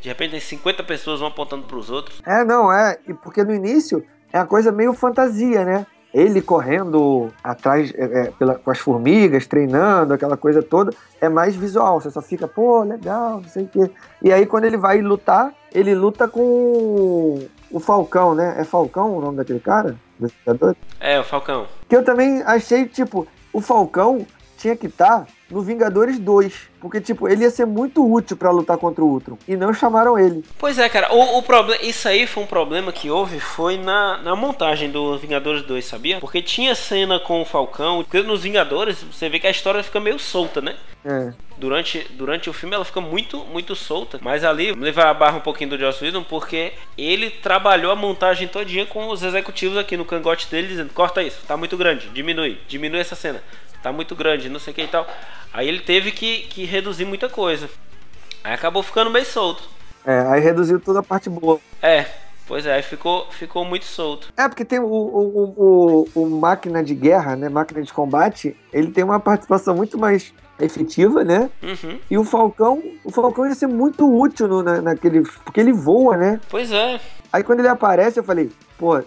De 0.00 0.08
repente 0.08 0.30
tem 0.30 0.40
50 0.40 0.82
pessoas 0.84 1.20
um 1.20 1.26
apontando 1.26 1.66
pros 1.66 1.90
outros. 1.90 2.22
É, 2.26 2.42
não, 2.44 2.72
é. 2.72 2.98
E 3.06 3.12
porque 3.12 3.44
no 3.44 3.52
início 3.52 4.02
é 4.32 4.38
uma 4.38 4.46
coisa 4.46 4.72
meio 4.72 4.94
fantasia, 4.94 5.64
né? 5.64 5.86
Ele 6.12 6.42
correndo 6.42 7.28
atrás 7.42 7.92
é, 7.94 8.02
é, 8.04 8.30
pela- 8.32 8.56
com 8.56 8.70
as 8.70 8.78
formigas, 8.78 9.46
treinando, 9.46 10.12
aquela 10.12 10.36
coisa 10.36 10.60
toda, 10.62 10.92
é 11.20 11.28
mais 11.28 11.54
visual. 11.54 12.00
Você 12.00 12.10
só 12.10 12.20
fica, 12.20 12.48
pô, 12.48 12.82
legal, 12.82 13.40
não 13.40 13.48
sei 13.48 13.64
o 13.64 13.68
quê. 13.68 13.90
E 14.20 14.32
aí, 14.32 14.44
quando 14.44 14.64
ele 14.64 14.76
vai 14.76 15.00
lutar, 15.00 15.52
ele 15.72 15.94
luta 15.94 16.26
com 16.26 17.38
o 17.70 17.78
Falcão, 17.78 18.34
né? 18.34 18.56
É 18.58 18.64
Falcão 18.64 19.16
o 19.16 19.20
nome 19.20 19.36
daquele 19.36 19.60
cara? 19.60 19.94
É, 20.98 21.20
o 21.20 21.24
Falcão. 21.24 21.66
Que 21.88 21.96
eu 21.96 22.04
também 22.04 22.42
achei, 22.42 22.86
tipo, 22.86 23.26
o 23.52 23.60
Falcão 23.60 24.26
tinha 24.58 24.76
que 24.76 24.88
estar 24.88 25.26
no 25.50 25.62
Vingadores 25.62 26.18
2. 26.18 26.68
Porque, 26.80 27.00
tipo, 27.00 27.28
ele 27.28 27.44
ia 27.44 27.50
ser 27.50 27.66
muito 27.66 28.04
útil 28.10 28.36
pra 28.36 28.50
lutar 28.50 28.78
contra 28.78 29.04
o 29.04 29.08
Ultron. 29.08 29.36
E 29.46 29.56
não 29.56 29.72
chamaram 29.72 30.18
ele. 30.18 30.44
Pois 30.58 30.78
é, 30.78 30.88
cara, 30.88 31.12
o, 31.12 31.38
o 31.38 31.42
problema, 31.42 31.82
isso 31.82 32.08
aí 32.08 32.26
foi 32.26 32.42
um 32.42 32.46
problema 32.46 32.90
que 32.90 33.10
houve 33.10 33.38
foi 33.38 33.76
na, 33.76 34.18
na 34.18 34.34
montagem 34.34 34.90
do 34.90 35.18
Vingadores 35.18 35.62
2, 35.62 35.84
sabia? 35.84 36.20
Porque 36.20 36.40
tinha 36.40 36.74
cena 36.74 37.20
com 37.20 37.42
o 37.42 37.44
Falcão, 37.44 38.02
porque 38.02 38.22
nos 38.22 38.42
Vingadores 38.42 39.02
você 39.02 39.28
vê 39.28 39.38
que 39.38 39.46
a 39.46 39.50
história 39.50 39.82
fica 39.82 40.00
meio 40.00 40.18
solta, 40.18 40.60
né? 40.60 40.76
É. 41.04 41.32
Durante, 41.56 42.06
durante 42.10 42.48
o 42.48 42.52
filme 42.52 42.74
ela 42.74 42.84
fica 42.84 43.00
muito, 43.00 43.38
muito 43.46 43.74
solta. 43.74 44.18
Mas 44.22 44.44
ali, 44.44 44.70
vamos 44.70 44.84
levar 44.84 45.10
a 45.10 45.14
barra 45.14 45.36
um 45.36 45.42
pouquinho 45.42 45.70
do 45.70 45.78
Joss 45.78 46.02
Whedon, 46.02 46.22
porque 46.22 46.72
ele 46.96 47.30
trabalhou 47.30 47.92
a 47.92 47.96
montagem 47.96 48.48
todinha 48.48 48.86
com 48.86 49.08
os 49.08 49.22
executivos 49.22 49.76
aqui 49.76 49.96
no 49.96 50.04
cangote 50.04 50.48
dele, 50.50 50.68
dizendo, 50.68 50.92
corta 50.92 51.22
isso, 51.22 51.40
tá 51.46 51.56
muito 51.56 51.76
grande, 51.76 52.08
diminui, 52.08 52.58
diminui 52.68 53.00
essa 53.00 53.14
cena, 53.14 53.42
tá 53.82 53.92
muito 53.92 54.14
grande, 54.14 54.48
não 54.48 54.58
sei 54.58 54.72
o 54.72 54.74
que 54.74 54.82
e 54.82 54.88
tal. 54.88 55.06
Aí 55.52 55.68
ele 55.68 55.80
teve 55.80 56.12
que, 56.12 56.42
que 56.42 56.64
reduzir 56.70 57.04
muita 57.04 57.28
coisa. 57.28 57.68
Aí 58.42 58.54
acabou 58.54 58.82
ficando 58.82 59.10
meio 59.10 59.26
solto. 59.26 59.62
É, 60.04 60.20
aí 60.28 60.40
reduziu 60.40 60.80
toda 60.80 61.00
a 61.00 61.02
parte 61.02 61.28
boa. 61.28 61.60
É, 61.82 62.06
pois 62.46 62.64
é, 62.64 62.74
aí 62.74 62.82
ficou, 62.82 63.26
ficou 63.30 63.64
muito 63.64 63.84
solto. 63.84 64.32
É, 64.36 64.48
porque 64.48 64.64
tem 64.64 64.78
o, 64.78 64.86
o, 64.86 66.08
o, 66.14 66.22
o, 66.22 66.30
máquina 66.30 66.82
de 66.82 66.94
guerra, 66.94 67.36
né? 67.36 67.48
Máquina 67.48 67.82
de 67.82 67.92
combate, 67.92 68.56
ele 68.72 68.90
tem 68.90 69.04
uma 69.04 69.20
participação 69.20 69.74
muito 69.74 69.98
mais 69.98 70.32
efetiva, 70.58 71.22
né? 71.22 71.50
Uhum. 71.62 71.98
E 72.10 72.16
o 72.16 72.24
Falcão, 72.24 72.82
o 73.04 73.10
Falcão 73.10 73.46
ia 73.46 73.54
ser 73.54 73.66
muito 73.66 74.10
útil 74.10 74.48
no, 74.48 74.62
na, 74.62 74.80
naquele. 74.80 75.22
Porque 75.44 75.60
ele 75.60 75.72
voa, 75.72 76.16
né? 76.16 76.40
Pois 76.48 76.72
é. 76.72 76.98
Aí 77.32 77.42
quando 77.42 77.60
ele 77.60 77.68
aparece, 77.68 78.18
eu 78.18 78.24
falei, 78.24 78.50
pô, 78.78 79.02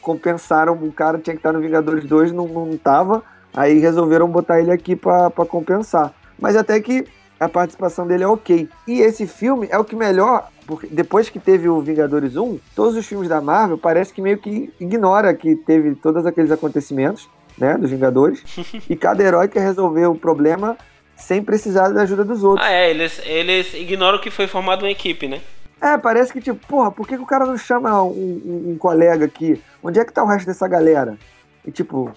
compensaram, 0.00 0.74
o 0.74 0.92
cara 0.92 1.18
tinha 1.18 1.34
que 1.34 1.40
estar 1.40 1.52
no 1.52 1.60
Vingadores 1.60 2.04
2, 2.04 2.32
não, 2.32 2.46
não 2.46 2.76
tava. 2.76 3.22
Aí 3.54 3.78
resolveram 3.78 4.28
botar 4.28 4.60
ele 4.60 4.70
aqui 4.70 4.94
pra, 4.94 5.30
pra 5.30 5.44
compensar. 5.44 6.12
Mas 6.38 6.56
até 6.56 6.80
que 6.80 7.06
a 7.38 7.48
participação 7.48 8.06
dele 8.06 8.24
é 8.24 8.28
ok. 8.28 8.68
E 8.88 9.00
esse 9.00 9.26
filme 9.26 9.68
é 9.70 9.78
o 9.78 9.84
que 9.84 9.94
melhor, 9.96 10.48
porque 10.66 10.86
depois 10.86 11.28
que 11.28 11.38
teve 11.38 11.68
o 11.68 11.80
Vingadores 11.80 12.36
1, 12.36 12.58
todos 12.74 12.96
os 12.96 13.06
filmes 13.06 13.28
da 13.28 13.40
Marvel 13.40 13.76
parece 13.78 14.12
que 14.12 14.22
meio 14.22 14.38
que 14.38 14.72
ignora 14.80 15.34
que 15.34 15.54
teve 15.56 15.94
todos 15.94 16.24
aqueles 16.26 16.50
acontecimentos, 16.50 17.28
né, 17.58 17.76
dos 17.76 17.90
Vingadores. 17.90 18.42
e 18.88 18.96
cada 18.96 19.22
herói 19.22 19.48
quer 19.48 19.60
resolver 19.60 20.06
o 20.06 20.14
problema 20.14 20.76
sem 21.16 21.42
precisar 21.42 21.88
da 21.88 22.02
ajuda 22.02 22.24
dos 22.24 22.42
outros. 22.44 22.66
Ah, 22.66 22.72
é, 22.72 22.90
eles, 22.90 23.20
eles 23.24 23.72
ignoram 23.74 24.18
que 24.20 24.30
foi 24.30 24.46
formada 24.46 24.84
uma 24.84 24.90
equipe, 24.90 25.26
né? 25.28 25.40
É, 25.80 25.96
parece 25.98 26.32
que, 26.32 26.40
tipo, 26.40 26.66
porra, 26.66 26.90
por 26.90 27.06
que, 27.06 27.16
que 27.16 27.22
o 27.22 27.26
cara 27.26 27.44
não 27.44 27.56
chama 27.58 28.02
um, 28.02 28.08
um- 28.08 28.70
um 28.72 28.78
colega 28.78 29.26
aqui? 29.26 29.60
Onde 29.82 30.00
é 30.00 30.04
que 30.04 30.12
tá 30.12 30.22
o 30.22 30.26
resto 30.26 30.46
dessa 30.46 30.66
galera? 30.66 31.18
E, 31.66 31.70
tipo, 31.70 32.10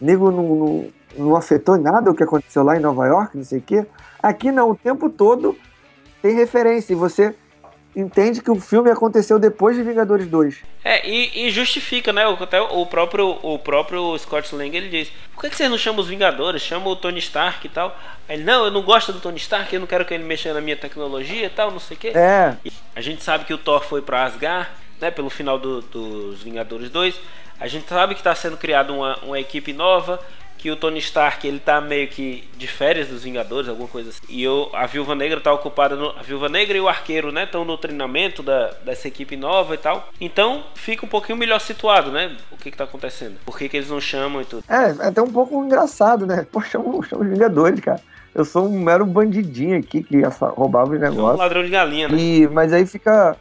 nego 0.00 0.30
não, 0.32 0.86
não, 1.16 1.36
afetou 1.36 1.76
em 1.76 1.80
nada 1.80 2.10
o 2.10 2.14
que 2.14 2.22
aconteceu 2.22 2.62
lá 2.62 2.76
em 2.76 2.80
Nova 2.80 3.06
York, 3.06 3.36
não 3.36 3.44
sei 3.44 3.58
o 3.58 3.62
quê. 3.62 3.86
Aqui 4.22 4.50
não, 4.52 4.70
o 4.70 4.74
tempo 4.76 5.08
todo 5.10 5.56
tem 6.22 6.34
referência 6.34 6.92
e 6.92 6.96
você 6.96 7.34
entende 7.96 8.42
que 8.42 8.50
o 8.50 8.58
filme 8.60 8.90
aconteceu 8.90 9.38
depois 9.38 9.76
de 9.76 9.82
Vingadores 9.82 10.26
2. 10.26 10.56
É, 10.84 11.08
e, 11.08 11.46
e 11.46 11.50
justifica, 11.50 12.12
né? 12.12 12.26
O, 12.26 12.32
até 12.42 12.60
o 12.60 12.84
próprio, 12.86 13.38
o 13.42 13.58
próprio 13.58 14.16
Scott 14.18 14.54
Lang 14.54 14.76
ele 14.76 14.88
diz: 14.88 15.12
Por 15.34 15.42
que, 15.42 15.50
que 15.50 15.56
vocês 15.56 15.70
não 15.70 15.78
chamam 15.78 16.00
os 16.00 16.08
Vingadores? 16.08 16.62
Chama 16.62 16.88
o 16.88 16.96
Tony 16.96 17.18
Stark 17.20 17.64
e 17.66 17.70
tal. 17.70 17.96
Aí 18.28 18.36
ele, 18.36 18.44
não, 18.44 18.64
eu 18.64 18.70
não 18.70 18.82
gosto 18.82 19.12
do 19.12 19.20
Tony 19.20 19.36
Stark, 19.38 19.72
eu 19.72 19.80
não 19.80 19.86
quero 19.86 20.04
que 20.04 20.12
ele 20.14 20.24
mexa 20.24 20.52
na 20.52 20.60
minha 20.60 20.76
tecnologia 20.76 21.46
e 21.46 21.50
tal, 21.50 21.70
não 21.70 21.78
sei 21.78 21.96
o 21.96 22.00
quê. 22.00 22.08
É, 22.14 22.56
E 22.64 22.72
A 22.96 23.00
gente 23.00 23.22
sabe 23.22 23.44
que 23.44 23.54
o 23.54 23.58
Thor 23.58 23.84
foi 23.84 24.02
pra 24.02 24.24
Asgard, 24.24 24.68
né? 25.00 25.10
Pelo 25.10 25.30
final 25.30 25.58
do- 25.58 25.82
dos 25.82 26.42
Vingadores 26.42 26.90
2. 26.90 27.14
A 27.60 27.68
gente 27.68 27.88
sabe 27.88 28.14
que 28.14 28.20
está 28.20 28.34
sendo 28.34 28.56
criada 28.56 28.92
uma, 28.92 29.16
uma 29.22 29.38
equipe 29.38 29.72
nova. 29.72 30.18
Que 30.64 30.70
o 30.70 30.76
Tony 30.76 30.98
Stark 30.98 31.46
ele 31.46 31.58
tá 31.58 31.78
meio 31.78 32.08
que 32.08 32.42
de 32.56 32.66
férias 32.66 33.08
dos 33.08 33.22
Vingadores, 33.22 33.68
alguma 33.68 33.86
coisa 33.86 34.08
assim. 34.08 34.22
E 34.30 34.42
eu, 34.42 34.70
a 34.72 34.86
Viúva 34.86 35.14
Negra 35.14 35.38
tá 35.38 35.52
ocupada 35.52 35.94
no, 35.94 36.08
a 36.18 36.22
Viúva 36.22 36.48
Negra 36.48 36.74
e 36.74 36.80
o 36.80 36.88
Arqueiro, 36.88 37.30
né, 37.30 37.44
estão 37.44 37.66
no 37.66 37.76
treinamento 37.76 38.42
da, 38.42 38.68
dessa 38.82 39.06
equipe 39.06 39.36
nova 39.36 39.74
e 39.74 39.76
tal. 39.76 40.08
Então, 40.18 40.64
fica 40.74 41.04
um 41.04 41.08
pouquinho 41.08 41.36
melhor 41.36 41.60
situado, 41.60 42.10
né? 42.10 42.34
O 42.50 42.56
que 42.56 42.70
que 42.70 42.78
tá 42.78 42.84
acontecendo? 42.84 43.36
Por 43.44 43.58
que 43.58 43.68
que 43.68 43.76
eles 43.76 43.90
não 43.90 44.00
chamam 44.00 44.40
e 44.40 44.46
tudo? 44.46 44.64
É, 44.66 45.04
é 45.04 45.08
até 45.08 45.20
um 45.20 45.30
pouco 45.30 45.62
engraçado, 45.62 46.24
né? 46.26 46.46
Pô, 46.50 46.62
chama, 46.62 46.84
chama 47.06 47.24
os 47.24 47.28
Vingadores, 47.28 47.78
cara. 47.80 48.00
Eu 48.34 48.46
sou 48.46 48.66
um 48.66 48.80
mero 48.80 49.04
bandidinho 49.04 49.78
aqui 49.78 50.02
que 50.02 50.22
roubava 50.56 50.94
os 50.94 51.02
É 51.02 51.10
um 51.10 51.10
negócios. 51.10 51.40
ladrão 51.40 51.62
de 51.62 51.68
galinha, 51.68 52.08
né? 52.08 52.16
E, 52.18 52.48
mas 52.48 52.72
aí 52.72 52.86
fica. 52.86 53.36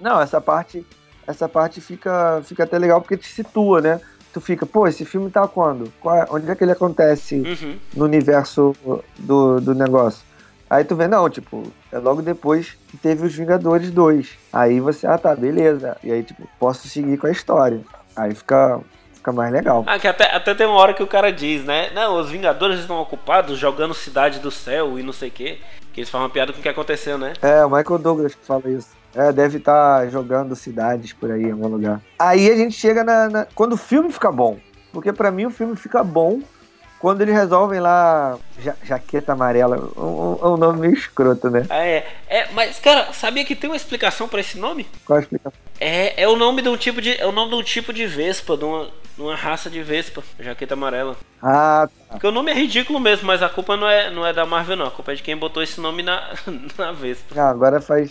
Não, 0.00 0.20
essa 0.20 0.40
parte. 0.40 0.86
Essa 1.26 1.48
parte 1.48 1.80
fica, 1.80 2.40
fica 2.44 2.62
até 2.62 2.78
legal 2.78 3.00
porque 3.00 3.16
te 3.16 3.26
situa, 3.26 3.80
né? 3.80 4.00
Tu 4.32 4.40
fica, 4.40 4.66
pô, 4.66 4.86
esse 4.86 5.04
filme 5.04 5.30
tá 5.30 5.46
quando? 5.48 5.92
Qual 6.00 6.14
é- 6.14 6.26
onde 6.30 6.50
é 6.50 6.54
que 6.54 6.62
ele 6.62 6.72
acontece 6.72 7.36
Uhum. 7.36 7.76
no 7.94 8.04
universo 8.04 8.74
do, 9.18 9.60
do 9.60 9.74
negócio? 9.74 10.22
Aí 10.70 10.84
tu 10.84 10.94
vê, 10.94 11.08
não, 11.08 11.28
tipo, 11.30 11.62
é 11.90 11.98
logo 11.98 12.20
depois 12.20 12.76
que 12.88 12.96
teve 12.98 13.24
os 13.26 13.34
Vingadores 13.34 13.90
2. 13.90 14.32
Aí 14.52 14.80
você, 14.80 15.06
ah 15.06 15.16
tá, 15.16 15.34
beleza. 15.34 15.96
E 16.04 16.12
aí, 16.12 16.22
tipo, 16.22 16.46
posso 16.58 16.86
seguir 16.88 17.16
com 17.16 17.26
a 17.26 17.30
história. 17.30 17.80
Aí 18.14 18.34
fica, 18.34 18.78
fica 19.14 19.32
mais 19.32 19.50
legal. 19.50 19.82
Ah, 19.86 19.98
que 19.98 20.06
até, 20.06 20.24
até 20.34 20.54
tem 20.54 20.66
uma 20.66 20.76
hora 20.78 20.92
que 20.92 21.02
o 21.02 21.06
cara 21.06 21.32
diz, 21.32 21.64
né? 21.64 21.88
Não, 21.94 22.20
os 22.20 22.28
Vingadores 22.30 22.80
estão 22.80 23.00
ocupados 23.00 23.58
jogando 23.58 23.94
Cidade 23.94 24.40
do 24.40 24.50
Céu 24.50 24.98
e 24.98 25.02
não 25.02 25.12
sei 25.14 25.30
o 25.30 25.32
quê. 25.32 25.58
Que 25.94 26.00
eles 26.00 26.10
falam 26.10 26.26
uma 26.26 26.32
piada 26.32 26.52
com 26.52 26.58
o 26.58 26.62
que 26.62 26.68
aconteceu, 26.68 27.16
né? 27.16 27.32
É, 27.40 27.64
o 27.64 27.70
Michael 27.70 27.98
Douglas 27.98 28.34
que 28.34 28.44
fala 28.44 28.68
isso. 28.68 28.88
É, 29.14 29.32
deve 29.32 29.58
estar 29.58 30.06
jogando 30.08 30.54
cidades 30.54 31.12
por 31.12 31.30
aí 31.30 31.44
em 31.44 31.52
algum 31.52 31.68
lugar. 31.68 32.00
Aí 32.18 32.50
a 32.50 32.56
gente 32.56 32.74
chega 32.74 33.02
na, 33.02 33.28
na- 33.28 33.46
quando 33.54 33.72
o 33.72 33.76
filme 33.78 34.12
fica 34.12 34.30
bom. 34.30 34.58
Porque 34.92 35.12
pra 35.12 35.30
mim 35.30 35.46
o 35.46 35.50
filme 35.50 35.76
fica 35.76 36.02
bom 36.04 36.40
quando 37.00 37.20
eles 37.22 37.34
resolvem 37.34 37.80
lá. 37.80 38.36
Ja- 38.60 38.76
jaqueta 38.82 39.32
amarela. 39.32 39.76
É 39.76 40.00
um, 40.00 40.54
um 40.54 40.56
nome 40.56 40.80
meio 40.80 40.94
escroto, 40.94 41.48
né? 41.50 41.64
Ah, 41.70 41.84
é. 41.84 42.06
é. 42.28 42.48
Mas, 42.52 42.78
cara, 42.78 43.12
sabia 43.12 43.44
que 43.44 43.54
tem 43.56 43.70
uma 43.70 43.76
explicação 43.76 44.28
pra 44.28 44.40
esse 44.40 44.58
nome? 44.58 44.86
Qual 45.04 45.18
a 45.18 45.22
explicação? 45.22 45.58
É, 45.80 46.22
é 46.22 46.28
o 46.28 46.36
nome 46.36 46.62
de 46.62 46.68
um 46.68 46.76
tipo 46.76 47.00
de. 47.00 47.18
É 47.20 47.26
o 47.26 47.32
nome 47.32 47.50
de 47.50 47.56
um 47.56 47.62
tipo 47.62 47.92
de 47.92 48.06
Vespa, 48.06 48.56
de 48.56 48.64
uma, 48.64 48.84
de 49.16 49.22
uma 49.22 49.34
raça 49.36 49.70
de 49.70 49.82
Vespa, 49.82 50.22
jaqueta 50.40 50.74
amarela. 50.74 51.16
Ah, 51.42 51.88
tá. 52.08 52.12
Porque 52.14 52.26
o 52.26 52.32
nome 52.32 52.50
é 52.50 52.54
ridículo 52.54 52.98
mesmo, 52.98 53.26
mas 53.26 53.42
a 53.42 53.48
culpa 53.48 53.76
não 53.76 53.88
é, 53.88 54.10
não 54.10 54.26
é 54.26 54.32
da 54.32 54.44
Marvel, 54.44 54.76
não. 54.76 54.86
A 54.86 54.90
culpa 54.90 55.12
é 55.12 55.14
de 55.14 55.22
quem 55.22 55.36
botou 55.36 55.62
esse 55.62 55.80
nome 55.80 56.02
na, 56.02 56.30
na 56.76 56.92
Vespa. 56.92 57.40
Ah, 57.40 57.48
agora 57.50 57.80
faz, 57.80 58.10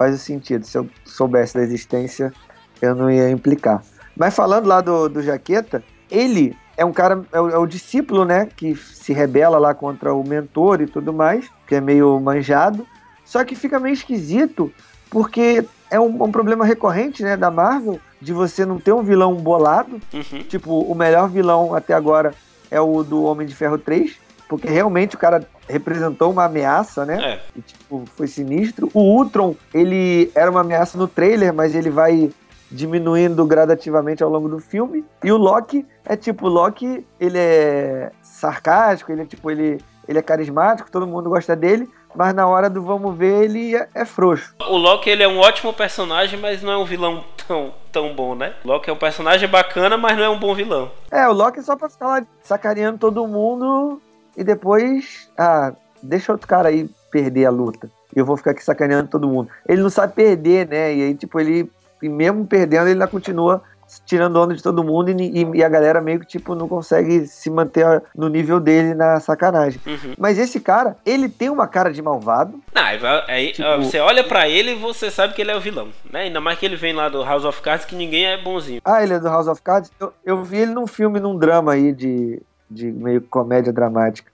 faz 0.00 0.14
o 0.14 0.18
sentido. 0.18 0.64
Se 0.64 0.78
eu 0.78 0.88
soubesse 1.04 1.52
da 1.52 1.60
existência, 1.60 2.32
eu 2.80 2.94
não 2.94 3.10
ia 3.10 3.30
implicar. 3.30 3.82
Mas 4.16 4.34
falando 4.34 4.64
lá 4.64 4.80
do, 4.80 5.10
do 5.10 5.22
Jaqueta, 5.22 5.84
ele 6.10 6.56
é 6.74 6.86
um 6.86 6.92
cara, 6.92 7.22
é 7.30 7.38
o, 7.38 7.50
é 7.50 7.58
o 7.58 7.66
discípulo, 7.66 8.24
né? 8.24 8.48
Que 8.56 8.74
se 8.74 9.12
rebela 9.12 9.58
lá 9.58 9.74
contra 9.74 10.14
o 10.14 10.26
mentor 10.26 10.80
e 10.80 10.86
tudo 10.86 11.12
mais, 11.12 11.50
que 11.66 11.74
é 11.74 11.82
meio 11.82 12.18
manjado. 12.18 12.86
Só 13.26 13.44
que 13.44 13.54
fica 13.54 13.78
meio 13.78 13.92
esquisito, 13.92 14.72
porque 15.10 15.66
é 15.90 16.00
um, 16.00 16.24
um 16.24 16.32
problema 16.32 16.64
recorrente, 16.64 17.22
né, 17.22 17.36
da 17.36 17.50
Marvel, 17.50 18.00
de 18.22 18.32
você 18.32 18.64
não 18.64 18.80
ter 18.80 18.94
um 18.94 19.02
vilão 19.02 19.34
bolado. 19.34 20.00
Uhum. 20.14 20.42
Tipo, 20.48 20.80
o 20.80 20.94
melhor 20.94 21.28
vilão 21.28 21.74
até 21.74 21.92
agora 21.92 22.32
é 22.70 22.80
o 22.80 23.02
do 23.02 23.22
Homem 23.24 23.46
de 23.46 23.54
Ferro 23.54 23.76
3, 23.76 24.16
porque 24.48 24.66
realmente 24.66 25.14
o 25.14 25.18
cara 25.18 25.46
representou 25.70 26.30
uma 26.30 26.44
ameaça, 26.44 27.06
né? 27.06 27.22
É. 27.22 27.40
E, 27.56 27.62
tipo, 27.62 28.04
foi 28.16 28.26
sinistro. 28.26 28.90
O 28.92 29.00
Ultron, 29.00 29.54
ele 29.72 30.30
era 30.34 30.50
uma 30.50 30.60
ameaça 30.60 30.98
no 30.98 31.08
trailer, 31.08 31.52
mas 31.54 31.74
ele 31.74 31.90
vai 31.90 32.30
diminuindo 32.70 33.44
gradativamente 33.44 34.22
ao 34.22 34.30
longo 34.30 34.48
do 34.48 34.58
filme. 34.60 35.04
E 35.24 35.32
o 35.32 35.36
Loki 35.36 35.84
é 36.04 36.16
tipo, 36.16 36.46
o 36.46 36.48
Loki, 36.48 37.04
ele 37.18 37.38
é 37.38 38.12
sarcástico, 38.22 39.10
ele 39.10 39.22
é 39.22 39.26
tipo, 39.26 39.50
ele, 39.50 39.78
ele 40.06 40.18
é 40.18 40.22
carismático, 40.22 40.90
todo 40.90 41.06
mundo 41.06 41.28
gosta 41.28 41.56
dele, 41.56 41.88
mas 42.14 42.34
na 42.34 42.46
hora 42.46 42.70
do 42.70 42.82
vamos 42.82 43.16
ver, 43.16 43.44
ele 43.44 43.76
é, 43.76 43.88
é 43.94 44.04
frouxo. 44.04 44.54
O 44.68 44.76
Loki 44.76 45.10
ele 45.10 45.22
é 45.22 45.28
um 45.28 45.38
ótimo 45.38 45.72
personagem, 45.72 46.38
mas 46.38 46.62
não 46.62 46.72
é 46.72 46.78
um 46.78 46.84
vilão 46.84 47.24
tão, 47.46 47.74
tão 47.90 48.14
bom, 48.14 48.34
né? 48.34 48.54
O 48.64 48.68
Loki 48.68 48.88
é 48.88 48.92
um 48.92 48.96
personagem 48.96 49.48
bacana, 49.48 49.96
mas 49.96 50.16
não 50.16 50.24
é 50.24 50.28
um 50.28 50.38
bom 50.38 50.54
vilão. 50.54 50.90
É, 51.10 51.28
o 51.28 51.32
Loki 51.32 51.58
é 51.58 51.62
só 51.62 51.76
pra 51.76 51.88
ficar 51.88 52.06
lá 52.06 52.22
sacaneando 52.42 52.98
todo 52.98 53.26
mundo 53.26 54.00
e 54.36 54.44
depois, 54.44 55.30
ah, 55.36 55.72
deixa 56.02 56.32
outro 56.32 56.46
cara 56.48 56.68
aí 56.68 56.88
perder 57.10 57.46
a 57.46 57.50
luta. 57.50 57.90
Eu 58.14 58.24
vou 58.24 58.36
ficar 58.36 58.50
aqui 58.52 58.64
sacaneando 58.64 59.08
todo 59.08 59.28
mundo. 59.28 59.48
Ele 59.68 59.82
não 59.82 59.90
sabe 59.90 60.14
perder, 60.14 60.66
né? 60.68 60.94
E 60.94 61.02
aí, 61.02 61.14
tipo, 61.14 61.38
ele, 61.40 61.70
mesmo 62.02 62.44
perdendo, 62.46 62.82
ele 62.84 62.92
ainda 62.92 63.06
continua 63.06 63.62
tirando 64.06 64.36
onda 64.36 64.54
de 64.54 64.62
todo 64.62 64.84
mundo 64.84 65.10
e, 65.10 65.42
e- 65.54 65.64
a 65.64 65.68
galera 65.68 66.00
meio 66.00 66.20
que, 66.20 66.26
tipo, 66.26 66.54
não 66.54 66.68
consegue 66.68 67.26
se 67.26 67.50
manter 67.50 68.00
no 68.16 68.28
nível 68.28 68.60
dele 68.60 68.94
na 68.94 69.18
sacanagem. 69.18 69.80
Uhum. 69.84 70.14
Mas 70.16 70.38
esse 70.38 70.60
cara, 70.60 70.96
ele 71.04 71.28
tem 71.28 71.50
uma 71.50 71.66
cara 71.66 71.92
de 71.92 72.00
malvado. 72.00 72.60
Não, 72.72 72.82
aí, 73.26 73.50
Tipo- 73.52 73.68
você 73.82 73.98
olha 73.98 74.22
pra 74.22 74.48
ele 74.48 74.72
e 74.72 74.74
você 74.76 75.10
sabe 75.10 75.34
que 75.34 75.42
ele 75.42 75.50
é 75.50 75.56
o 75.56 75.60
vilão, 75.60 75.88
né? 76.08 76.20
Ainda 76.22 76.40
mais 76.40 76.56
que 76.56 76.66
ele 76.66 76.76
vem 76.76 76.92
lá 76.92 77.08
do 77.08 77.24
House 77.24 77.44
of 77.44 77.60
Cards, 77.62 77.84
que 77.84 77.96
ninguém 77.96 78.26
é 78.26 78.40
bonzinho. 78.40 78.80
Ah, 78.84 79.02
ele 79.02 79.14
é 79.14 79.18
do 79.18 79.26
House 79.28 79.48
of 79.48 79.60
Cards. 79.60 79.90
Eu, 79.98 80.12
eu 80.24 80.44
vi 80.44 80.58
ele 80.58 80.72
num 80.72 80.86
filme, 80.86 81.18
num 81.18 81.36
drama 81.36 81.72
aí 81.72 81.92
de, 81.92 82.40
de 82.70 82.86
meio 82.90 83.20
comédia 83.22 83.72
dramática. 83.72 84.30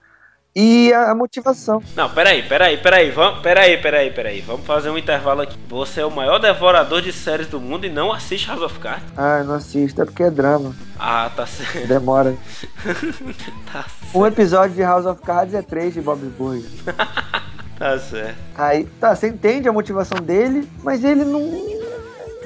E 0.59 0.90
a- 0.94 1.11
a 1.11 1.14
motivação. 1.14 1.83
Não, 1.94 2.09
peraí, 2.09 2.42
peraí, 2.42 2.79
peraí, 2.79 3.11
vamos, 3.11 3.40
peraí, 3.40 3.77
peraí, 3.77 4.11
peraí. 4.11 4.40
Vamos 4.40 4.64
fazer 4.66 4.88
um 4.88 4.96
intervalo 4.96 5.42
aqui. 5.42 5.55
Você 5.68 6.01
é 6.01 6.05
o 6.07 6.11
maior 6.11 6.38
devorador 6.38 7.03
de 7.03 7.12
séries 7.12 7.46
do 7.46 7.61
mundo 7.61 7.85
e 7.85 7.90
não 7.90 8.11
assiste 8.11 8.49
House 8.49 8.62
of 8.62 8.79
Cards? 8.79 9.05
Ah, 9.18 9.42
não 9.44 9.55
assisto, 9.55 10.01
é 10.01 10.05
porque 10.07 10.22
é 10.22 10.31
drama. 10.31 10.75
Ah, 10.99 11.31
tá 11.35 11.44
certo. 11.46 11.87
Demora. 11.87 12.35
Tá 13.70 13.85
Um 14.14 14.22
certo. 14.22 14.27
episódio 14.35 14.77
de 14.77 14.83
House 14.83 15.05
of 15.05 15.20
Cards 15.22 15.53
é 15.55 15.61
três 15.61 15.92
de 15.92 16.01
Bob 16.01 16.20
Burger. 16.38 16.70
Tá 17.79 17.99
certo. 17.99 18.38
Aí, 18.55 18.85
tá, 18.99 19.14
você 19.14 19.29
entende 19.29 19.68
a 19.68 19.72
motivação 19.75 20.18
dele, 20.18 20.66
mas 20.83 21.05
ele 21.05 21.27
não. 21.27 21.42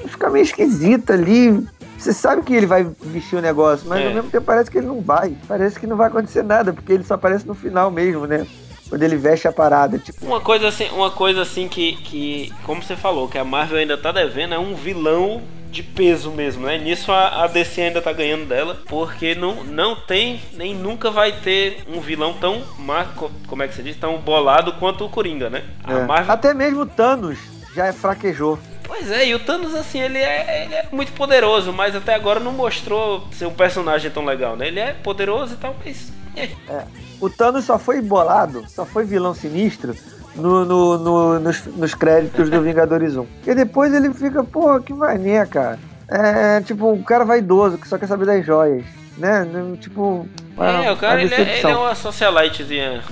Fica 0.09 0.29
meio 0.29 0.43
esquisito 0.43 1.13
ali. 1.13 1.65
Você 2.01 2.13
sabe 2.15 2.43
que 2.43 2.55
ele 2.55 2.67
vai 2.67 2.87
vestir 3.03 3.37
o 3.37 3.43
negócio, 3.43 3.87
mas 3.89 4.01
É. 4.03 4.09
ao 4.09 4.15
mesmo 4.15 4.31
tempo 4.31 4.45
parece 4.47 4.71
que 4.71 4.79
ele 4.79 4.87
não 4.87 5.01
vai. 5.03 5.37
Parece 5.47 5.79
que 5.79 5.87
não 5.87 5.97
vai 5.97 6.09
acontecer 6.09 6.43
nada, 6.43 6.73
porque 6.73 6.93
ele 6.93 7.05
só 7.05 7.15
aparece 7.15 7.47
no 7.47 7.55
final 7.55 7.91
mesmo, 7.91 8.27
né? 8.27 8.47
Quando 8.89 9.03
ele 9.03 9.17
veste 9.17 9.47
a 9.47 9.53
parada, 9.53 9.99
tipo. 9.99 10.25
Uma 10.25 10.41
coisa 10.41 10.69
assim, 10.69 10.89
uma 10.91 11.11
coisa 11.11 11.43
assim 11.43 11.69
que, 11.69 11.93
que, 11.97 12.53
como 12.65 12.83
você 12.83 12.97
falou, 12.97 13.29
que 13.29 13.37
a 13.39 13.45
Marvel 13.45 13.79
ainda 13.79 13.97
tá 13.99 14.11
devendo 14.11 14.55
é 14.55 14.59
um 14.59 14.75
vilão 14.75 15.43
de 15.71 15.83
peso 15.85 16.31
mesmo, 16.33 16.67
né? 16.67 16.79
Nisso 16.79 17.13
a, 17.13 17.45
a 17.45 17.47
DC 17.47 17.81
ainda 17.83 18.03
tá 18.03 18.13
ganhando 18.13 18.47
dela, 18.49 18.79
porque 18.89 19.37
não, 19.37 19.63
não 19.63 19.95
tem, 19.95 20.41
nem 20.55 20.75
nunca 20.75 21.11
vai 21.13 21.31
ter 21.31 21.85
um 21.87 22.01
vilão 22.01 22.33
tão, 22.33 22.63
ma- 22.79 23.05
co- 23.15 23.31
como 23.47 23.63
é 23.63 23.69
que 23.69 23.75
você 23.77 23.83
diz, 23.83 23.97
tão 23.97 24.17
bolado 24.19 24.73
quanto 24.73 25.05
o 25.05 25.09
Coringa, 25.09 25.49
né? 25.49 25.63
É. 25.87 26.05
Marvel 26.07 26.33
Até 26.33 26.53
mesmo 26.53 26.81
o 26.81 26.87
Thanos 26.87 27.39
já 27.77 27.93
fraquejou. 27.93 28.59
Pois 28.93 29.09
é, 29.09 29.25
e 29.29 29.35
o 29.37 29.39
Thanos, 29.39 29.73
assim, 29.75 30.01
ele 30.01 30.19
é, 30.19 30.65
ele 30.65 30.75
é 30.75 30.89
muito 30.91 31.13
poderoso, 31.13 31.73
mas 31.73 31.95
até 31.95 32.13
agora 32.13 32.41
não 32.41 32.51
mostrou 32.53 33.25
ser 33.31 33.47
um 33.47 33.53
personagem 33.55 34.11
tão 34.11 34.25
legal, 34.25 34.57
né? 34.57 34.67
Ele 34.67 34.81
é 34.81 34.93
poderoso 34.93 35.55
e 35.55 35.57
tal, 35.59 35.77
mas. 35.85 36.13
é. 36.37 36.83
O 37.21 37.31
Thanos 37.31 37.65
só 37.65 37.79
foi 37.79 38.01
bolado, 38.03 38.65
só 38.69 38.85
foi 38.85 39.05
vilão 39.05 39.33
sinistro 39.33 39.95
no, 40.35 40.65
no- 40.65 40.99
no- 40.99 41.39
nos, 41.41 41.65
nos 41.67 41.95
créditos 41.95 42.51
do 42.51 42.61
Vingadores 42.63 43.15
1. 43.17 43.27
E 43.47 43.55
depois 43.55 43.95
ele 43.95 44.13
fica, 44.13 44.43
porra, 44.43 44.81
que 44.81 44.93
mané, 44.93 45.47
cara. 45.47 45.79
É 46.09 46.61
tipo 46.63 46.91
um 46.91 47.03
cara 47.05 47.25
vaidoso 47.25 47.79
que 47.79 47.87
só 47.87 47.97
quer 47.97 48.09
saber 48.09 48.27
das 48.27 48.45
joias. 48.45 48.85
Né? 49.17 49.47
Tipo. 49.81 50.27
É, 50.59 50.91
o 50.91 50.97
cara, 50.97 51.23
ele 51.23 51.33
é, 51.35 51.59
ele 51.59 51.71
é 51.71 51.77
uma 51.77 51.95
socialitezinha. 51.95 53.05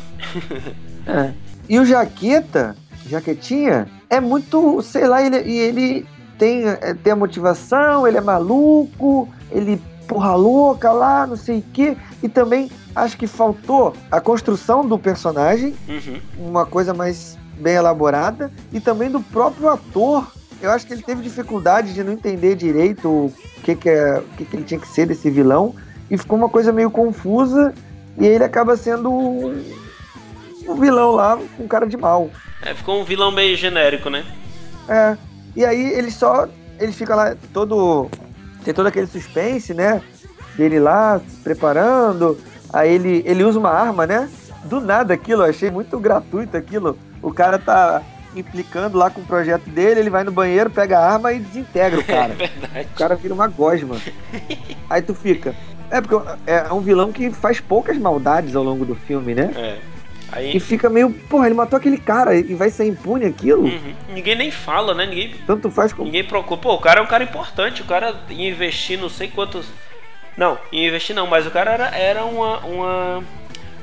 É. 1.06 1.32
E 1.68 1.78
o 1.78 1.84
Jaqueta, 1.84 2.74
Jaquetinha, 3.08 3.86
é 4.10 4.20
muito, 4.20 4.82
sei 4.82 5.06
lá, 5.06 5.22
ele, 5.22 5.40
e 5.42 5.58
ele 5.58 6.06
tem, 6.38 6.66
é, 6.66 6.94
tem 6.94 7.12
a 7.12 7.16
motivação, 7.16 8.06
ele 8.06 8.16
é 8.16 8.20
maluco, 8.20 9.28
ele 9.50 9.80
porra 10.06 10.34
louca 10.34 10.90
lá, 10.90 11.26
não 11.26 11.36
sei 11.36 11.58
o 11.58 11.64
quê. 11.72 11.96
E 12.22 12.28
também 12.28 12.70
acho 12.94 13.16
que 13.16 13.26
faltou 13.26 13.94
a 14.10 14.20
construção 14.20 14.86
do 14.86 14.98
personagem, 14.98 15.74
Uhum. 15.88 16.20
uma 16.38 16.64
coisa 16.64 16.94
mais 16.94 17.36
bem 17.60 17.74
elaborada, 17.74 18.50
e 18.72 18.80
também 18.80 19.10
do 19.10 19.20
próprio 19.20 19.68
ator. 19.68 20.26
Eu 20.60 20.70
acho 20.70 20.86
que 20.86 20.92
ele 20.92 21.02
teve 21.02 21.22
dificuldade 21.22 21.92
de 21.92 22.02
não 22.02 22.12
entender 22.12 22.56
direito 22.56 23.08
o 23.08 23.32
que, 23.62 23.76
que, 23.76 23.88
é, 23.88 24.18
o 24.18 24.36
que, 24.36 24.44
que 24.44 24.56
ele 24.56 24.64
tinha 24.64 24.80
que 24.80 24.88
ser 24.88 25.06
desse 25.06 25.28
vilão, 25.30 25.74
e 26.10 26.16
ficou 26.16 26.38
uma 26.38 26.48
coisa 26.48 26.72
meio 26.72 26.90
confusa, 26.90 27.74
e 28.18 28.26
ele 28.26 28.42
acaba 28.42 28.76
sendo 28.76 29.54
um, 30.68 30.72
um 30.72 30.80
vilão 30.80 31.12
lá 31.12 31.38
com 31.56 31.66
cara 31.68 31.86
de 31.86 31.96
mal. 31.96 32.30
É, 32.62 32.74
ficou 32.74 33.00
um 33.00 33.04
vilão 33.04 33.30
meio 33.30 33.56
genérico, 33.56 34.10
né? 34.10 34.24
É. 34.88 35.16
E 35.56 35.64
aí 35.64 35.92
ele 35.92 36.10
só. 36.10 36.48
Ele 36.78 36.92
fica 36.92 37.14
lá 37.14 37.34
todo. 37.52 38.08
Tem 38.64 38.72
todo 38.74 38.86
aquele 38.86 39.06
suspense, 39.06 39.72
né? 39.74 40.02
Dele 40.56 40.78
lá 40.80 41.20
se 41.26 41.36
preparando. 41.42 42.38
Aí 42.72 42.92
ele, 42.92 43.22
ele 43.26 43.44
usa 43.44 43.58
uma 43.58 43.70
arma, 43.70 44.06
né? 44.06 44.28
Do 44.64 44.80
nada 44.80 45.14
aquilo, 45.14 45.42
eu 45.44 45.50
achei 45.50 45.70
muito 45.70 45.98
gratuito 45.98 46.56
aquilo. 46.56 46.98
O 47.22 47.32
cara 47.32 47.58
tá 47.58 48.02
implicando 48.36 48.98
lá 48.98 49.08
com 49.08 49.20
o 49.20 49.24
projeto 49.24 49.68
dele, 49.70 50.00
ele 50.00 50.10
vai 50.10 50.22
no 50.22 50.30
banheiro, 50.30 50.68
pega 50.68 50.98
a 50.98 51.12
arma 51.12 51.32
e 51.32 51.38
desintegra 51.38 51.98
o 51.98 52.02
É 52.02 52.04
cara. 52.04 52.34
verdade. 52.34 52.88
O 52.92 52.98
cara 52.98 53.14
vira 53.16 53.32
uma 53.34 53.46
gosma. 53.48 53.96
Aí 54.90 55.00
tu 55.00 55.14
fica, 55.14 55.54
É, 55.90 56.00
porque 56.00 56.28
é 56.46 56.70
um 56.72 56.80
vilão 56.80 57.10
que 57.10 57.30
faz 57.30 57.58
poucas 57.60 57.96
maldades 57.96 58.54
ao 58.54 58.62
longo 58.62 58.84
do 58.84 58.94
filme, 58.94 59.34
né? 59.34 59.50
É. 59.56 59.78
Aí, 60.30 60.54
E 60.56 60.60
fica 60.60 60.90
meio, 60.90 61.10
porra, 61.10 61.46
ele 61.46 61.54
matou 61.54 61.76
aquele 61.78 61.96
cara 61.96 62.34
e 62.36 62.54
vai 62.54 62.68
ser 62.70 62.84
impune 62.86 63.24
aquilo? 63.24 63.62
Uhum. 63.64 63.94
ninguém 64.12 64.36
nem 64.36 64.50
fala, 64.50 64.94
né? 64.94 65.06
Ninguém, 65.06 65.34
Tanto 65.46 65.70
faz 65.70 65.92
como. 65.92 66.04
ninguém 66.04 66.22
procura. 66.24 66.60
Pô, 66.60 66.74
o 66.74 66.78
cara 66.80 67.00
é 67.00 67.02
um 67.02 67.06
cara 67.06 67.24
importante. 67.24 67.80
O 67.82 67.86
cara 67.86 68.14
ia 68.28 68.50
investir 68.50 68.98
não 69.00 69.08
sei 69.08 69.28
quantos. 69.28 69.66
Não, 70.36 70.58
ia 70.70 70.86
investir 70.88 71.16
não, 71.16 71.26
mas 71.26 71.46
o 71.46 71.50
cara 71.50 71.72
era, 71.72 71.96
era 71.96 72.24
uma, 72.24 72.58
uma, 72.58 73.24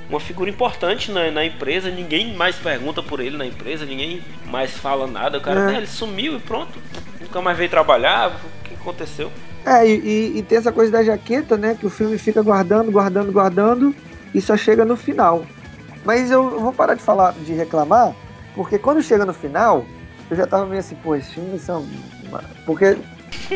uma 0.09 0.19
figura 0.19 0.49
importante 0.49 1.11
na, 1.11 1.31
na 1.31 1.43
empresa. 1.43 1.89
Ninguém 1.89 2.33
mais 2.35 2.55
pergunta 2.57 3.01
por 3.01 3.19
ele 3.19 3.35
na 3.37 3.45
empresa, 3.45 3.83
ninguém 3.85 4.21
mais 4.45 4.71
fala 4.77 5.07
nada. 5.07 5.39
O 5.39 5.41
cara, 5.41 5.61
É. 5.61 5.65
né, 5.65 5.77
ele 5.77 5.87
sumiu 5.87 6.35
e 6.37 6.39
pronto. 6.39 6.77
Nunca 7.19 7.41
mais 7.41 7.57
veio 7.57 7.69
trabalhar. 7.71 8.29
O 8.29 8.67
que 8.69 8.73
aconteceu? 8.75 9.31
É, 9.65 9.85
e, 9.87 9.95
e- 9.95 10.37
e 10.37 10.43
tem 10.43 10.59
essa 10.59 10.71
coisa 10.71 10.91
da 10.91 11.03
jaqueta, 11.03 11.57
né? 11.57 11.75
Que 11.77 11.87
o 11.87 11.89
filme 11.89 12.19
fica 12.19 12.43
guardando, 12.43 12.91
guardando, 12.91 13.31
guardando 13.31 13.95
e 14.33 14.39
só 14.39 14.55
chega 14.55 14.85
no 14.85 14.95
final. 14.95 15.43
Mas 16.05 16.29
eu 16.31 16.59
vou 16.59 16.71
parar 16.71 16.93
de 16.93 17.01
falar, 17.01 17.33
de 17.33 17.53
reclamar, 17.53 18.13
porque 18.53 18.77
quando 18.77 19.01
chega 19.01 19.25
no 19.25 19.33
final, 19.33 19.83
eu 20.29 20.37
já 20.37 20.45
tava 20.47 20.65
meio 20.65 20.79
assim, 20.79 20.95
pô, 20.95 21.15
esses 21.15 21.31
filmes 21.33 21.61
são. 21.61 21.85
uma- 22.27 22.41
Porque 22.65 22.97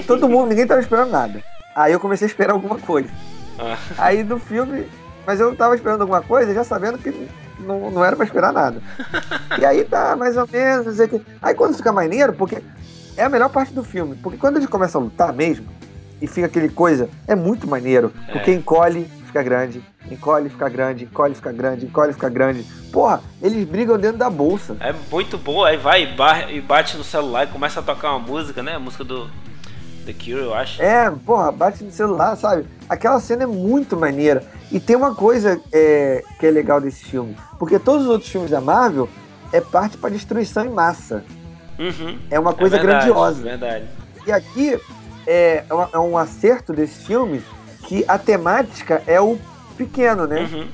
todo 0.08 0.28
mundo, 0.28 0.50
ninguém 0.50 0.66
tava 0.68 0.82
esperando 0.82 1.12
nada. 1.12 1.42
Aí 1.76 1.94
eu 1.94 2.00
comecei 2.00 2.26
a 2.26 2.30
esperar 2.30 2.54
alguma 2.54 2.78
coisa. 2.80 3.10
Ah, 3.58 3.78
Aí 3.98 4.24
do 4.24 4.40
filme. 4.40 4.86
Mas 5.28 5.40
eu 5.40 5.56
tava 5.56 5.76
esperando 5.76 6.02
alguma 6.02 6.22
coisa, 6.22 6.54
já 6.54 6.64
sabendo 6.64 6.98
que 6.98 7.30
não, 7.60 7.92
não 7.92 8.04
era 8.04 8.16
pra 8.16 8.26
esperar 8.26 8.52
nada. 8.52 8.82
E 9.60 9.66
aí 9.66 9.84
tá, 9.84 10.16
mais 10.16 10.36
ou 10.36 10.48
menos, 10.52 10.86
não 10.88 10.94
sei 10.94 11.06
o 11.06 11.10
quê. 11.10 11.22
Aí 11.42 11.54
quando 11.54 11.76
fica 11.78 11.92
maneiro, 11.92 12.34
porque 12.34 12.64
é 13.16 13.24
a 13.24 13.30
melhor 13.30 13.50
parte 13.50 13.72
do 13.74 13.84
filme. 13.84 14.16
Porque 14.16 14.38
quando 14.40 14.58
eles 14.58 14.68
começam 14.70 15.02
a 15.02 15.04
lutar 15.04 15.32
mesmo, 15.34 15.68
e 16.22 16.26
fica 16.26 16.48
aquele 16.48 16.68
coisa, 16.70 17.10
é 17.28 17.36
muito 17.36 17.68
maneiro. 17.68 18.12
Porque 18.32 18.52
encolhe, 18.52 19.08
fica 19.30 19.44
grande. 19.44 19.82
Encolhe, 20.12 20.50
fica 20.50 20.68
grande. 20.68 21.04
Encolhe, 21.06 21.36
fica 21.36 21.52
grande. 21.52 21.86
Encolhe, 21.86 22.14
fica 22.14 22.30
grande. 22.30 22.64
Porra, 22.92 23.22
eles 23.42 23.68
brigam 23.68 23.98
dentro 23.98 24.18
da 24.18 24.30
bolsa. 24.30 24.76
é 24.80 24.94
muito 25.12 25.38
bom. 25.38 25.64
Aí 25.64 25.78
vai 25.78 26.04
e 26.04 26.08
ba- 26.08 26.48
bate 26.68 26.98
no 26.98 27.04
celular 27.04 27.44
e 27.46 27.48
começa 27.48 27.80
a 27.80 27.84
tocar 27.84 28.12
uma 28.16 28.20
música, 28.20 28.62
né? 28.64 28.76
A 28.76 28.80
música 28.80 29.04
do 29.04 29.30
The 30.06 30.14
Cure, 30.14 30.42
eu 30.44 30.54
acho. 30.54 30.82
É, 30.82 31.10
porra, 31.26 31.52
bate 31.52 31.84
no 31.84 31.92
celular, 31.92 32.36
sabe? 32.36 32.66
Aquela 32.90 33.20
cena 33.20 33.44
é 33.44 33.48
muito 33.48 33.96
maneira. 33.96 34.44
E 34.72 34.80
tem 34.80 34.96
uma 34.96 35.14
coisa 35.14 35.60
é, 35.72 36.24
que 36.40 36.46
é 36.48 36.52
legal 36.52 36.82
desse 36.82 37.06
filme. 37.06 37.36
Porque 37.60 37.78
todos 37.80 38.04
os 38.06 38.10
outros 38.10 38.32
filmes 38.32 38.50
da 38.52 38.60
Marvel 38.62 39.08
é 39.54 39.62
parte 39.62 39.98
pra 39.98 40.10
destruição 40.10 40.66
em 40.66 40.70
massa. 40.70 41.24
Uhum. 41.78 42.18
É 42.30 42.40
uma 42.40 42.54
coisa 42.54 42.76
é 42.76 42.80
verdade, 42.80 43.06
grandiosa. 43.06 43.42
Verdade. 43.42 43.86
E 44.28 44.32
aqui 44.32 44.80
é, 45.28 45.64
é 45.64 45.66
é 45.94 45.98
um 46.00 46.18
acerto 46.18 46.74
desse 46.74 47.06
filme 47.06 47.42
que 47.90 48.06
a 48.08 48.20
temática 48.20 49.02
é 49.08 49.20
o 49.20 49.36
pequeno, 49.76 50.28
né? 50.28 50.42
Uhum. 50.42 50.68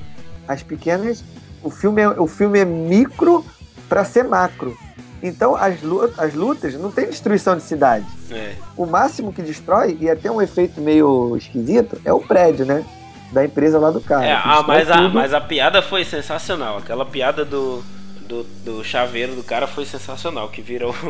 As 0.46 0.62
pequenas. 0.62 1.24
O 1.62 1.70
filme 1.70 2.02
é, 2.02 2.08
o 2.08 2.26
filme 2.26 2.58
é 2.58 2.64
micro 2.64 3.42
pra 3.88 4.04
ser 4.04 4.22
macro. 4.24 4.76
Então 5.22 5.56
as, 5.56 5.80
lu- 5.80 6.12
as 6.18 6.34
lutas 6.34 6.74
não 6.74 6.90
tem 6.92 7.06
destruição 7.06 7.56
de 7.56 7.62
cidade. 7.62 8.04
É. 8.30 8.52
O 8.76 8.84
máximo 8.84 9.32
que 9.32 9.40
destrói, 9.40 9.96
e 9.98 10.10
até 10.10 10.30
um 10.30 10.42
efeito 10.42 10.78
meio 10.78 11.34
esquisito, 11.38 11.98
é 12.04 12.12
o 12.12 12.20
prédio, 12.20 12.66
né? 12.66 12.84
Da 13.32 13.42
empresa 13.46 13.78
lá 13.78 13.90
do 13.90 14.00
cara. 14.00 14.26
É, 14.26 14.32
ah, 14.34 14.62
mas, 14.66 14.90
a, 14.90 15.08
mas 15.08 15.32
a 15.32 15.40
piada 15.40 15.80
foi 15.80 16.04
sensacional. 16.04 16.76
Aquela 16.76 17.06
piada 17.06 17.46
do, 17.46 17.82
do, 18.26 18.42
do 18.42 18.84
chaveiro 18.84 19.34
do 19.34 19.42
cara 19.42 19.66
foi 19.66 19.84
sensacional, 19.84 20.48
que 20.48 20.60
virou. 20.62 20.94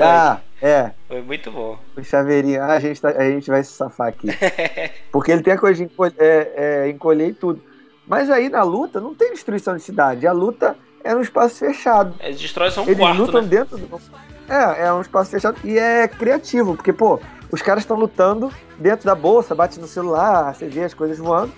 Ah, 0.00 0.40
é. 0.60 0.90
Foi 1.06 1.22
muito 1.22 1.50
bom. 1.52 1.78
O 1.96 2.02
chaveirinho. 2.02 2.60
Ah, 2.62 2.72
a 2.72 2.80
gente, 2.80 3.00
tá- 3.00 3.10
a 3.10 3.30
gente 3.30 3.48
vai 3.48 3.62
se 3.62 3.70
safar 3.72 4.08
aqui. 4.08 4.26
Porque 5.12 5.30
ele 5.30 5.42
tem 5.42 5.52
a 5.52 5.58
coisa 5.58 5.76
de 5.76 5.84
encolher, 5.84 6.14
é, 6.18 6.52
é, 6.56 6.88
encolher 6.90 7.28
e 7.28 7.32
tudo. 7.32 7.62
Mas 8.06 8.28
aí 8.28 8.48
na 8.48 8.62
luta 8.64 9.00
não 9.00 9.14
tem 9.14 9.32
destruição 9.32 9.76
de 9.76 9.82
cidade. 9.82 10.26
A 10.26 10.32
luta 10.32 10.76
é 11.04 11.14
num 11.14 11.20
espaço 11.20 11.56
fechado. 11.56 12.14
Eles 12.20 12.40
destroem 12.40 12.70
só 12.72 12.82
um 12.82 12.86
Eles 12.86 12.98
quarto, 12.98 13.18
lutam 13.20 13.42
né? 13.42 13.48
dentro 13.48 13.78
do. 13.78 14.00
É, 14.48 14.86
é 14.86 14.92
um 14.92 15.00
espaço 15.00 15.30
fechado 15.30 15.56
e 15.62 15.78
é 15.78 16.08
criativo, 16.08 16.74
porque, 16.74 16.92
pô, 16.92 17.20
os 17.52 17.62
caras 17.62 17.84
estão 17.84 17.96
lutando 17.96 18.50
dentro 18.78 19.06
da 19.06 19.14
bolsa, 19.14 19.54
bate 19.54 19.78
no 19.78 19.86
celular, 19.86 20.52
você 20.54 20.66
vê 20.66 20.82
as 20.84 20.92
coisas 20.92 21.18
voando. 21.18 21.52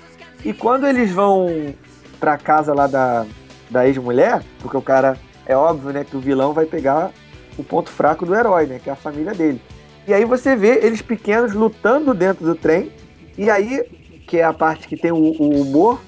E 0.45 0.53
quando 0.53 0.87
eles 0.87 1.11
vão 1.11 1.75
pra 2.21 2.37
casa 2.37 2.75
lá 2.75 2.87
da, 2.87 3.27
da 3.71 3.87
ex-mulher, 3.87 4.43
porque 4.61 4.77
o 4.77 4.83
cara, 4.83 5.17
é 5.47 5.57
óbvio, 5.57 5.93
né, 5.93 6.05
que 6.05 6.17
o 6.17 6.21
vilão 6.21 6.53
vai 6.53 6.67
pegar 6.67 7.11
o 7.57 7.65
ponto 7.65 7.91
fraco 7.91 8.27
do 8.27 8.35
herói, 8.35 8.67
né, 8.67 8.81
que 8.83 8.91
é 8.91 8.93
a 8.93 8.97
família 8.97 9.33
dele. 9.33 9.61
E 10.07 10.15
aí 10.15 10.25
você 10.25 10.55
vê 10.55 10.85
eles 10.85 11.03
pequenos 11.03 11.53
lutando 11.53 12.15
dentro 12.15 12.45
do 12.45 12.55
trem, 12.55 12.93
e 13.37 13.51
aí, 13.51 13.85
que 14.27 14.39
é 14.39 14.45
a 14.45 14.53
parte 14.53 14.89
que 14.89 14.97
tem 14.97 15.13
o, 15.13 15.17
o 15.17 15.61
humor 15.61 16.01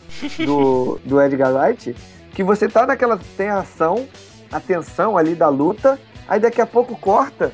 do, 0.45 1.01
do 1.05 1.21
Edgar 1.21 1.53
Wright, 1.53 1.95
que 2.33 2.43
você 2.43 2.69
tá 2.69 2.87
naquela. 2.87 3.19
tem 3.37 3.49
a 3.49 3.59
ação, 3.59 4.07
a 4.51 4.61
tensão 4.61 5.19
ali 5.19 5.35
da 5.35 5.49
luta, 5.49 5.99
aí 6.29 6.41
daqui 6.41 6.61
a 6.61 6.67
pouco 6.67 6.97
corta 6.97 7.53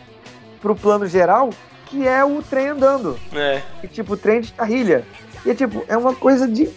pro 0.60 0.76
plano 0.76 1.06
geral, 1.06 1.50
que 1.86 2.06
é 2.06 2.24
o 2.24 2.42
trem 2.42 2.68
andando. 2.68 3.18
É. 3.32 3.62
E, 3.82 3.88
tipo, 3.88 4.16
trem 4.16 4.40
de 4.40 4.52
carrilha. 4.52 5.04
E 5.44 5.50
é 5.50 5.54
tipo, 5.54 5.84
é 5.88 5.96
uma 5.96 6.14
coisa 6.14 6.46
de. 6.46 6.70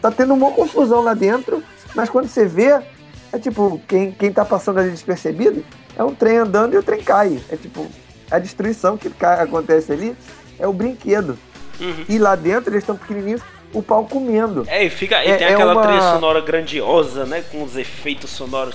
Tá 0.00 0.10
tendo 0.10 0.34
uma 0.34 0.50
confusão 0.50 1.00
lá 1.00 1.14
dentro, 1.14 1.62
mas 1.94 2.08
quando 2.08 2.28
você 2.28 2.46
vê, 2.46 2.80
é 3.32 3.38
tipo, 3.38 3.80
quem, 3.88 4.12
quem 4.12 4.32
tá 4.32 4.44
passando 4.44 4.80
ali 4.80 4.90
despercebido 4.90 5.64
é 5.96 6.02
um 6.04 6.14
trem 6.14 6.38
andando 6.38 6.74
e 6.74 6.78
o 6.78 6.82
trem 6.82 7.02
cai. 7.02 7.40
É 7.50 7.56
tipo, 7.56 7.86
a 8.30 8.38
destruição 8.38 8.96
que 8.96 9.10
cai, 9.10 9.42
acontece 9.42 9.92
ali 9.92 10.16
é 10.58 10.66
o 10.66 10.72
brinquedo. 10.72 11.38
Uhum. 11.80 12.04
E 12.08 12.18
lá 12.18 12.34
dentro 12.36 12.70
eles 12.70 12.82
estão 12.82 12.96
pequenininhos, 12.96 13.40
o 13.72 13.82
pau 13.82 14.04
comendo. 14.06 14.64
É, 14.68 14.84
e, 14.84 14.90
fica, 14.90 15.24
e 15.24 15.28
É- 15.30 15.36
tem 15.36 15.46
é 15.48 15.52
aquela 15.54 15.72
uma- 15.72 15.82
trilha 15.82 16.02
sonora 16.12 16.40
grandiosa, 16.40 17.24
né? 17.24 17.42
Com 17.50 17.62
os 17.62 17.76
efeitos 17.76 18.30
sonoros 18.30 18.74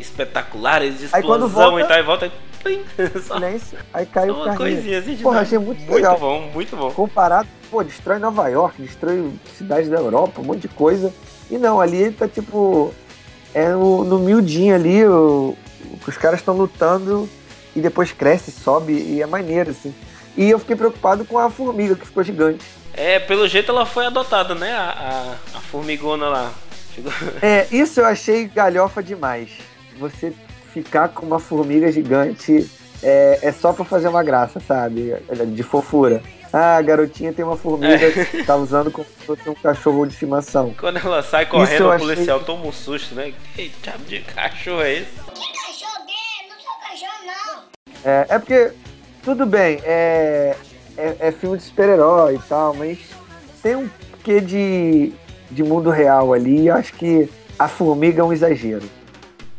espetaculares, 0.00 0.98
de 0.98 1.08
Aí 1.12 1.22
quando 1.22 1.46
explosão 1.46 1.70
volta- 1.72 1.84
e 1.84 1.88
tal, 1.88 1.98
e 1.98 2.02
volta. 2.02 2.32
plim, 2.62 2.82
Só, 3.26 3.34
Silêncio, 3.34 3.78
aí 3.92 4.06
cai 4.06 4.26
só 4.26 4.32
o 4.32 4.36
uma 4.36 4.44
carrinho. 4.46 4.58
coisinha 4.76 4.98
assim 4.98 5.14
de 5.14 5.22
Porra, 5.22 5.40
achei 5.40 5.58
muito 5.58 5.78
Muito 5.80 5.92
legal. 5.94 6.18
bom, 6.18 6.40
muito 6.52 6.76
bom. 6.76 6.90
Comparado, 6.92 7.48
pô, 7.70 7.82
destrói 7.82 8.18
Nova 8.18 8.48
York, 8.48 8.80
destrói 8.82 9.30
cidades 9.56 9.88
da 9.88 9.96
Europa, 9.98 10.40
um 10.40 10.44
monte 10.44 10.60
de 10.62 10.68
coisa. 10.68 11.12
E 11.50 11.58
não, 11.58 11.80
ali 11.80 11.96
ele 11.98 12.12
tá 12.12 12.26
tipo. 12.28 12.92
É 13.54 13.68
no, 13.70 14.04
no 14.04 14.18
miudinho 14.18 14.74
ali, 14.74 15.04
o- 15.06 15.56
os 16.06 16.16
caras 16.18 16.40
estão 16.40 16.54
lutando 16.54 17.28
e 17.74 17.80
depois 17.80 18.12
cresce, 18.12 18.50
sobe 18.50 18.92
e 18.92 19.22
é 19.22 19.26
maneiro, 19.26 19.70
assim. 19.70 19.94
E 20.36 20.50
eu 20.50 20.58
fiquei 20.58 20.76
preocupado 20.76 21.24
com 21.24 21.38
a 21.38 21.48
formiga 21.50 21.94
que 21.94 22.06
ficou 22.06 22.22
gigante. 22.22 22.64
É, 22.92 23.18
pelo 23.18 23.46
jeito 23.48 23.70
ela 23.70 23.86
foi 23.86 24.06
adotada, 24.06 24.54
né? 24.54 24.72
A, 24.72 25.36
a, 25.54 25.58
a 25.58 25.60
formigona 25.60 26.28
lá. 26.28 26.52
É, 27.42 27.66
isso 27.70 28.00
eu 28.00 28.06
achei 28.06 28.46
galhofa 28.46 29.02
demais. 29.02 29.50
Você 29.98 30.32
ficar 30.72 31.08
com 31.08 31.26
uma 31.26 31.38
formiga 31.38 31.90
gigante 31.92 32.70
é, 33.02 33.38
é 33.42 33.52
só 33.52 33.72
pra 33.72 33.84
fazer 33.84 34.08
uma 34.08 34.22
graça, 34.22 34.60
sabe? 34.60 35.14
De 35.48 35.62
fofura. 35.62 36.22
Ah, 36.58 36.76
a 36.78 36.82
garotinha 36.82 37.34
tem 37.34 37.44
uma 37.44 37.56
formiga 37.56 38.10
que 38.24 38.42
tá 38.44 38.56
usando 38.56 38.90
como 38.90 39.06
se 39.06 39.26
fosse 39.26 39.46
um 39.46 39.52
cachorro 39.54 40.06
de 40.06 40.14
estimação. 40.14 40.74
Quando 40.78 40.96
ela 40.96 41.22
sai 41.22 41.44
correndo, 41.44 41.84
o 41.84 41.90
achei- 41.90 42.06
policial 42.08 42.40
toma 42.40 42.64
um 42.64 42.72
susto, 42.72 43.14
né? 43.14 43.34
Que 43.54 43.70
diabo 43.82 44.04
de 44.04 44.20
cachorro 44.20 44.80
é 44.80 44.92
esse? 44.94 45.10
Que 45.10 45.52
cachorro 45.52 46.06
dele? 46.06 46.48
Não 46.48 46.58
sou 46.60 46.74
cachorro, 46.80 47.26
não. 47.26 48.10
É, 48.10 48.26
é 48.30 48.38
porque, 48.38 48.72
tudo 49.22 49.44
bem, 49.44 49.80
é, 49.84 50.56
é, 50.96 51.16
é 51.20 51.30
filme 51.32 51.58
de 51.58 51.64
super-herói 51.64 52.36
e 52.36 52.48
tal, 52.48 52.72
mas 52.72 53.00
tem 53.62 53.76
um 53.76 53.90
quê 54.24 54.40
de, 54.40 55.12
de 55.50 55.62
mundo 55.62 55.90
real 55.90 56.32
ali 56.32 56.60
e 56.62 56.66
eu 56.68 56.74
acho 56.74 56.94
que 56.94 57.28
a 57.58 57.68
formiga 57.68 58.22
é 58.22 58.24
um 58.24 58.32
exagero. 58.32 58.88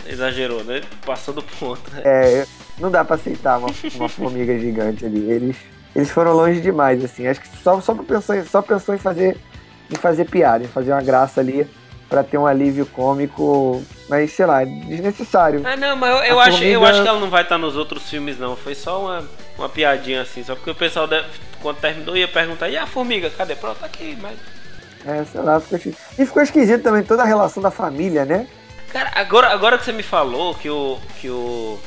Exagerou, 0.04 0.64
né? 0.64 0.82
Passou 1.06 1.32
do 1.32 1.44
ponto. 1.44 1.92
né? 1.92 2.02
É, 2.04 2.48
não 2.80 2.90
dá 2.90 3.06
pra 3.06 3.18
aceitar 3.18 3.60
uma, 3.60 3.70
uma 3.96 4.10
formiga 4.10 4.58
gigante 4.58 5.06
ali. 5.06 5.30
Eles, 5.30 5.58
eles 5.98 6.12
foram 6.12 6.34
longe 6.34 6.62
demais, 6.62 7.04
assim. 7.04 7.26
Acho 7.26 7.42
que 7.42 7.48
só, 7.64 7.82
só, 7.82 7.96
pensou, 7.96 8.36
em, 8.36 8.46
só 8.46 8.62
pensou 8.62 8.94
em 8.94 9.00
fazer, 9.00 9.36
em 9.92 9.96
fazer 9.96 10.26
piada, 10.26 10.64
em 10.64 10.68
fazer 10.68 10.92
uma 10.92 11.02
graça 11.02 11.42
ali 11.42 11.68
pra 12.08 12.24
ter 12.24 12.38
um 12.38 12.46
alívio 12.46 12.86
cômico, 12.86 13.84
mas 14.08 14.32
sei 14.32 14.46
lá, 14.46 14.64
desnecessário. 14.64 15.64
Ah, 15.66 15.76
não, 15.76 15.96
mas 15.96 16.12
eu, 16.12 16.24
eu 16.36 16.40
acho, 16.40 16.64
eu 16.64 16.86
acho 16.86 17.02
que 17.02 17.08
ela 17.08 17.20
não 17.20 17.32
vai 17.32 17.42
estar 17.42 17.58
nos 17.58 17.76
outros 17.76 18.08
filmes, 18.08 18.38
não. 18.38 18.56
Foi 18.56 18.76
só 18.76 19.02
uma, 19.02 19.26
uma 19.58 19.68
piadinha 19.68 20.22
assim. 20.22 20.44
Só 20.44 20.54
porque 20.54 20.70
o 20.70 20.76
pessoal, 20.76 21.08
deve- 21.08 21.28
quando 21.64 21.78
terminou, 21.78 22.16
ia 22.16 22.28
perguntar: 22.28 22.70
e 22.70 22.78
a 22.78 22.86
formiga? 22.86 23.32
Cadê? 23.32 23.56
Pronto, 23.56 23.80
tá 23.80 23.88
aqui. 23.88 24.16
Mas... 24.22 24.38
É, 25.04 25.26
sei 25.26 25.42
lá, 25.42 25.60
ficou 25.60 25.78
esquisito. 25.80 26.02
E 26.20 26.26
ficou 26.28 26.44
esquisito 26.44 26.84
também 26.84 27.02
toda 27.02 27.24
a 27.24 27.26
relação 27.26 27.64
da 27.64 27.72
família, 27.72 28.24
né? 28.24 28.46
Cara, 28.94 29.12
agora, 29.16 29.50
agora 29.50 29.78
que 29.80 29.86
você 29.86 29.92
me 29.92 30.04
falou 30.04 30.54
que 30.54 30.70
o, 30.70 31.00
que 31.20 31.28
o 31.28 31.80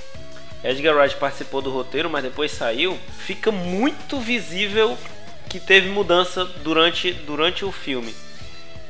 Edgar 0.63 0.95
Wright 0.95 1.17
participou 1.17 1.63
do 1.63 1.71
roteiro, 1.71 2.11
mas 2.11 2.23
depois 2.23 2.51
saiu, 2.53 2.99
fica 3.19 3.51
muito 3.51 4.21
visível 4.21 4.97
que 5.49 5.59
teve 5.59 5.89
mudança 5.89 6.45
durante, 6.45 7.13
durante 7.13 7.65
o 7.65 7.73
filme, 7.73 8.15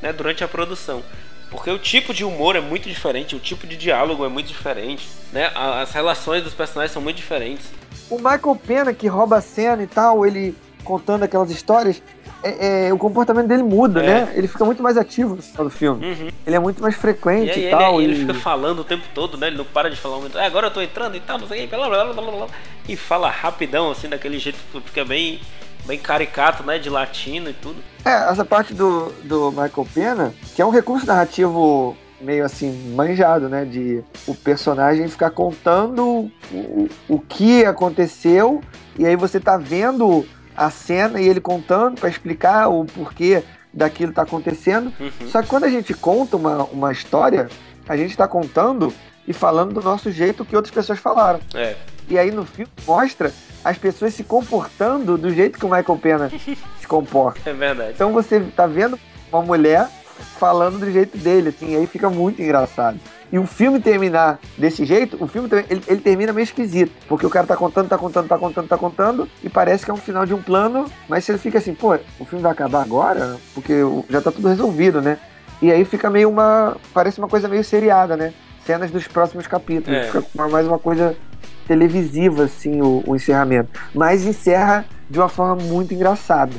né? 0.01 0.11
Durante 0.11 0.43
a 0.43 0.47
produção. 0.47 1.01
Porque 1.49 1.69
o 1.69 1.79
tipo 1.79 2.13
de 2.13 2.23
humor 2.23 2.55
é 2.55 2.61
muito 2.61 2.87
diferente, 2.87 3.35
o 3.35 3.39
tipo 3.39 3.67
de 3.67 3.75
diálogo 3.75 4.23
é 4.23 4.29
muito 4.29 4.47
diferente, 4.47 5.07
né? 5.33 5.51
As 5.53 5.91
relações 5.91 6.43
dos 6.43 6.53
personagens 6.53 6.93
são 6.93 7.01
muito 7.01 7.17
diferentes. 7.17 7.67
O 8.09 8.15
Michael 8.17 8.59
Pena, 8.65 8.93
que 8.93 9.07
rouba 9.07 9.37
a 9.37 9.41
cena 9.41 9.83
e 9.83 9.87
tal, 9.87 10.25
ele 10.25 10.55
contando 10.83 11.23
aquelas 11.23 11.51
histórias, 11.51 12.01
é, 12.43 12.87
é, 12.87 12.93
o 12.93 12.97
comportamento 12.97 13.47
dele 13.47 13.63
muda, 13.63 14.01
É. 14.03 14.05
né? 14.25 14.33
Ele 14.35 14.47
fica 14.47 14.65
muito 14.65 14.81
mais 14.81 14.97
ativo 14.97 15.35
no 15.35 15.41
final 15.41 15.63
do 15.65 15.69
filme. 15.69 16.05
Uhum. 16.05 16.29
Ele 16.45 16.55
é 16.55 16.59
muito 16.59 16.81
mais 16.81 16.95
E 16.95 16.97
frequente 16.97 17.57
e, 17.59 17.63
ele, 17.63 17.69
tal. 17.71 18.01
ele 18.01 18.13
e- 18.13 18.19
fica 18.19 18.33
falando 18.33 18.79
o 18.79 18.83
tempo 18.83 19.03
todo, 19.13 19.37
né? 19.37 19.47
Ele 19.47 19.57
não 19.57 19.65
para 19.65 19.89
de 19.89 19.95
falar 19.95 20.17
muito. 20.19 20.37
"Ah, 20.37 20.45
agora 20.45 20.67
eu 20.67 20.71
tô 20.71 20.81
entrando 20.81 21.15
e 21.15 21.19
tal, 21.19 21.37
não 21.37 21.47
sei 21.47 21.65
o 21.65 21.67
que, 21.67 21.75
blá, 21.75 21.87
blá, 21.87 22.05
blá, 22.13 22.23
blá", 22.31 22.47
E 22.87 22.95
fala 22.95 23.29
rapidão, 23.29 23.91
assim, 23.91 24.09
daquele 24.09 24.39
jeito 24.39 24.57
que 24.71 24.81
fica 24.81 25.05
bem, 25.05 25.39
bem 25.85 25.99
caricato, 25.99 26.63
né? 26.63 26.79
De 26.79 26.89
latino 26.89 27.49
e 27.49 27.53
tudo. 27.53 27.77
É, 28.03 28.29
essa 28.31 28.43
parte 28.43 28.73
do, 28.73 29.11
do 29.23 29.51
Michael 29.51 29.87
Pena, 29.93 30.33
que 30.55 30.61
é 30.61 30.65
um 30.65 30.71
recurso 30.71 31.05
narrativo 31.05 31.95
meio 32.19 32.45
assim, 32.45 32.93
manjado, 32.95 33.49
né? 33.49 33.65
De 33.65 34.03
o 34.27 34.33
personagem 34.35 35.07
ficar 35.07 35.29
contando 35.31 36.29
o, 36.51 36.89
o 37.09 37.19
que 37.19 37.65
aconteceu 37.65 38.61
e 38.97 39.05
aí 39.05 39.15
você 39.15 39.39
tá 39.39 39.57
vendo 39.57 40.25
a 40.55 40.69
cena 40.69 41.19
e 41.21 41.27
ele 41.27 41.39
contando 41.39 41.99
pra 41.99 42.09
explicar 42.09 42.67
o 42.67 42.85
porquê 42.85 43.43
daquilo 43.73 44.13
tá 44.13 44.23
acontecendo. 44.23 44.93
Uhum. 44.99 45.27
Só 45.27 45.41
que 45.41 45.47
quando 45.47 45.63
a 45.63 45.69
gente 45.69 45.93
conta 45.93 46.35
uma, 46.37 46.63
uma 46.65 46.91
história, 46.91 47.49
a 47.87 47.95
gente 47.95 48.15
tá 48.15 48.27
contando 48.27 48.93
e 49.27 49.33
falando 49.33 49.73
do 49.73 49.81
nosso 49.81 50.11
jeito 50.11 50.45
que 50.45 50.55
outras 50.55 50.73
pessoas 50.73 50.99
falaram. 50.99 51.39
É. 51.53 51.75
E 52.09 52.17
aí 52.17 52.31
no 52.31 52.45
filme 52.45 52.71
mostra 52.85 53.31
as 53.63 53.77
pessoas 53.77 54.13
se 54.13 54.23
comportando 54.23 55.17
do 55.17 55.33
jeito 55.33 55.57
que 55.57 55.65
o 55.65 55.69
Michael 55.69 55.99
Pena 55.99 56.29
se 56.79 56.87
comporta. 56.87 57.49
É 57.49 57.53
verdade. 57.53 57.91
Então 57.93 58.11
você 58.11 58.39
tá 58.55 58.67
vendo 58.67 58.99
uma 59.31 59.41
mulher 59.41 59.87
falando 60.37 60.79
do 60.79 60.91
jeito 60.91 61.17
dele, 61.17 61.49
assim, 61.49 61.75
aí 61.75 61.87
fica 61.87 62.09
muito 62.09 62.41
engraçado. 62.41 62.99
E 63.31 63.39
o 63.39 63.45
filme 63.45 63.79
terminar 63.79 64.39
desse 64.57 64.83
jeito, 64.83 65.17
o 65.19 65.27
filme 65.27 65.49
ele, 65.69 65.81
ele 65.87 66.01
termina 66.01 66.33
meio 66.33 66.43
esquisito. 66.43 66.91
Porque 67.07 67.25
o 67.25 67.29
cara 67.29 67.47
tá 67.47 67.55
contando, 67.55 67.87
tá 67.87 67.97
contando, 67.97 68.27
tá 68.27 68.37
contando, 68.37 68.67
tá 68.67 68.77
contando, 68.77 69.29
e 69.41 69.49
parece 69.49 69.85
que 69.85 69.91
é 69.91 69.93
um 69.93 69.97
final 69.97 70.25
de 70.25 70.33
um 70.33 70.41
plano, 70.41 70.85
mas 71.07 71.23
você 71.23 71.37
fica 71.37 71.57
assim, 71.57 71.73
pô, 71.73 71.97
o 72.19 72.25
filme 72.25 72.43
vai 72.43 72.51
acabar 72.51 72.81
agora? 72.81 73.37
Porque 73.53 73.73
já 74.09 74.21
tá 74.21 74.31
tudo 74.31 74.49
resolvido, 74.49 75.01
né? 75.01 75.17
E 75.61 75.71
aí 75.71 75.85
fica 75.85 76.09
meio 76.09 76.29
uma. 76.29 76.75
Parece 76.93 77.19
uma 77.19 77.27
coisa 77.27 77.47
meio 77.47 77.63
seriada, 77.63 78.17
né? 78.17 78.33
Cenas 78.65 78.91
dos 78.91 79.07
próximos 79.07 79.47
capítulos. 79.47 79.97
É. 79.97 80.03
Fica 80.11 80.47
mais 80.49 80.67
uma 80.67 80.79
coisa 80.79 81.15
televisiva, 81.67 82.43
assim, 82.43 82.81
o, 82.81 83.03
o 83.07 83.15
encerramento. 83.15 83.69
Mas 83.93 84.25
encerra 84.25 84.85
de 85.09 85.19
uma 85.19 85.29
forma 85.29 85.55
muito 85.55 85.93
engraçada. 85.93 86.53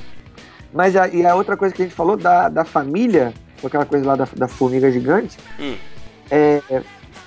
Mas 0.72 0.96
a, 0.96 1.08
e 1.08 1.26
a 1.26 1.34
outra 1.34 1.56
coisa 1.56 1.74
que 1.74 1.82
a 1.82 1.84
gente 1.84 1.94
falou 1.94 2.16
da, 2.16 2.48
da 2.48 2.64
família, 2.64 3.34
com 3.60 3.66
aquela 3.66 3.84
coisa 3.84 4.06
lá 4.06 4.16
da, 4.16 4.26
da 4.34 4.48
formiga 4.48 4.90
gigante, 4.90 5.36
Hum. 5.60 5.74
É 6.32 6.82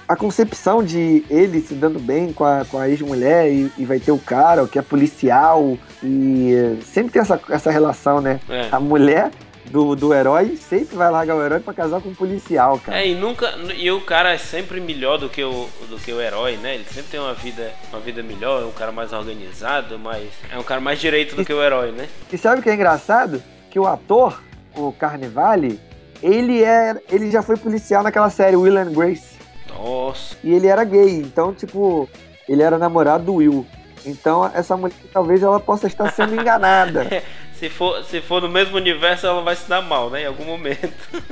a 0.08 0.16
concepção 0.16 0.84
de 0.84 1.26
ele 1.30 1.62
se 1.62 1.74
dando 1.74 2.00
bem 2.00 2.32
com 2.32 2.44
a, 2.44 2.66
com 2.66 2.78
a 2.78 2.90
ex-mulher 2.90 3.52
e, 3.52 3.72
e 3.78 3.86
vai 3.86 4.00
ter 4.00 4.12
o 4.12 4.20
cara, 4.20 4.64
o 4.64 4.68
que 4.68 4.78
é 4.78 4.82
policial, 4.82 5.78
e 6.04 6.78
sempre 6.84 7.14
tem 7.14 7.22
essa, 7.22 7.40
essa 7.50 7.72
relação, 7.72 8.22
né? 8.22 8.40
É. 8.48 8.70
A 8.72 8.80
mulher 8.80 9.32
do, 9.66 9.96
do 9.96 10.14
herói 10.14 10.56
sempre 10.58 10.96
vai 10.96 11.10
largar 11.10 11.36
o 11.36 11.44
herói 11.44 11.60
pra 11.60 11.74
casar 11.74 12.02
com 12.02 12.10
um 12.10 12.16
policial, 12.16 12.80
cara. 12.80 13.00
É, 13.00 13.08
e 13.08 13.16
nunca. 13.16 13.52
E 13.76 13.90
o 13.92 14.00
cara 14.02 14.32
é 14.32 14.38
sempre 14.38 14.80
melhor 14.80 15.18
do 15.18 15.28
que 15.28 15.44
o, 15.44 15.68
do 15.90 15.98
que 15.98 16.12
o 16.12 16.22
herói, 16.22 16.58
né? 16.58 16.76
Ele 16.76 16.86
sempre 16.86 17.12
tem 17.12 17.20
uma 17.20 17.34
vida, 17.34 17.72
uma 17.92 18.00
vida 18.00 18.22
melhor, 18.22 18.62
é 18.62 18.66
um 18.66 18.72
cara 18.72 18.92
mais 18.92 19.12
organizado, 19.12 19.98
mais. 19.98 20.30
É 20.52 20.58
um 20.58 20.64
cara 20.64 20.80
mais 20.80 21.00
direito 21.00 21.36
do 21.36 21.44
que 21.44 21.54
o 21.54 21.64
herói, 21.64 21.92
né? 21.92 22.08
E 22.32 22.38
sabe 22.38 22.60
o 22.60 22.64
que 22.64 22.70
é 22.70 22.76
engraçado? 22.76 23.42
Que 23.72 23.80
o 23.80 23.88
ator, 23.88 24.42
o 24.76 24.92
Carnevale, 24.92 25.80
ele, 26.26 26.64
é, 26.64 26.96
ele 27.12 27.30
já 27.30 27.44
foi 27.44 27.56
policial 27.56 28.02
naquela 28.02 28.30
série 28.32 28.56
Will 28.56 28.78
and 28.78 28.92
Grace. 28.92 29.36
Nossa. 29.70 30.36
E 30.44 30.52
ele 30.54 30.66
era 30.66 30.84
gay, 30.84 31.20
então, 31.20 31.54
tipo, 31.54 32.10
ele 32.50 32.64
era 32.64 32.80
namorado 32.80 33.26
do 33.26 33.36
Will. 33.36 33.66
Então, 34.04 34.50
essa 34.54 34.76
mulher 34.76 34.96
talvez 35.14 35.44
ela 35.44 35.60
possa 35.60 35.86
estar 35.86 36.12
sendo 36.12 36.34
enganada. 36.40 37.22
Se 37.54 37.70
for, 37.70 38.04
se 38.04 38.22
for 38.22 38.42
no 38.42 38.50
mesmo 38.50 38.76
universo, 38.76 39.28
ela 39.28 39.42
vai 39.42 39.56
se 39.56 39.70
dar 39.70 39.82
mal, 39.82 40.10
né? 40.10 40.24
Em 40.24 40.26
algum 40.26 40.46
momento. 40.46 41.24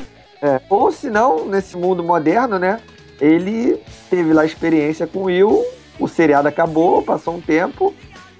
É. 0.42 0.62
Ou 0.70 0.92
se 0.92 1.10
não, 1.10 1.46
nesse 1.46 1.76
mundo 1.76 2.04
moderno, 2.04 2.60
né? 2.60 2.80
Ele 3.20 3.82
teve 4.10 4.32
lá 4.34 4.42
a 4.44 4.46
experiência 4.46 5.08
com 5.08 5.20
o 5.20 5.24
Will, 5.24 5.64
o 6.00 6.08
seriado 6.08 6.48
acabou, 6.48 7.02
passou 7.02 7.36
um 7.36 7.42
tempo, 7.42 7.94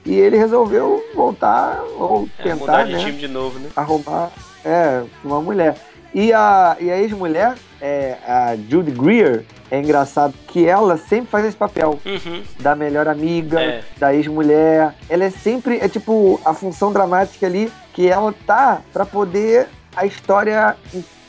e 0.06 0.14
ele 0.14 0.38
resolveu 0.38 1.04
voltar 1.16 1.82
ou 1.98 2.28
É, 2.40 2.54
mudar 2.54 2.84
tentar, 2.84 2.84
de 2.84 2.94
né? 2.94 3.00
time 3.00 3.18
de 3.18 3.28
novo, 3.28 3.58
né? 3.60 3.70
arrumar 3.76 4.32
é, 4.66 5.04
uma 5.24 5.42
mulher. 5.42 5.76
E 6.14 6.32
a, 6.32 6.78
e 6.80 6.92
a 6.92 6.98
ex-mulher, 7.00 7.56
é, 7.82 8.18
a 8.28 8.56
Judy 8.70 8.92
Greer, 8.92 9.44
é 9.72 9.80
engraçado 9.80 10.34
que 10.48 10.68
ela 10.68 10.96
sempre 10.98 11.28
faz 11.32 11.46
esse 11.46 11.58
papel 11.58 12.00
Uhum. 12.06 12.44
da 12.60 12.76
melhor 12.76 13.08
amiga, 13.08 13.60
É. 13.60 13.84
da 13.98 14.14
ex-mulher. 14.14 14.94
Ela 15.10 15.24
é 15.24 15.30
sempre, 15.32 15.80
é 15.80 15.90
tipo, 15.90 16.40
a 16.46 16.54
função 16.54 16.94
dramática 16.94 17.48
ali 17.48 17.72
que 17.94 18.08
ela 18.08 18.34
tá 18.46 18.82
pra 18.92 19.06
poder 19.06 19.68
a 19.96 20.06
história 20.06 20.76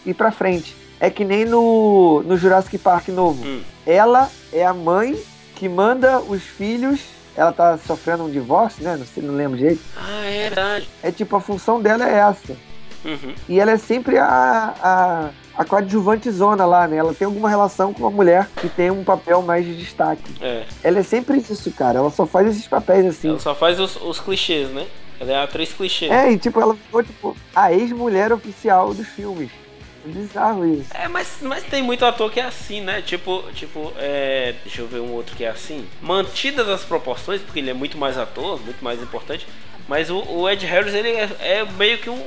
ir- 0.04 0.14
pra 0.14 0.30
frente. 0.30 0.76
É 1.00 1.08
que 1.10 1.24
nem 1.24 1.44
no, 1.46 2.22
no 2.22 2.36
Jurassic 2.36 2.76
Park 2.78 3.08
novo. 3.08 3.42
Hum. 3.44 3.62
Ela 3.86 4.30
é 4.52 4.64
a 4.64 4.72
mãe 4.74 5.18
que 5.54 5.68
manda 5.68 6.20
os 6.20 6.42
filhos. 6.42 7.00
Ela 7.36 7.52
tá 7.52 7.76
sofrendo 7.78 8.24
um 8.24 8.30
divórcio, 8.30 8.84
né? 8.84 8.96
Não 8.98 9.04
sei, 9.06 9.22
não 9.22 9.34
lembro 9.34 9.56
direito. 9.58 9.82
Ah, 9.96 10.24
é 10.24 10.42
verdade. 10.48 10.88
É 11.02 11.10
tipo, 11.10 11.34
a 11.36 11.40
função 11.40 11.80
dela 11.80 12.08
é 12.08 12.14
essa. 12.18 12.54
Uhum. 13.04 13.34
E 13.48 13.60
ela 13.60 13.72
é 13.72 13.76
sempre 13.76 14.18
a, 14.18 14.74
a, 14.82 15.30
a 15.56 15.64
coadjuvante 15.64 16.30
zona 16.30 16.64
lá, 16.64 16.88
né? 16.88 16.96
Ela 16.96 17.14
tem 17.14 17.26
alguma 17.26 17.48
relação 17.48 17.92
com 17.92 18.00
uma 18.00 18.10
mulher 18.10 18.48
que 18.60 18.68
tem 18.68 18.90
um 18.90 19.04
papel 19.04 19.42
mais 19.42 19.64
de 19.64 19.76
destaque. 19.76 20.34
É. 20.40 20.64
Ela 20.82 21.00
é 21.00 21.02
sempre 21.02 21.38
isso, 21.38 21.70
cara. 21.72 21.98
Ela 21.98 22.10
só 22.10 22.26
faz 22.26 22.48
esses 22.48 22.66
papéis 22.66 23.06
assim. 23.06 23.28
Ela 23.28 23.38
só 23.38 23.54
faz 23.54 23.78
os, 23.78 23.96
os 23.96 24.18
clichês, 24.18 24.70
né? 24.70 24.86
Ela 25.20 25.32
é 25.32 25.36
a 25.36 25.42
atriz 25.44 25.72
clichê. 25.72 26.06
É, 26.06 26.32
e 26.32 26.38
tipo, 26.38 26.60
ela 26.60 26.74
ficou 26.74 27.02
tipo 27.02 27.36
a 27.54 27.72
ex-mulher 27.72 28.32
oficial 28.32 28.92
dos 28.92 29.06
filmes. 29.06 29.50
É 30.04 30.08
bizarro 30.08 30.66
isso. 30.66 30.90
É, 30.92 31.08
mas, 31.08 31.38
mas 31.40 31.62
tem 31.64 31.82
muito 31.82 32.04
ator 32.04 32.30
que 32.30 32.40
é 32.40 32.44
assim, 32.44 32.80
né? 32.80 33.00
Tipo, 33.00 33.42
tipo, 33.54 33.92
é, 33.96 34.54
deixa 34.62 34.82
eu 34.82 34.88
ver 34.88 35.00
um 35.00 35.12
outro 35.12 35.34
que 35.36 35.44
é 35.44 35.48
assim. 35.48 35.86
Mantidas 36.02 36.68
as 36.68 36.82
proporções, 36.82 37.40
porque 37.40 37.60
ele 37.60 37.70
é 37.70 37.74
muito 37.74 37.96
mais 37.96 38.18
ator, 38.18 38.60
muito 38.60 38.82
mais 38.84 39.00
importante. 39.00 39.46
Mas 39.88 40.10
o, 40.10 40.18
o 40.18 40.48
Ed 40.48 40.64
Harris, 40.66 40.94
ele 40.94 41.08
é, 41.08 41.28
é 41.40 41.64
meio 41.78 41.98
que 41.98 42.10
um 42.10 42.22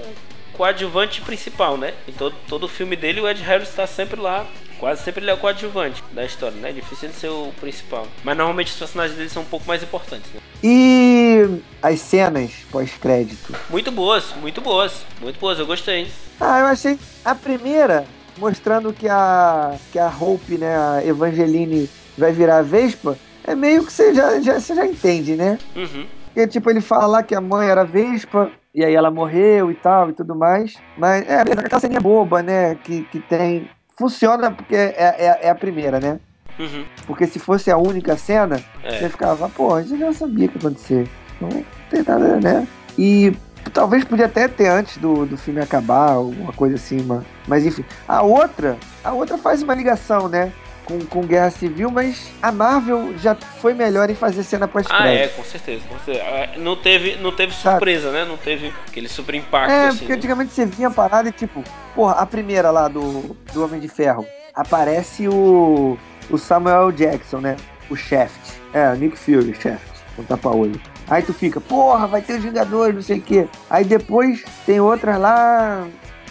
coadjuvante 0.58 1.22
principal, 1.22 1.78
né? 1.78 1.93
Em 2.08 2.12
todo, 2.12 2.36
todo 2.49 2.68
filme 2.68 2.95
dele, 2.95 3.22
o 3.22 3.30
Ed 3.30 3.41
Harris 3.43 3.70
tá 3.70 3.86
sempre 3.86 4.20
lá. 4.20 4.45
Quase 4.80 5.03
sempre 5.03 5.24
ele 5.24 5.32
é 5.32 5.34
o 5.34 5.38
coadjuvante 5.38 6.03
da 6.12 6.24
história, 6.24 6.55
né? 6.60 6.70
É 6.70 6.74
difícil 6.74 7.10
ele 7.10 7.18
ser 7.18 7.30
o 7.30 7.51
principal. 7.60 8.05
Mas 8.24 8.38
normalmente 8.38 8.72
os 8.72 8.78
personagens 8.78 9.18
dele 9.18 9.30
são 9.30 9.41
um 9.41 9.45
pouco 9.45 9.68
mais 9.68 9.82
importantes, 9.82 10.32
né? 10.32 10.39
E 10.64 11.60
as 11.82 11.99
cenas 11.99 12.51
pós-crédito. 12.72 13.55
Muito 13.70 13.91
boas, 13.91 14.34
muito 14.36 14.62
boas. 14.62 15.03
Muito 15.20 15.39
boas, 15.39 15.58
eu 15.58 15.66
gostei. 15.66 16.08
Ah, 16.39 16.60
eu 16.60 16.66
achei 16.68 16.99
a 17.26 17.34
primeira 17.34 18.05
mostrando 18.38 18.93
que 18.93 19.10
a 19.10 19.76
que 19.91 19.97
a 19.97 20.10
Hope, 20.10 20.60
né, 20.60 20.78
a 20.78 21.03
Evangeline 21.03 21.89
vai 22.16 22.32
virar 22.32 22.60
a 22.60 22.62
Vespa, 22.62 23.18
é 23.43 23.55
meio 23.55 23.84
que 23.84 23.91
você 23.91 24.14
já, 24.14 24.39
já, 24.39 24.60
você 24.60 24.76
já 24.76 24.86
entende, 24.86 25.36
né? 25.36 25.58
Uhum. 25.76 26.05
Porque, 26.26 26.47
tipo, 26.47 26.70
ele 26.70 26.82
fala 26.82 27.08
lá 27.08 27.24
que 27.24 27.34
a 27.34 27.41
mãe 27.41 27.68
era 27.68 27.84
Vespa, 27.84 28.51
e 28.78 28.86
aí 28.86 28.94
ela 28.94 29.10
morreu 29.10 29.72
e 29.72 29.74
tal, 29.74 30.12
e 30.12 30.14
tudo 30.14 30.36
mais. 30.36 30.76
Mas, 30.96 31.28
é, 31.28 31.42
aquela 31.42 31.82
ceninha 31.82 32.00
boba, 32.00 32.44
né, 32.44 32.76
que, 32.76 33.02
que 33.06 33.20
tem... 33.20 33.68
Funciona 33.98 34.52
porque 34.52 34.76
é, 34.76 35.16
é, 35.18 35.40
é 35.42 35.50
a 35.50 35.56
primeira, 35.56 36.00
né? 36.00 36.20
Uhum. 36.60 36.86
Porque 37.08 37.26
se 37.26 37.40
fosse 37.40 37.72
a 37.72 37.78
única 37.78 38.16
cena, 38.16 38.62
É. 38.84 39.00
você 39.00 39.10
ficava, 39.10 39.50
pô, 39.50 39.74
a 39.74 39.82
gente 39.82 40.00
já 40.00 40.14
sabia 40.14 40.46
o 40.46 40.50
que 40.50 40.58
ia 40.58 40.60
acontecer. 40.60 41.10
Não 41.42 41.50
tem 41.90 42.04
nada, 42.08 42.40
né? 42.40 42.68
E 42.96 43.36
talvez 43.74 44.04
podia 44.04 44.28
até 44.28 44.48
ter 44.48 44.68
antes 44.68 44.98
do, 44.98 45.26
do 45.26 45.36
filme 45.38 45.60
acabar, 45.60 46.12
alguma 46.12 46.54
coisa 46.54 46.76
assim, 46.76 47.02
mas, 47.02 47.24
mas 47.48 47.66
enfim. 47.66 47.84
A 48.08 48.22
outra, 48.22 48.78
a 49.04 49.12
outra 49.12 49.40
faz 49.40 49.64
uma 49.64 49.74
ligação, 49.74 50.28
né? 50.30 50.54
Com, 50.88 51.00
com 51.06 51.22
Guerra 51.22 51.50
Civil, 51.52 51.92
mas 51.92 52.32
a 52.42 52.50
Marvel 52.50 53.14
já 53.18 53.36
foi 53.36 53.74
melhor 53.74 54.10
em 54.10 54.16
fazer 54.16 54.42
cena 54.44 54.70
pós-crédito. 54.70 55.06
Ah, 55.06 55.10
é, 55.14 55.28
com 55.28 55.44
certeza, 55.44 55.82
com 55.90 56.00
certeza. 56.00 56.26
Ah, 56.26 56.58
Não 56.58 56.78
teve, 56.78 57.18
não 57.18 57.36
teve 57.36 57.54
Sabe? 57.54 57.72
surpresa, 57.76 58.10
né? 58.12 58.24
Não 58.24 58.38
teve 58.38 58.74
aquele 58.88 59.10
super 59.10 59.36
impacto, 59.36 59.70
É, 59.70 59.88
assim. 59.88 59.98
porque 60.00 60.14
né? 60.14 60.18
antigamente 60.18 60.54
você 60.54 60.66
vinha 60.66 60.88
a 60.88 60.92
parada 60.92 61.28
e 61.28 61.32
tipo, 61.34 61.62
porra, 61.94 62.14
a 62.14 62.26
primeira 62.26 62.72
lá 62.72 62.88
do, 62.88 63.36
do 63.54 63.66
Homem 63.66 63.82
de 63.82 63.90
Ferro, 63.90 64.26
aparece 64.56 65.28
o, 65.28 65.98
o 66.30 66.38
Samuel 66.38 66.90
Jackson, 66.94 67.40
né? 67.40 67.58
O 67.90 67.96
Shaft. 67.98 68.40
É, 68.74 68.90
o 68.90 68.96
Nick 68.96 69.18
Fury, 69.18 69.54
Shaft, 69.62 69.86
com 70.16 70.24
tapa-olho. 70.24 70.80
Aí 71.10 71.22
tu 71.22 71.34
fica, 71.34 71.60
porra, 71.60 72.08
vai 72.08 72.22
ter 72.22 72.38
os 72.38 72.44
Vingadores, 72.44 72.96
não 72.96 73.02
sei 73.02 73.18
o 73.20 73.22
quê. 73.22 73.48
Aí 73.70 73.84
depois 73.84 74.44
tem 74.66 74.80
outras 74.80 75.20
lá 75.20 75.86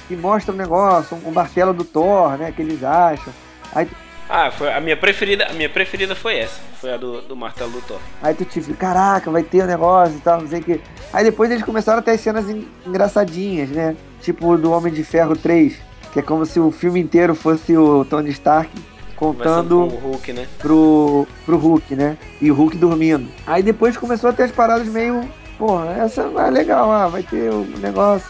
que 0.09 0.17
mostram 0.17 0.55
o 0.55 0.59
negócio, 0.59 1.17
o 1.25 1.31
martelo 1.31 1.75
do 1.75 1.85
Thor, 1.85 2.39
né? 2.39 2.53
Que 2.57 2.63
eles 2.63 2.83
acham. 2.83 3.33
Aí, 3.75 3.85
tu- 3.85 4.06
Ah, 4.29 4.51
foi 4.51 4.73
a 4.73 4.81
minha 4.81 4.97
preferida, 4.97 5.47
a 5.49 5.53
minha 5.53 5.69
preferida 5.69 6.15
foi 6.15 6.39
essa. 6.39 6.61
Foi 6.81 6.93
a 6.93 6.97
do, 6.97 7.21
do 7.23 7.37
martelo 7.37 7.71
do 7.71 7.81
Thor. 7.81 7.99
aí 8.23 8.35
tu 8.35 8.45
fica, 8.45 8.75
caraca, 8.75 9.31
vai 9.31 9.43
ter 9.43 9.63
o 9.63 9.67
negócio 9.67 10.17
e 10.17 10.21
tal, 10.21 10.41
não 10.41 10.49
sei 10.49 10.61
o 10.61 10.65
quê. 10.65 10.81
Aí 11.13 11.25
depois 11.25 11.51
eles 11.51 11.63
começaram 11.65 12.01
a 12.01 12.03
ter 12.03 12.13
as 12.13 12.21
cenas 12.21 12.49
en- 12.51 12.67
engraçadinhas, 12.85 13.69
né? 13.71 13.97
Tipo 14.21 14.57
do 14.59 14.73
Homem 14.73 14.93
de 14.93 15.05
Ferro 15.05 15.37
3, 15.37 15.77
que 16.13 16.19
é 16.19 16.23
como 16.23 16.45
se 16.45 16.59
o 16.59 16.71
filme 16.73 16.99
inteiro 17.01 17.35
fosse 17.35 17.77
o 17.77 18.05
Tony 18.05 18.31
Stark 18.31 18.71
contando 19.15 19.89
com 19.89 19.95
o 19.97 20.11
Hulk, 20.11 20.33
né? 20.33 20.47
pro, 20.59 21.27
pro 21.47 21.57
Hulk, 21.57 21.95
né? 21.95 22.19
E 22.41 22.51
o 22.51 22.55
Hulk 22.55 22.77
dormindo. 22.77 23.29
Aí 23.47 23.63
depois 23.63 23.97
começou 23.97 24.31
a 24.31 24.33
ter 24.33 24.43
as 24.45 24.51
paradas 24.53 24.89
meio. 24.89 25.23
Porra, 25.57 25.93
essa 26.05 26.23
é 26.23 26.51
legal, 26.51 26.91
ah, 26.93 27.09
vai 27.09 27.23
ter 27.23 27.51
o 27.51 27.65
negócio. 27.79 28.29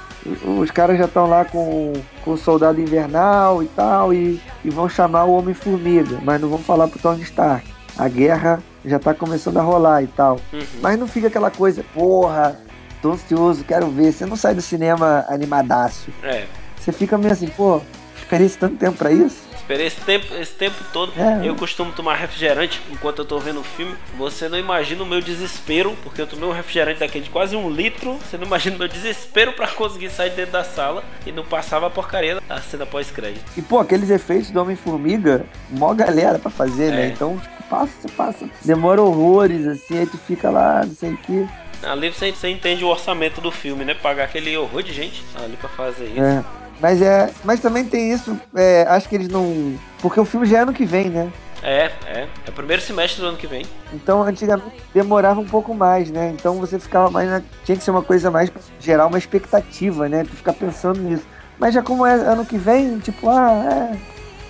Os 0.61 0.70
caras 0.70 0.99
já 0.99 1.05
estão 1.05 1.29
lá 1.29 1.45
com, 1.45 1.93
com 2.24 2.33
o 2.33 2.39
soldado 2.39 2.81
invernal 2.81 3.62
e 3.62 3.66
tal, 3.68 4.12
e, 4.12 4.41
e 4.64 4.70
vão 4.70 4.89
chamar 4.89 5.24
o 5.24 5.37
Homem-Formiga, 5.37 6.18
mas 6.22 6.41
não 6.41 6.49
vão 6.49 6.59
falar 6.59 6.89
pro 6.89 6.99
Tony 6.99 7.22
Stark. 7.22 7.66
A 7.99 8.09
guerra 8.09 8.62
já 8.85 8.99
tá 8.99 9.14
começando 9.14 9.57
a 9.57 9.62
rolar 9.62 10.03
e 10.03 10.07
tal. 10.07 10.39
Uhum. 10.53 10.61
Mas 10.81 10.99
não 10.99 11.09
fica 11.09 11.29
aquela 11.29 11.51
coisa, 11.51 11.85
porra, 11.95 12.59
tô 13.01 13.12
ansioso, 13.12 13.64
quero 13.64 13.89
ver. 13.89 14.12
Você 14.12 14.27
não 14.27 14.37
sai 14.37 14.55
do 14.55 14.61
cinema 14.61 15.24
animadaço. 15.29 16.11
É. 16.22 16.45
Você 16.79 16.93
fica 16.93 17.16
meio 17.16 17.33
assim, 17.33 17.49
pô, 17.49 17.81
esperei 18.16 18.49
tanto 18.51 18.77
tempo 18.77 18.99
pra 18.99 19.11
isso? 19.11 19.45
Esperei 19.67 19.87
esse 19.89 20.01
tempo, 20.01 20.27
esse 20.37 20.55
tempo 20.55 20.77
todo. 20.93 21.12
É. 21.21 21.49
Eu 21.49 21.57
costumo 21.57 21.91
tomar 21.91 22.14
refrigerante 22.14 22.81
enquanto 22.89 23.19
eu 23.19 23.25
tô 23.25 23.41
vendo 23.41 23.59
o 23.59 23.64
filme. 23.64 23.97
Você 24.17 24.49
não 24.49 24.57
imagina 24.57 25.03
o 25.03 25.07
meu 25.07 25.21
desespero, 25.21 25.97
porque 26.05 26.23
eu 26.23 26.27
tomei 26.27 26.49
um 26.49 26.53
refrigerante 26.53 27.01
daquele 27.01 27.25
de 27.25 27.31
quase 27.31 27.57
um 27.57 27.69
litro. 27.69 28.17
Você 28.19 28.39
não 28.39 28.47
imagina 28.47 28.77
o 28.77 28.79
meu 28.79 28.87
desespero 28.87 29.53
pra 29.55 29.67
conseguir 29.67 30.09
sair 30.11 30.31
dentro 30.31 30.53
da 30.53 30.62
sala 30.62 31.03
e 31.27 31.33
não 31.33 31.45
passava 31.45 31.89
a 31.89 31.91
porcaria 31.91 32.41
da 32.41 32.61
cena 32.61 32.87
pós-crédito. 32.87 33.45
E, 33.57 33.62
pô, 33.62 33.81
aqueles 33.81 34.09
efeitos 34.09 34.53
do 34.53 34.62
Homem-Formiga, 34.62 35.45
mó 35.71 35.93
galera 35.93 36.39
pra 36.39 36.51
fazer, 36.51 36.93
né? 36.93 37.07
É. 37.07 37.09
Então, 37.09 37.37
tipo, 37.37 37.64
passa, 37.64 38.09
passa. 38.17 38.49
Demora 38.64 39.03
horrores, 39.03 39.67
assim, 39.67 39.99
aí 39.99 40.07
tu 40.07 40.17
fica 40.17 40.49
lá, 40.49 40.87
não 40.87 40.95
sei 40.95 41.11
o 41.11 41.17
que. 41.17 41.49
Ali 41.83 42.12
você, 42.12 42.31
você 42.31 42.49
entende 42.49 42.85
o 42.85 42.89
orçamento 42.89 43.41
do 43.41 43.51
filme, 43.51 43.85
né? 43.85 43.95
Pagar 43.95 44.25
aquele 44.25 44.57
horror 44.57 44.85
de 44.85 44.93
gente 44.93 45.25
ali 45.35 45.57
pra 45.57 45.69
fazer 45.69 46.05
isso. 46.05 46.23
É. 46.23 46.45
Mas 46.81 47.01
é. 47.03 47.31
Mas 47.45 47.61
também 47.61 47.85
tem 47.85 48.12
isso, 48.12 48.39
é, 48.55 48.87
acho 48.89 49.09
que 49.09 49.14
eles 49.14 49.29
não. 49.29 49.74
Porque 50.01 50.20
o 50.20 50.24
filme 50.24 50.47
já 50.47 50.59
é 50.59 50.61
ano 50.62 50.72
que 50.72 50.85
vem, 50.85 51.09
né? 51.09 51.31
É, 51.62 51.91
é. 52.07 52.29
É 52.47 52.51
o 52.51 52.53
primeiro 52.53 52.81
semestre 52.83 53.20
do 53.22 53.29
ano 53.29 53.37
que 53.37 53.47
vem. 53.47 53.64
Então, 53.93 54.22
antigamente 54.22 54.77
demorava 54.95 55.41
um 55.41 55.47
pouco 55.47 55.74
mais, 55.74 56.11
né? 56.11 56.33
Então 56.35 56.55
você 56.61 56.79
ficava 56.79 57.11
mais 57.11 57.29
na... 57.29 57.43
Tinha 57.64 57.77
que 57.77 57.83
ser 57.83 57.91
uma 57.91 58.03
coisa 58.03 58.31
mais 58.31 58.51
pra 58.51 58.61
gerar 58.79 59.07
uma 59.07 59.18
expectativa, 59.18 60.09
né? 60.09 60.22
Tu 60.24 60.37
ficar 60.37 60.53
pensando 60.53 61.01
nisso. 61.01 61.24
Mas 61.59 61.74
já 61.74 61.83
como 61.83 62.05
é 62.07 62.12
ano 62.12 62.45
que 62.45 62.59
vem, 62.59 62.99
tipo, 62.99 63.29
ah, 63.31 63.91
é. 63.93 63.97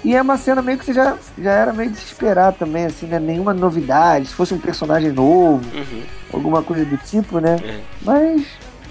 E 0.04 0.14
é 0.14 0.20
uma 0.20 0.36
cena 0.36 0.60
meio 0.60 0.78
que 0.78 0.84
você 0.84 0.92
já, 0.92 1.16
já 1.38 1.52
era 1.52 1.72
meio 1.72 1.90
desesperado 1.90 2.56
também, 2.58 2.84
assim, 2.86 3.06
né? 3.06 3.18
Nenhuma 3.18 3.54
novidade. 3.54 4.26
Se 4.26 4.34
fosse 4.34 4.52
um 4.52 4.58
personagem 4.58 5.10
novo, 5.12 5.62
Uhum. 5.74 6.02
alguma 6.32 6.62
coisa 6.62 6.84
do 6.84 6.96
tipo, 6.98 7.38
né? 7.40 7.56
É. 7.64 7.80
Mas 8.02 8.42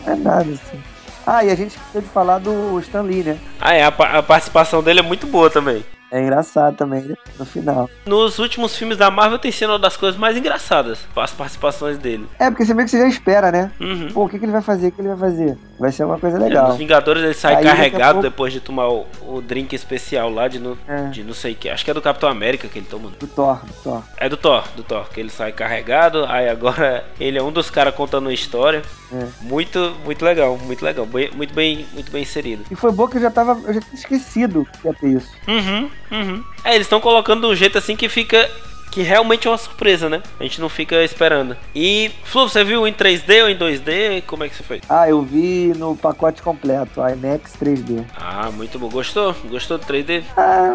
não 0.05 0.13
é 0.13 0.15
nada, 0.15 0.51
assim. 0.51 0.79
Ah, 1.25 1.43
e 1.43 1.49
a 1.49 1.55
gente 1.55 1.75
esqueceu 1.75 2.01
de 2.01 2.07
falar 2.07 2.37
do 2.39 2.79
Stan 2.79 3.01
Lee, 3.01 3.23
né? 3.23 3.39
Ah, 3.59 3.73
é. 3.73 3.83
A, 3.83 3.87
a 3.87 4.23
participação 4.23 4.83
dele 4.83 4.99
é 4.99 5.03
muito 5.03 5.25
boa 5.25 5.49
também. 5.49 5.83
É 6.15 6.21
engraçado 6.21 6.75
também, 6.77 7.01
né? 7.01 7.15
No 7.37 7.45
final. 7.45 7.89
Nos 8.05 8.39
últimos 8.39 8.75
filmes 8.75 8.97
da 8.97 9.11
Marvel 9.11 9.37
tem 9.37 9.51
sido 9.51 9.71
uma 9.71 9.79
das 9.79 9.97
coisas 9.97 10.17
mais 10.19 10.37
engraçadas. 10.37 10.99
As 11.15 11.31
participações 11.31 11.97
dele. 11.97 12.25
É, 12.39 12.49
porque 12.49 12.65
você 12.65 12.73
meio 12.73 12.85
que 12.85 12.91
você 12.91 12.99
já 13.01 13.07
espera, 13.07 13.51
né? 13.51 13.71
Uhum. 13.81 14.09
Pô, 14.13 14.23
o 14.25 14.29
que, 14.29 14.39
que 14.39 14.45
ele 14.45 14.51
vai 14.51 14.61
fazer? 14.61 14.87
O 14.87 14.91
que 14.93 15.01
ele 15.01 15.09
vai 15.09 15.17
fazer? 15.17 15.57
Vai 15.77 15.91
ser 15.91 16.05
uma 16.05 16.17
coisa 16.17 16.37
É, 16.37 16.39
legal. 16.39 16.69
nos 16.69 16.77
Vingadores 16.77 17.21
ele 17.21 17.33
sai 17.33 17.55
Aí, 17.55 17.63
carregado 17.65 18.13
pouco- 18.13 18.29
depois 18.29 18.53
de 18.53 18.61
tomar 18.61 18.87
o, 18.87 19.05
o 19.27 19.41
drink 19.41 19.75
especial 19.75 20.29
lá 20.29 20.47
de, 20.47 20.57
no, 20.59 20.77
É. 20.87 21.07
de 21.09 21.21
não 21.23 21.33
sei 21.33 21.51
o 21.51 21.55
que. 21.55 21.67
Acho 21.69 21.83
que 21.83 21.91
é 21.91 21.93
do 21.93 22.01
Capitão 22.01 22.29
América 22.29 22.67
que 22.69 22.79
ele 22.79 22.87
toma. 22.89 23.09
Do 23.19 23.27
Thor, 23.27 23.59
do 23.65 23.73
Thor. 23.83 24.01
É 24.17 24.29
do 24.29 24.37
Thor, 24.37 24.63
do 24.75 24.83
Thor, 24.83 25.09
que 25.09 25.19
ele 25.19 25.29
sai 25.29 25.51
carregado. 25.51 26.25
Aí 26.29 26.47
agora 26.47 27.03
ele 27.19 27.37
é 27.37 27.43
um 27.43 27.51
dos 27.51 27.69
caras 27.69 27.93
contando 27.93 28.27
uma 28.27 28.33
história. 28.33 28.81
É. 29.13 29.25
Muito, 29.41 29.93
muito 30.05 30.23
legal, 30.23 30.57
muito 30.57 30.83
legal. 30.83 31.05
Bem- 31.05 31.29
muito 31.35 31.53
bem, 31.53 31.85
muito 31.93 32.11
bem 32.11 32.23
inserido. 32.23 32.63
E 32.71 32.75
foi 32.75 32.91
bom 32.91 33.07
que 33.07 33.17
eu 33.17 33.21
já 33.21 33.29
tava. 33.29 33.51
Eu 33.67 33.73
já 33.73 33.81
tinha 33.81 33.93
esquecido 33.95 34.65
que 34.81 34.87
ia 34.87 34.93
ter 34.93 35.07
isso. 35.09 35.29
Uhum, 35.47 35.89
uhum. 36.11 36.43
É, 36.63 36.75
eles 36.75 36.85
estão 36.85 36.99
colocando 37.01 37.41
de 37.41 37.47
um 37.47 37.55
jeito 37.55 37.77
assim 37.77 37.95
que 37.95 38.07
fica. 38.09 38.49
Que 38.91 39.01
realmente 39.01 39.45
é 39.45 39.51
uma 39.51 39.57
surpresa, 39.57 40.07
né? 40.07 40.23
A 40.39 40.43
gente 40.43 40.61
não 40.61 40.69
fica 40.69 41.03
esperando. 41.03 41.57
E, 41.75 42.11
Flu, 42.23 42.47
você 42.47 42.63
viu 42.63 42.87
em 42.87 42.93
3D 42.93 43.43
ou 43.43 43.49
em 43.49 43.57
2D? 43.57 44.23
Como 44.25 44.41
é 44.45 44.47
que 44.47 44.55
você 44.55 44.63
fez? 44.63 44.81
Ah, 44.87 45.09
eu 45.09 45.21
vi 45.21 45.73
no 45.75 45.97
pacote 45.97 46.41
completo, 46.41 47.01
IMAX 47.01 47.57
3D. 47.61 48.05
Ah, 48.15 48.49
muito 48.53 48.79
bom. 48.79 48.87
Gostou? 48.87 49.35
Gostou 49.49 49.77
do 49.77 49.85
3D? 49.85 50.23
Ah, 50.37 50.71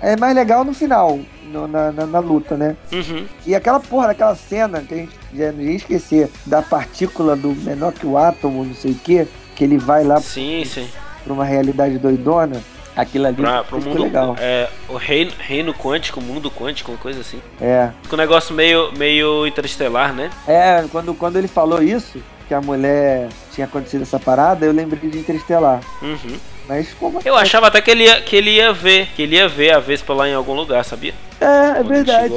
é 0.00 0.16
mais 0.16 0.34
legal 0.34 0.64
no 0.64 0.74
final, 0.74 1.20
no- 1.44 1.68
na, 1.68 1.92
na, 1.92 2.04
na 2.06 2.18
luta, 2.18 2.56
né? 2.56 2.76
Uhum. 2.90 3.24
E 3.46 3.54
aquela 3.54 3.78
porra 3.78 4.08
daquela 4.08 4.34
cena 4.34 4.80
que 4.80 4.94
a 4.94 4.96
gente 4.96 5.12
já 5.32 5.52
não 5.52 5.60
ia 5.62 5.76
esquecer, 5.76 6.28
da 6.44 6.62
partícula 6.62 7.36
do 7.36 7.50
menor 7.54 7.92
que 7.92 8.06
o 8.06 8.18
átomo, 8.18 8.64
não 8.64 8.74
sei 8.74 8.90
o 8.90 8.94
que, 8.96 9.24
que 9.54 9.62
ele 9.62 9.78
vai 9.78 10.02
lá 10.02 10.20
Sim, 10.20 10.64
sim. 10.64 10.88
pra 11.22 11.32
uma 11.32 11.44
realidade 11.44 11.96
doidona. 11.96 12.60
Aquilo 12.96 13.26
ali 13.26 13.36
Pra, 13.36 13.62
pro 13.62 13.80
mundo. 13.80 14.02
legal. 14.02 14.34
É, 14.38 14.68
o 14.88 14.96
reino, 14.96 15.30
reino 15.38 15.74
quântico, 15.74 16.20
mundo 16.20 16.50
quântico, 16.50 16.90
uma 16.92 16.98
coisa 16.98 17.20
assim. 17.20 17.40
É. 17.60 17.90
Fica 18.02 18.14
um 18.14 18.18
negócio 18.18 18.54
meio, 18.54 18.90
meio 18.96 19.46
interestelar, 19.46 20.14
né? 20.14 20.30
É, 20.48 20.84
quando, 20.90 21.12
quando 21.14 21.36
ele 21.36 21.48
falou 21.48 21.82
isso, 21.82 22.18
que 22.48 22.54
a 22.54 22.60
mulher 22.60 23.28
tinha 23.52 23.66
acontecido 23.66 24.02
essa 24.02 24.18
parada, 24.18 24.64
eu 24.64 24.72
lembrei 24.72 25.10
de 25.10 25.18
Interestelar. 25.18 25.80
Uhum. 26.00 26.38
Mas 26.68 26.92
como 26.94 27.20
Eu 27.24 27.36
achava 27.36 27.68
até 27.68 27.80
que 27.80 27.90
ele, 27.90 28.04
ia, 28.04 28.20
que 28.20 28.34
ele 28.34 28.50
ia 28.50 28.72
ver, 28.72 29.08
que 29.14 29.22
ele 29.22 29.36
ia 29.36 29.48
ver 29.48 29.72
a 29.72 29.78
Vespa 29.78 30.12
lá 30.12 30.28
em 30.28 30.34
algum 30.34 30.52
lugar, 30.54 30.84
sabia? 30.84 31.14
É, 31.40 31.78
é 31.80 31.82
verdade. 31.82 32.32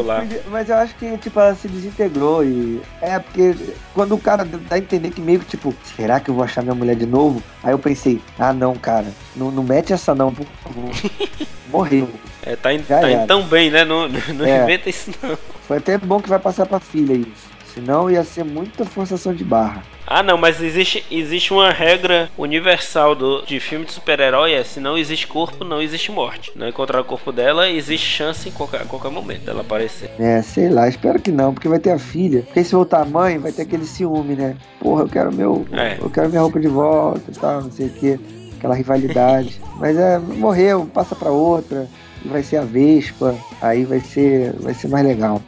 Mas 0.51 0.69
eu 0.69 0.75
acho 0.75 0.93
que, 0.95 1.17
tipo, 1.17 1.39
ela 1.39 1.55
se 1.55 1.67
desintegrou 1.67 2.43
e. 2.43 2.81
É, 3.01 3.17
porque 3.17 3.55
quando 3.93 4.13
o 4.13 4.19
cara 4.19 4.43
dá 4.45 4.75
a 4.75 4.77
entender 4.77 5.09
que 5.09 5.21
meio 5.21 5.39
que, 5.39 5.45
tipo, 5.45 5.73
será 5.95 6.19
que 6.19 6.29
eu 6.29 6.35
vou 6.35 6.43
achar 6.43 6.61
minha 6.61 6.75
mulher 6.75 6.95
de 6.95 7.05
novo? 7.05 7.41
Aí 7.63 7.71
eu 7.71 7.79
pensei, 7.79 8.21
ah 8.37 8.53
não, 8.53 8.75
cara, 8.75 9.07
não, 9.35 9.49
não 9.51 9.63
mete 9.63 9.93
essa 9.93 10.13
não, 10.13 10.33
por 10.33 10.45
favor. 10.63 10.91
Morreu. 11.71 12.09
É, 12.43 12.55
tá 12.55 12.73
indo, 12.73 12.85
Já 12.87 12.99
tá 13.01 13.25
tão 13.27 13.43
bem, 13.43 13.69
né? 13.69 13.83
Não, 13.85 14.07
não 14.35 14.45
É. 14.45 14.63
inventa 14.63 14.89
isso 14.89 15.11
não. 15.21 15.37
Foi 15.67 15.77
até 15.77 15.97
bom 15.97 16.19
que 16.19 16.29
vai 16.29 16.39
passar 16.39 16.65
pra 16.65 16.79
filha 16.79 17.13
isso. 17.13 17.49
Senão 17.79 18.11
ia 18.11 18.25
ser 18.25 18.43
muita 18.43 18.83
forçação 18.83 19.33
de 19.33 19.43
barra. 19.43 19.81
Ah, 20.05 20.21
não, 20.21 20.37
mas 20.37 20.61
existe, 20.61 21.05
existe 21.09 21.53
uma 21.53 21.71
regra 21.71 22.29
universal 22.37 23.15
do, 23.15 23.41
de 23.43 23.57
filme 23.59 23.85
de 23.85 23.93
super-herói: 23.93 24.51
é 24.51 24.63
se 24.63 24.81
não 24.81 24.97
existe 24.97 25.25
corpo, 25.25 25.63
não 25.63 25.81
existe 25.81 26.11
morte. 26.11 26.51
Não 26.55 26.67
encontrar 26.67 26.99
o 26.99 27.05
corpo 27.05 27.31
dela, 27.31 27.69
existe 27.69 28.05
chance 28.05 28.49
em 28.49 28.51
qualquer, 28.51 28.85
qualquer 28.85 29.11
momento 29.11 29.45
dela 29.45 29.61
aparecer. 29.61 30.11
É, 30.19 30.41
sei 30.41 30.67
lá, 30.67 30.89
espero 30.89 31.21
que 31.21 31.31
não, 31.31 31.53
porque 31.53 31.69
vai 31.69 31.79
ter 31.79 31.91
a 31.91 31.99
filha. 31.99 32.41
Porque 32.41 32.63
se 32.63 32.75
voltar 32.75 33.01
a 33.01 33.05
mãe, 33.05 33.37
vai 33.37 33.53
ter 33.53 33.61
aquele 33.61 33.85
ciúme, 33.85 34.35
né? 34.35 34.57
Porra, 34.79 35.03
eu 35.03 35.07
quero 35.07 35.31
meu. 35.31 35.65
É. 35.71 35.97
Eu 36.01 36.09
quero 36.09 36.27
minha 36.27 36.41
roupa 36.41 36.59
de 36.59 36.67
volta 36.67 37.31
e 37.31 37.35
tal, 37.35 37.61
não 37.61 37.71
sei 37.71 37.87
o 37.87 37.91
quê. 37.91 38.19
Aquela 38.57 38.75
rivalidade. 38.75 39.61
Mas 39.79 39.97
é, 39.97 40.19
morreu, 40.19 40.85
passa 40.93 41.15
pra 41.15 41.29
outra. 41.29 41.87
E 42.25 42.27
vai 42.27 42.43
ser 42.43 42.57
a 42.57 42.63
Vespa. 42.65 43.33
Aí 43.61 43.85
vai 43.85 44.01
ser. 44.01 44.51
Vai 44.59 44.73
ser 44.73 44.89
mais 44.89 45.05
legal. 45.05 45.41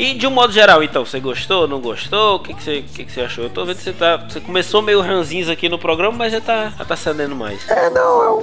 E 0.00 0.14
de 0.14 0.26
um 0.26 0.30
modo 0.30 0.50
geral, 0.50 0.82
então, 0.82 1.04
você 1.04 1.20
gostou, 1.20 1.68
não 1.68 1.78
gostou? 1.78 2.36
O 2.36 2.40
que, 2.40 2.54
que, 2.54 2.62
você, 2.62 2.78
o 2.78 2.82
que, 2.84 3.04
que 3.04 3.12
você 3.12 3.20
achou? 3.20 3.44
Eu 3.44 3.50
tô 3.50 3.66
vendo 3.66 3.76
que 3.76 3.82
você 3.82 3.92
tá. 3.92 4.16
Você 4.16 4.40
começou 4.40 4.80
meio 4.80 5.02
ranzinhos 5.02 5.48
aqui 5.50 5.68
no 5.68 5.78
programa, 5.78 6.16
mas 6.16 6.32
já 6.32 6.40
tá, 6.40 6.72
já 6.78 6.84
tá 6.86 6.96
cedendo 6.96 7.36
mais. 7.36 7.68
É, 7.68 7.90
não, 7.90 8.22
é 8.22 8.30
um, 8.32 8.40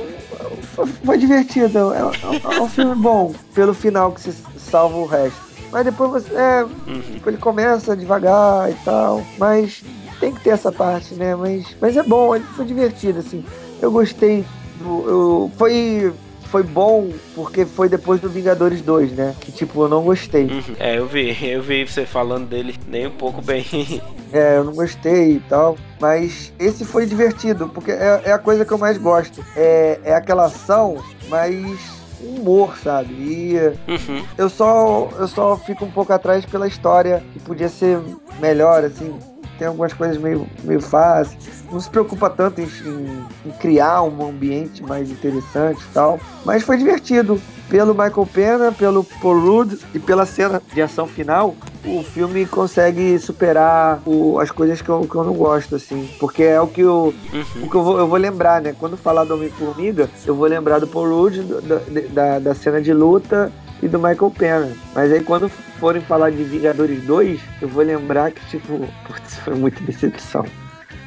é 0.84 0.86
foi- 1.04 1.18
divertido. 1.18 1.80
É, 1.80 1.82
um- 1.82 1.94
é 1.94 2.04
um- 2.06 2.52
é 2.54 2.62
um 2.62 2.70
filme 2.70 2.94
bom, 2.94 3.34
pelo 3.56 3.74
final 3.74 4.12
que 4.12 4.22
você 4.22 4.34
salva 4.60 4.98
o 4.98 5.08
resto. 5.08 5.40
Mas 5.72 5.84
depois 5.84 6.12
você. 6.12 6.34
É, 6.36 6.64
Uhum. 6.64 7.02
tipo, 7.14 7.28
ele 7.30 7.38
começa 7.38 7.98
devagar 7.98 8.70
e 8.70 8.76
tal. 8.86 9.24
Mas 9.40 9.84
tem 10.20 10.32
que 10.32 10.40
ter 10.42 10.52
essa 10.52 10.72
parte, 10.72 11.16
né? 11.16 11.36
Mas, 11.36 11.76
mas 11.82 11.98
é 11.98 12.04
bom, 12.04 12.36
ele 12.36 12.46
foi 12.56 12.66
divertido, 12.66 13.18
assim. 13.20 13.44
Eu 13.82 13.92
gostei. 13.92 14.46
Do, 14.80 15.10
eu, 15.10 15.52
foi, 15.58 16.14
foi 16.48 16.64
bom 16.64 17.10
porque 17.36 17.66
foi 17.66 17.88
depois 17.90 18.20
do 18.20 18.30
Vingadores 18.30 18.82
2, 18.82 19.12
né? 19.12 19.36
Que 19.42 19.52
tipo, 19.52 19.84
eu 19.84 19.90
não 19.90 20.02
gostei. 20.04 20.46
Uhum. 20.46 20.76
É, 20.80 20.98
eu 20.98 21.06
vi, 21.08 21.38
eu 21.48 21.62
vi 21.62 21.86
você 21.88 22.06
falando 22.06 22.48
dele 22.48 22.76
nem 22.88 23.08
um 23.08 23.12
pouco 23.12 23.42
bem. 23.42 23.66
É, 24.34 24.58
eu 24.58 24.66
não 24.66 24.74
gostei 24.74 25.38
e 25.38 25.40
tal. 25.48 25.78
Mas 26.02 26.52
esse 26.60 26.84
foi 26.84 27.06
divertido, 27.06 27.70
porque 27.70 27.92
é, 27.92 28.24
é 28.26 28.32
a 28.34 28.38
coisa 28.38 28.66
que 28.66 28.72
eu 28.74 28.78
mais 28.78 28.98
gosto. 28.98 29.42
É, 29.56 30.00
é 30.04 30.14
aquela 30.14 30.48
ação, 30.48 30.98
mas 31.30 31.80
humor, 32.20 32.76
sabe? 32.78 33.14
E 33.14 33.58
Uhum. 33.88 34.22
eu 34.38 34.50
só, 34.50 35.10
eu 35.18 35.28
só 35.30 35.56
fico 35.56 35.86
um 35.86 35.92
pouco 35.92 36.12
atrás 36.12 36.46
pela 36.46 36.68
história, 36.68 37.24
que 37.32 37.40
podia 37.40 37.70
ser 37.70 38.00
melhor, 38.42 38.84
assim. 38.84 39.18
Tem 39.58 39.68
algumas 39.68 39.94
coisas 39.94 40.18
meio, 40.18 40.48
meio 40.64 40.80
fáceis. 40.82 41.64
Não 41.72 41.80
se 41.80 41.90
preocupa 41.90 42.30
tanto 42.30 42.62
em, 42.62 42.66
em- 42.66 43.26
em 43.48 43.52
criar 43.60 44.04
um 44.04 44.28
ambiente 44.28 44.84
mais 44.84 45.10
interessante 45.10 45.82
e 45.82 45.94
tal. 45.94 46.20
Mas 46.46 46.64
foi 46.64 46.78
divertido. 46.78 47.40
Pelo 47.70 47.94
Michael 47.94 48.26
Pena, 48.34 48.72
pelo 48.72 49.04
Paul 49.04 49.42
Rudd 49.42 49.74
e 49.94 50.00
pela 50.00 50.26
cena 50.26 50.62
de 50.74 50.82
ação 50.82 51.06
final, 51.06 51.54
o 51.86 52.02
filme 52.02 52.46
consegue 52.46 53.20
superar 53.20 54.02
o- 54.06 54.40
as 54.40 54.50
coisas 54.52 54.82
que 54.82 54.88
eu, 54.88 55.02
que 55.02 55.14
eu 55.14 55.24
não 55.26 55.34
gosto, 55.34 55.76
assim. 55.76 56.10
Porque 56.18 56.44
é 56.44 56.62
o 56.62 56.68
que 56.68 56.80
eu, 56.80 57.14
Uhum. 57.34 57.64
o 57.64 57.70
que 57.70 57.76
eu 57.76 57.84
vou, 57.84 58.00
eu 58.00 58.08
vou 58.08 58.18
lembrar, 58.18 58.62
né? 58.62 58.74
Quando 58.80 58.96
falar 58.96 59.26
do 59.26 59.34
Homem-Formiga, 59.34 60.10
eu 60.26 60.34
vou 60.34 60.48
lembrar 60.48 60.80
do 60.80 60.88
Paul 60.88 61.10
Rudd, 61.10 61.40
da, 61.42 61.80
da, 62.14 62.40
da 62.40 62.56
cena 62.56 62.82
de 62.82 62.94
luta 62.94 63.52
e 63.82 63.88
do 63.88 63.98
Michael 64.00 64.32
Pena. 64.38 64.72
Mas 64.94 65.12
aí 65.12 65.24
quando 65.24 65.50
forem 65.50 66.02
falar 66.02 66.32
de 66.32 66.44
Vingadores 66.44 67.04
2, 67.04 67.40
eu 67.62 67.68
vou 67.68 67.84
lembrar 67.84 68.32
que, 68.32 68.46
tipo, 68.48 68.88
putz, 69.08 69.38
foi 69.40 69.56
muita 69.56 69.82
decepção. 69.84 70.46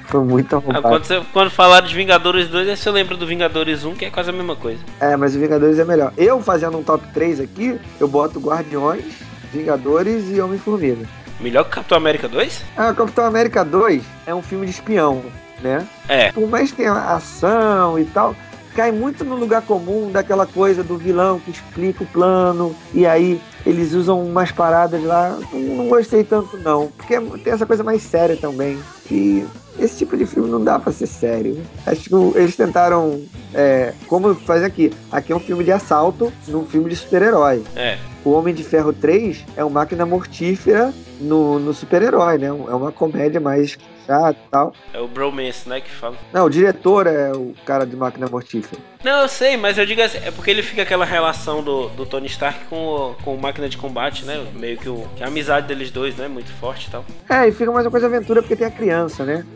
Foi 0.06 0.24
muito 0.24 0.54
Ah, 0.54 0.58
arrombado. 0.58 0.88
Quando, 0.88 1.04
você, 1.04 1.22
quando 1.32 1.50
falar 1.50 1.80
de 1.82 1.94
Vingadores 1.94 2.48
2, 2.48 2.68
aí 2.68 2.76
você 2.76 2.90
lembra 2.90 3.16
do 3.16 3.26
Vingadores 3.26 3.84
1, 3.84 3.94
que 3.94 4.04
é 4.06 4.10
quase 4.10 4.30
a 4.30 4.32
mesma 4.32 4.56
coisa. 4.56 4.80
É, 4.98 5.16
mas 5.16 5.36
o 5.36 5.38
Vingadores 5.38 5.78
é 5.78 5.84
melhor. 5.84 6.12
Eu 6.16 6.40
fazendo 6.40 6.76
um 6.78 6.82
top 6.82 7.06
3 7.14 7.40
aqui, 7.40 7.78
eu 8.00 8.08
boto 8.08 8.40
Guardiões, 8.40 9.04
Vingadores 9.52 10.28
e 10.30 10.40
Homem-Formiga. 10.40 11.06
Melhor 11.40 11.64
que 11.64 11.70
Capitão 11.70 11.96
América 11.96 12.28
2? 12.28 12.64
Ah, 12.76 12.92
Capitão 12.92 13.24
América 13.24 13.64
2 13.64 14.02
é 14.26 14.34
um 14.34 14.42
filme 14.42 14.66
de 14.66 14.72
espião, 14.72 15.22
né? 15.62 15.86
É. 16.08 16.32
Por 16.32 16.48
mais 16.48 16.70
que 16.70 16.78
tenha 16.78 16.92
ação 16.92 17.98
e 17.98 18.04
tal, 18.04 18.34
cai 18.81 18.93
muito 18.93 19.26
no 19.26 19.37
lugar 19.37 19.61
comum 19.61 20.11
daquela 20.11 20.47
coisa 20.47 20.83
do 20.83 20.97
vilão 20.97 21.39
que 21.39 21.51
explica 21.51 22.03
o 22.03 22.07
plano 22.07 22.74
e 22.95 23.07
aí 23.07 23.39
eles 23.66 23.93
usam 23.93 24.24
umas 24.24 24.51
paradas 24.51 25.05
lá. 25.05 25.39
Não, 25.53 25.87
gostei 25.87 26.24
tanto 26.24 26.57
não, 26.57 26.87
porque 26.97 27.20
tem 27.45 27.53
essa 27.53 27.66
coisa 27.66 27.85
mais 27.85 28.01
séria 28.01 28.39
também. 28.39 28.78
E 29.11 29.45
esse 29.78 29.99
tipo 29.99 30.16
de 30.16 30.24
filme 30.24 30.49
não 30.49 30.64
dá 30.64 30.78
pra 30.78 30.91
ser 30.95 31.07
sério. 31.07 31.61
Acho 31.87 32.09
que 32.09 32.39
eles 32.39 32.57
tentaram, 32.57 33.20
é, 33.53 33.93
como 34.07 34.35
fazer 34.35 34.64
aqui. 34.64 34.91
Aqui 35.12 35.31
é 35.31 35.37
um 35.37 35.41
filme 35.41 35.62
de 35.62 35.72
assalto 35.72 36.33
num 36.49 36.64
filme 36.64 36.89
de 36.89 36.97
super-herói. 36.97 37.62
É. 37.76 37.99
O 38.24 38.32
Homem 38.32 38.54
de 38.54 38.62
Ferro 38.62 38.92
3 38.92 39.44
é 39.56 39.64
uma 39.64 39.80
máquina 39.80 40.04
mortífera 40.04 40.92
no, 41.20 41.58
no 41.58 41.72
super-herói, 41.72 42.36
né? 42.38 42.48
É 42.48 42.52
uma 42.52 42.92
comédia 42.92 43.40
mais 43.40 43.78
chata 44.06 44.38
e 44.46 44.50
tal. 44.50 44.74
É 44.92 44.98
o 45.00 45.08
bromance, 45.08 45.66
né, 45.68 45.80
que 45.80 45.90
fala. 45.90 46.16
Não, 46.32 46.44
o 46.44 46.50
diretor 46.50 47.06
é 47.06 47.32
o 47.32 47.54
cara 47.64 47.86
de 47.86 47.96
máquina 47.96 48.26
mortífera. 48.28 48.80
Não, 49.02 49.22
eu 49.22 49.28
sei, 49.28 49.56
mas 49.56 49.78
eu 49.78 49.86
digo 49.86 50.02
assim, 50.02 50.18
é 50.18 50.30
porque 50.30 50.50
ele 50.50 50.62
fica 50.62 50.82
aquela 50.82 51.06
relação 51.06 51.62
do, 51.62 51.88
do 51.90 52.04
Tony 52.04 52.26
Stark 52.26 52.66
com 52.66 52.76
o, 52.76 53.14
com 53.24 53.34
o 53.34 53.40
máquina 53.40 53.68
de 53.70 53.78
combate, 53.78 54.26
né? 54.26 54.44
Meio 54.54 54.76
que, 54.76 54.88
o, 54.90 55.06
que 55.16 55.24
a 55.24 55.28
amizade 55.28 55.66
deles 55.68 55.90
dois, 55.90 56.14
né? 56.16 56.28
Muito 56.28 56.52
forte 56.52 56.88
e 56.88 56.90
tal. 56.90 57.04
É, 57.28 57.48
e 57.48 57.52
fica 57.52 57.72
mais 57.72 57.86
uma 57.86 57.90
coisa 57.90 58.06
aventura 58.06 58.42
porque 58.42 58.56
tem 58.56 58.66
a 58.66 58.70
criança, 58.70 59.24
né? 59.24 59.46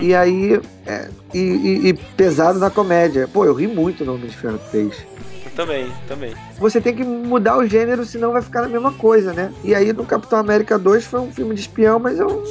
E 0.00 0.12
aí. 0.16 0.60
é, 0.84 1.08
e, 1.32 1.38
e- 1.38 1.88
e 1.90 1.94
pesado 1.94 2.58
na 2.58 2.70
comédia. 2.70 3.28
Pô, 3.32 3.44
eu 3.44 3.54
ri 3.54 3.68
muito 3.68 4.04
no 4.04 4.14
Homem 4.16 4.26
de 4.28 4.36
Ferro 4.36 4.58
3. 4.72 5.06
Também, 5.54 5.90
também. 6.08 6.34
Você 6.58 6.80
tem 6.80 6.94
que 6.94 7.04
mudar 7.04 7.56
o 7.58 7.66
gênero, 7.66 8.04
senão 8.04 8.32
vai 8.32 8.42
ficar 8.42 8.62
na 8.62 8.68
mesma 8.68 8.92
coisa, 8.92 9.32
né? 9.32 9.52
E 9.64 9.74
aí 9.74 9.92
no 9.92 10.04
Capitão 10.04 10.38
América 10.38 10.78
2 10.78 11.04
foi 11.04 11.20
um 11.20 11.32
filme 11.32 11.54
de 11.54 11.60
espião, 11.60 11.98
mas 11.98 12.18
eu 12.18 12.42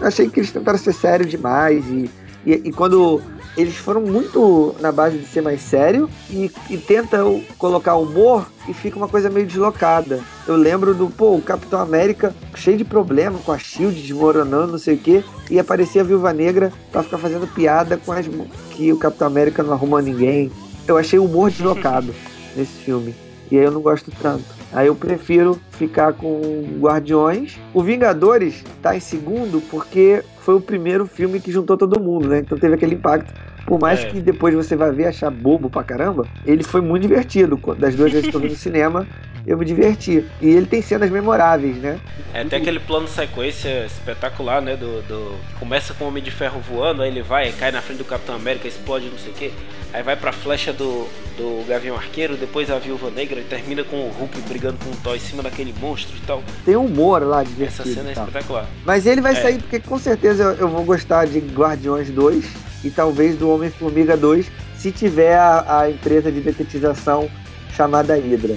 achei 0.00 0.28
que 0.28 0.40
eles 0.40 0.52
tentaram 0.52 0.78
ser 0.78 0.92
sérios 0.92 1.30
demais. 1.30 1.84
E, 1.86 2.10
e, 2.44 2.52
e 2.64 2.72
quando 2.72 3.22
eles 3.56 3.76
foram 3.76 4.02
muito 4.02 4.76
na 4.80 4.92
base 4.92 5.16
de 5.18 5.26
ser 5.26 5.40
mais 5.40 5.62
sério 5.62 6.10
e, 6.28 6.50
e 6.68 6.76
tentam 6.76 7.42
colocar 7.56 7.96
humor 7.96 8.46
e 8.68 8.74
fica 8.74 8.96
uma 8.96 9.08
coisa 9.08 9.30
meio 9.30 9.46
deslocada. 9.46 10.20
Eu 10.46 10.56
lembro 10.56 10.94
do, 10.94 11.08
pô, 11.08 11.34
o 11.34 11.42
Capitão 11.42 11.80
América 11.80 12.34
cheio 12.54 12.76
de 12.76 12.84
problema 12.84 13.38
com 13.38 13.52
a 13.52 13.58
Shield 13.58 14.00
desmoronando, 14.00 14.72
não 14.72 14.78
sei 14.78 14.96
o 14.96 14.98
quê, 14.98 15.24
e 15.50 15.58
aparecia 15.58 16.02
a 16.02 16.04
Viúva 16.04 16.32
Negra 16.32 16.70
pra 16.92 17.02
ficar 17.02 17.18
fazendo 17.18 17.46
piada 17.46 17.96
com 17.96 18.12
as 18.12 18.26
que 18.70 18.92
o 18.92 18.98
Capitão 18.98 19.26
América 19.26 19.62
não 19.62 19.72
arruma 19.72 20.02
ninguém. 20.02 20.52
Eu 20.86 20.96
achei 20.96 21.18
o 21.18 21.24
humor 21.24 21.50
deslocado 21.50 22.14
nesse 22.56 22.72
filme. 22.84 23.14
E 23.50 23.58
aí 23.58 23.64
eu 23.64 23.70
não 23.70 23.80
gosto 23.80 24.10
tanto. 24.20 24.44
Aí 24.72 24.88
eu 24.88 24.94
prefiro 24.94 25.60
ficar 25.70 26.12
com 26.12 26.78
Guardiões. 26.80 27.58
O 27.72 27.82
Vingadores 27.82 28.64
tá 28.82 28.96
em 28.96 29.00
segundo 29.00 29.60
porque 29.70 30.22
foi 30.40 30.56
o 30.56 30.60
primeiro 30.60 31.06
filme 31.06 31.40
que 31.40 31.52
juntou 31.52 31.76
todo 31.76 32.00
mundo, 32.00 32.28
né? 32.28 32.40
Então 32.40 32.58
teve 32.58 32.74
aquele 32.74 32.94
impacto. 32.94 33.32
Por 33.66 33.80
mais 33.80 34.00
É. 34.00 34.06
que 34.08 34.20
depois 34.20 34.54
você 34.54 34.76
vai 34.76 34.92
ver 34.92 35.02
e 35.02 35.06
achar 35.06 35.30
bobo 35.30 35.68
pra 35.68 35.82
caramba, 35.82 36.26
ele 36.46 36.62
foi 36.62 36.80
muito 36.80 37.02
divertido. 37.02 37.60
Das 37.78 37.94
duas 37.94 38.12
vezes 38.12 38.30
que 38.30 38.36
eu 38.36 38.40
vi 38.40 38.48
no 38.48 38.54
cinema, 38.56 39.06
eu 39.46 39.58
me 39.58 39.64
diverti. 39.64 40.24
E 40.40 40.48
ele 40.48 40.66
tem 40.66 40.80
cenas 40.80 41.10
memoráveis, 41.10 41.76
né? 41.78 41.98
É 42.32 42.42
até 42.42 42.56
aquele 42.56 42.78
plano 42.78 43.08
sequência 43.08 43.84
espetacular, 43.86 44.62
né? 44.62 44.76
Do, 44.76 45.02
do- 45.02 45.34
Começa 45.58 45.92
com 45.94 46.04
o 46.04 46.08
Homem 46.08 46.22
de 46.22 46.30
Ferro 46.30 46.60
voando, 46.60 47.02
aí 47.02 47.10
ele 47.10 47.22
vai, 47.22 47.50
cai 47.52 47.72
na 47.72 47.82
frente 47.82 47.98
do 47.98 48.04
Capitão 48.04 48.36
América, 48.36 48.68
explode, 48.68 49.06
não 49.08 49.18
sei 49.18 49.32
o 49.32 49.34
quê. 49.34 49.50
Aí 49.92 50.02
vai 50.02 50.14
pra 50.16 50.30
flecha 50.32 50.72
do, 50.72 51.08
do 51.38 51.64
Gavião 51.66 51.96
Arqueiro, 51.96 52.36
depois 52.36 52.70
a 52.70 52.78
Viúva 52.78 53.10
Negra 53.10 53.40
e 53.40 53.44
termina 53.44 53.82
com 53.82 53.96
o 53.96 54.10
Hulk 54.10 54.40
brigando 54.42 54.76
com 54.84 54.90
o 54.90 54.96
Thor 54.96 55.16
em 55.16 55.20
cima 55.20 55.42
daquele 55.42 55.74
monstro 55.80 56.14
e 56.16 56.26
tal. 56.26 56.42
Tem 56.64 56.76
humor 56.76 57.22
lá 57.22 57.40
Essa 57.42 57.50
divertido. 57.50 57.94
cena 57.94 58.08
é 58.10 58.12
espetacular. 58.12 58.66
Mas 58.84 59.06
ele 59.06 59.20
vai 59.20 59.32
É. 59.32 59.40
sair 59.42 59.58
porque 59.58 59.80
com 59.80 59.98
certeza 59.98 60.42
eu, 60.42 60.50
eu 60.52 60.68
vou 60.68 60.84
gostar 60.84 61.26
de 61.26 61.38
Guardiões 61.38 62.10
2 62.10 62.44
e 62.86 62.90
talvez 62.90 63.36
do 63.36 63.50
Homem-Formiga 63.50 64.16
2 64.16 64.50
se 64.76 64.92
tiver 64.92 65.36
a, 65.36 65.80
a 65.80 65.90
empresa 65.90 66.30
de 66.30 66.40
detetização 66.40 67.28
chamada 67.74 68.14
Hydra. 68.14 68.56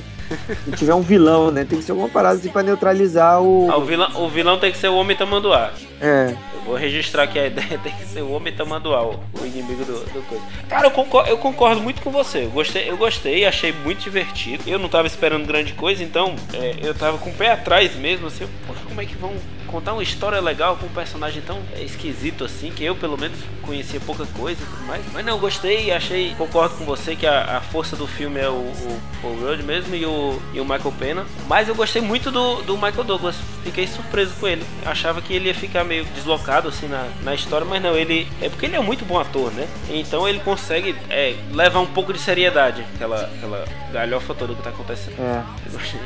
Se 0.63 0.71
tiver 0.73 0.93
um 0.93 1.01
vilão, 1.01 1.49
né? 1.49 1.65
Tem 1.65 1.79
que 1.79 1.83
ser 1.83 1.91
alguma 1.91 2.09
parada 2.09 2.37
assim 2.37 2.49
pra 2.49 2.61
neutralizar 2.61 3.41
o. 3.41 3.67
Ah, 3.71 3.77
o, 3.77 3.83
vilão, 3.83 4.23
o 4.23 4.29
vilão 4.29 4.59
tem 4.59 4.71
que 4.71 4.77
ser 4.77 4.87
o 4.87 4.95
Homem 4.95 5.17
Tamanduá. 5.17 5.71
É. 5.99 6.35
Eu 6.53 6.61
vou 6.61 6.75
registrar 6.75 7.23
aqui 7.23 7.39
a 7.39 7.47
ideia, 7.47 7.79
tem 7.81 7.91
que 7.91 8.05
ser 8.05 8.21
o 8.21 8.31
Homem 8.31 8.53
Tamanduá, 8.53 9.03
o, 9.03 9.19
o 9.41 9.45
inimigo 9.45 9.83
do, 9.83 10.05
do 10.05 10.21
coisa. 10.27 10.43
Cara, 10.69 10.85
eu 10.85 10.91
concordo, 10.91 11.29
eu 11.31 11.37
concordo 11.39 11.81
muito 11.81 12.01
com 12.03 12.11
você. 12.11 12.43
Eu 12.43 12.51
gostei, 12.51 12.87
eu 12.87 12.95
gostei, 12.95 13.43
achei 13.45 13.71
muito 13.71 14.03
divertido. 14.03 14.63
Eu 14.67 14.77
não 14.77 14.87
tava 14.87 15.07
esperando 15.07 15.47
grande 15.47 15.73
coisa, 15.73 16.03
então 16.03 16.35
é, 16.53 16.75
eu 16.83 16.93
tava 16.93 17.17
com 17.17 17.31
o 17.31 17.33
pé 17.33 17.53
atrás 17.53 17.95
mesmo, 17.95 18.27
assim, 18.27 18.47
poxa, 18.67 18.81
como 18.87 19.01
é 19.01 19.05
que 19.05 19.15
vão 19.15 19.33
contar 19.69 19.93
uma 19.93 20.03
história 20.03 20.39
legal 20.39 20.75
com 20.77 20.85
um 20.85 20.89
personagem 20.89 21.41
tão 21.41 21.61
esquisito 21.77 22.43
assim, 22.43 22.71
que 22.71 22.83
eu 22.83 22.95
pelo 22.95 23.17
menos 23.17 23.37
conhecia 23.61 23.99
pouca 23.99 24.25
coisa 24.25 24.61
e 24.61 24.65
tudo 24.65 24.85
mais. 24.85 25.03
Mas 25.13 25.25
não, 25.25 25.39
gostei, 25.39 25.91
achei, 25.91 26.33
concordo 26.35 26.75
com 26.75 26.85
você 26.85 27.15
que 27.15 27.27
a, 27.27 27.57
a 27.57 27.61
força 27.61 27.95
do 27.95 28.07
filme 28.07 28.39
é 28.39 28.49
o, 28.49 28.53
o 28.53 29.01
Paul 29.21 29.35
Rudd 29.39 29.63
mesmo 29.63 29.95
e 29.95 30.05
o, 30.05 30.41
e 30.53 30.59
o 30.59 30.63
Michael 30.63 30.93
Pena. 30.97 31.25
Mas 31.47 31.67
eu 31.67 31.75
gostei 31.75 32.01
muito 32.01 32.31
do, 32.31 32.61
do 32.63 32.75
Michael 32.75 33.03
Douglas, 33.03 33.35
fiquei 33.63 33.87
surpreso 33.87 34.33
com 34.39 34.47
ele. 34.47 34.65
Achava 34.85 35.21
que 35.21 35.33
ele 35.33 35.47
ia 35.47 35.55
ficar 35.55 35.83
meio 35.83 36.03
deslocado 36.05 36.67
assim 36.67 36.87
na, 36.87 37.07
na 37.23 37.35
história, 37.35 37.65
mas 37.65 37.81
não, 37.81 37.95
ele. 37.95 38.27
É 38.41 38.49
porque 38.49 38.65
ele 38.65 38.75
é 38.75 38.79
muito 38.79 39.05
bom 39.05 39.19
ator, 39.19 39.51
né? 39.51 39.67
Então 39.89 40.27
ele 40.27 40.39
consegue 40.39 40.95
é, 41.09 41.35
levar 41.51 41.79
um 41.79 41.87
pouco 41.87 42.11
de 42.11 42.19
seriedade, 42.19 42.85
aquela, 42.95 43.21
aquela 43.25 43.65
galhofa 43.91 44.33
toda 44.33 44.53
que 44.55 44.61
tá 44.61 44.69
acontecendo. 44.69 45.15
É. 45.19 45.43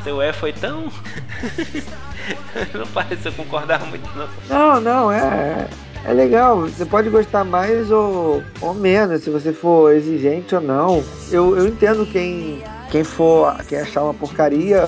Seu 0.03 0.21
é 0.21 0.33
foi 0.33 0.51
tão. 0.51 0.91
não 2.73 2.87
parece 2.87 3.25
eu 3.25 3.31
muito, 3.89 4.09
não. 4.17 4.27
Não, 4.49 4.81
não, 4.81 5.11
é. 5.11 5.67
É 6.05 6.11
legal, 6.11 6.61
você 6.61 6.83
pode 6.85 7.09
gostar 7.09 7.45
mais 7.45 7.89
ou, 7.89 8.43
ou 8.59 8.73
menos, 8.73 9.23
se 9.23 9.29
você 9.29 9.53
for 9.53 9.93
exigente 9.93 10.53
ou 10.53 10.59
não. 10.59 11.01
Eu, 11.31 11.55
eu 11.57 11.65
entendo 11.67 12.05
quem, 12.05 12.61
quem 12.91 13.05
for, 13.05 13.55
quem 13.69 13.79
achar 13.79 14.03
uma 14.03 14.13
porcaria, 14.13 14.85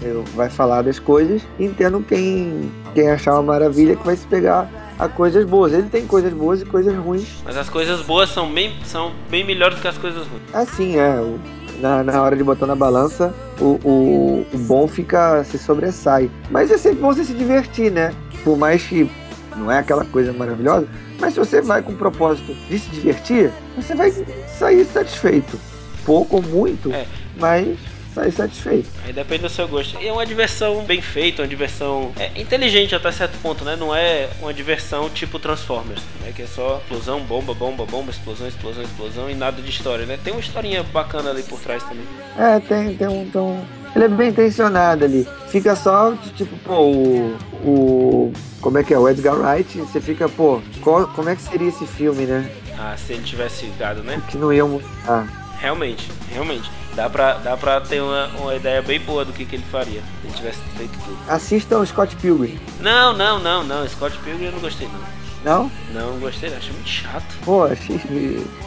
eu, 0.00 0.22
vai 0.36 0.48
falar 0.48 0.82
das 0.82 1.00
coisas. 1.00 1.42
Entendo 1.58 2.00
quem, 2.06 2.70
quem 2.94 3.10
achar 3.10 3.32
uma 3.34 3.42
maravilha 3.42 3.96
que 3.96 4.06
vai 4.06 4.14
se 4.14 4.26
pegar 4.28 4.70
a 4.96 5.08
coisas 5.08 5.44
boas. 5.44 5.72
Ele 5.72 5.88
tem 5.88 6.06
coisas 6.06 6.32
boas 6.32 6.62
e 6.62 6.64
coisas 6.64 6.94
ruins. 6.96 7.26
Mas 7.44 7.56
as 7.56 7.68
coisas 7.68 8.00
boas 8.02 8.28
são 8.30 8.48
bem, 8.48 8.76
são 8.84 9.10
bem 9.28 9.42
melhores 9.44 9.80
que 9.80 9.88
as 9.88 9.98
coisas 9.98 10.24
ruins. 10.24 10.42
Assim, 10.52 10.96
é. 11.00 11.16
o- 11.20 11.40
Na, 11.80 12.02
na 12.02 12.22
hora 12.22 12.36
de 12.36 12.44
botar 12.44 12.66
na 12.66 12.76
balança, 12.76 13.34
o, 13.60 13.78
o, 13.84 14.46
o 14.52 14.58
bom 14.58 14.86
fica, 14.86 15.42
se 15.44 15.58
sobressai. 15.58 16.30
Mas 16.50 16.70
é 16.70 16.78
sempre 16.78 17.00
bom 17.00 17.12
você 17.12 17.24
se 17.24 17.32
divertir, 17.34 17.90
né? 17.90 18.12
Por 18.42 18.56
mais 18.56 18.82
que 18.84 19.10
não 19.56 19.70
é 19.70 19.78
aquela 19.78 20.04
coisa 20.04 20.32
maravilhosa, 20.32 20.86
mas 21.20 21.34
se 21.34 21.40
você 21.40 21.60
vai 21.60 21.82
com 21.82 21.92
o 21.92 21.96
propósito 21.96 22.54
de 22.68 22.78
se 22.78 22.90
divertir, 22.90 23.50
você 23.76 23.94
vai 23.94 24.10
sair 24.58 24.84
satisfeito. 24.84 25.58
Pouco 26.04 26.36
ou 26.36 26.42
muito, 26.42 26.92
É. 26.92 27.06
mas 27.38 27.78
sair 28.14 28.32
satisfeito. 28.32 28.88
Aí 29.04 29.12
depende 29.12 29.42
do 29.42 29.48
seu 29.48 29.66
gosto. 29.66 29.98
E 30.00 30.06
é 30.08 30.12
uma 30.12 30.24
diversão 30.24 30.84
bem 30.84 31.00
feita, 31.02 31.42
uma 31.42 31.48
diversão 31.48 32.12
é, 32.18 32.30
inteligente 32.40 32.94
até 32.94 33.10
certo 33.10 33.36
ponto, 33.42 33.64
né? 33.64 33.76
Não 33.76 33.94
é 33.94 34.28
uma 34.40 34.54
diversão 34.54 35.10
tipo 35.10 35.38
Transformers, 35.38 36.00
né? 36.24 36.32
Que 36.34 36.42
é 36.42 36.46
só 36.46 36.78
explosão, 36.82 37.20
bomba, 37.20 37.52
bomba, 37.54 37.84
bomba, 37.84 38.10
explosão, 38.10 38.46
explosão, 38.46 38.82
explosão 38.82 39.28
e 39.30 39.34
nada 39.34 39.60
de 39.60 39.68
história, 39.68 40.06
né? 40.06 40.18
Tem 40.22 40.32
uma 40.32 40.40
historinha 40.40 40.82
bacana 40.82 41.30
ali 41.30 41.42
por 41.42 41.58
trás 41.60 41.82
também. 41.82 42.04
É, 42.38 42.60
tem, 42.60 42.94
tem 42.96 43.08
um. 43.08 43.28
Tem 43.28 43.40
um- 43.40 43.64
Ele 43.94 44.04
é 44.04 44.08
bem 44.08 44.28
intencionado 44.30 45.04
ali. 45.04 45.26
Fica 45.48 45.74
só, 45.76 46.14
tipo, 46.36 46.56
pô, 46.64 46.80
o. 46.80 47.36
o 47.64 48.32
como 48.60 48.78
é 48.78 48.82
que 48.84 48.94
é? 48.94 48.98
O 48.98 49.08
Edgar 49.08 49.34
Wright, 49.36 49.78
você 49.78 50.00
fica, 50.00 50.28
pô, 50.28 50.60
qual- 50.82 51.06
como 51.08 51.28
é 51.28 51.36
que 51.36 51.42
seria 51.42 51.68
esse 51.68 51.86
filme, 51.86 52.24
né? 52.24 52.50
Ah, 52.78 52.96
se 52.96 53.12
ele 53.12 53.22
tivesse 53.22 53.66
dado, 53.78 54.02
né? 54.02 54.20
Que 54.28 54.36
não 54.38 54.52
iam 54.52 54.68
mostrar. 54.68 55.43
Realmente, 55.58 56.10
realmente. 56.30 56.70
Dá 56.94 57.10
pra, 57.10 57.34
dá 57.34 57.56
pra 57.56 57.80
ter 57.80 58.00
uma, 58.00 58.26
uma 58.38 58.54
ideia 58.54 58.80
bem 58.80 59.00
boa 59.00 59.24
do 59.24 59.32
que, 59.32 59.44
que 59.44 59.56
ele 59.56 59.64
faria 59.70 60.00
se 60.00 60.26
ele 60.26 60.34
tivesse 60.34 60.60
feito 60.76 60.92
tudo. 61.04 61.18
Assistam 61.28 61.78
o 61.78 61.86
Scott 61.86 62.14
Pilgrim. 62.16 62.58
Não, 62.80 63.12
não, 63.12 63.40
não, 63.40 63.64
não. 63.64 63.88
Scott 63.88 64.16
Pilgrim 64.18 64.46
eu 64.46 64.52
não 64.52 64.60
gostei, 64.60 64.86
não. 64.86 65.14
Não? 65.44 65.72
Não, 65.92 66.18
gostei. 66.18 66.54
Achei 66.54 66.72
muito 66.72 66.88
chato. 66.88 67.34
Pô, 67.44 67.64
achei, 67.64 67.96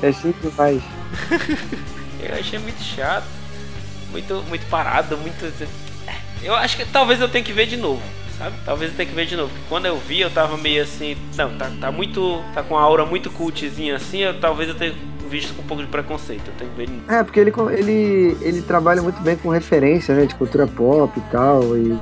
achei 0.04 0.34
demais. 0.42 0.82
Eu 2.20 2.36
achei 2.36 2.60
muito 2.60 2.82
chato. 2.82 3.28
Muito, 4.12 4.44
muito 4.48 4.66
parado, 4.70 5.18
muito. 5.18 5.54
Eu 6.42 6.56
acho 6.56 6.78
que 6.78 6.86
talvez 6.86 7.20
eu 7.22 7.30
tenha 7.30 7.44
que 7.44 7.54
ver 7.54 7.68
de 7.68 7.78
novo, 7.78 8.02
sabe? 8.38 8.56
Talvez 8.66 8.92
eu 8.92 8.98
tenha 8.98 9.10
que 9.10 9.16
ver 9.16 9.26
de 9.26 9.36
novo. 9.36 9.50
Porque 9.50 9.66
quando 9.70 9.86
eu 9.86 9.98
vi, 9.98 10.22
eu 10.22 10.30
tava 10.30 10.58
meio 10.58 10.82
assim. 10.82 11.16
Não, 11.36 11.56
tá, 11.58 11.72
tá 11.80 11.92
muito. 11.92 12.44
Tá 12.54 12.64
com 12.64 12.78
a 12.78 12.82
aura 12.82 13.06
muito 13.06 13.30
cultzinha 13.30 13.96
assim. 13.96 14.20
Eu, 14.20 14.40
talvez 14.40 14.70
eu 14.70 14.76
tenha 14.76 14.96
visto 15.28 15.54
com 15.56 15.62
um 15.62 15.66
pouco 15.66 15.84
de 15.84 15.90
preconceito. 15.90 16.44
Eu 16.60 16.68
tenho. 16.76 17.02
É, 17.08 17.24
porque 17.24 17.40
ele, 17.40 17.52
ele, 17.72 18.38
ele 18.42 18.62
trabalha 18.62 19.02
muito 19.02 19.22
bem 19.22 19.36
com 19.36 19.50
referência, 19.50 20.16
né? 20.16 20.26
De 20.26 20.36
cultura 20.36 20.68
pop 20.68 21.18
e 21.18 21.32
tal. 21.32 21.64
E, 21.78 21.90
Uhum, 21.90 22.00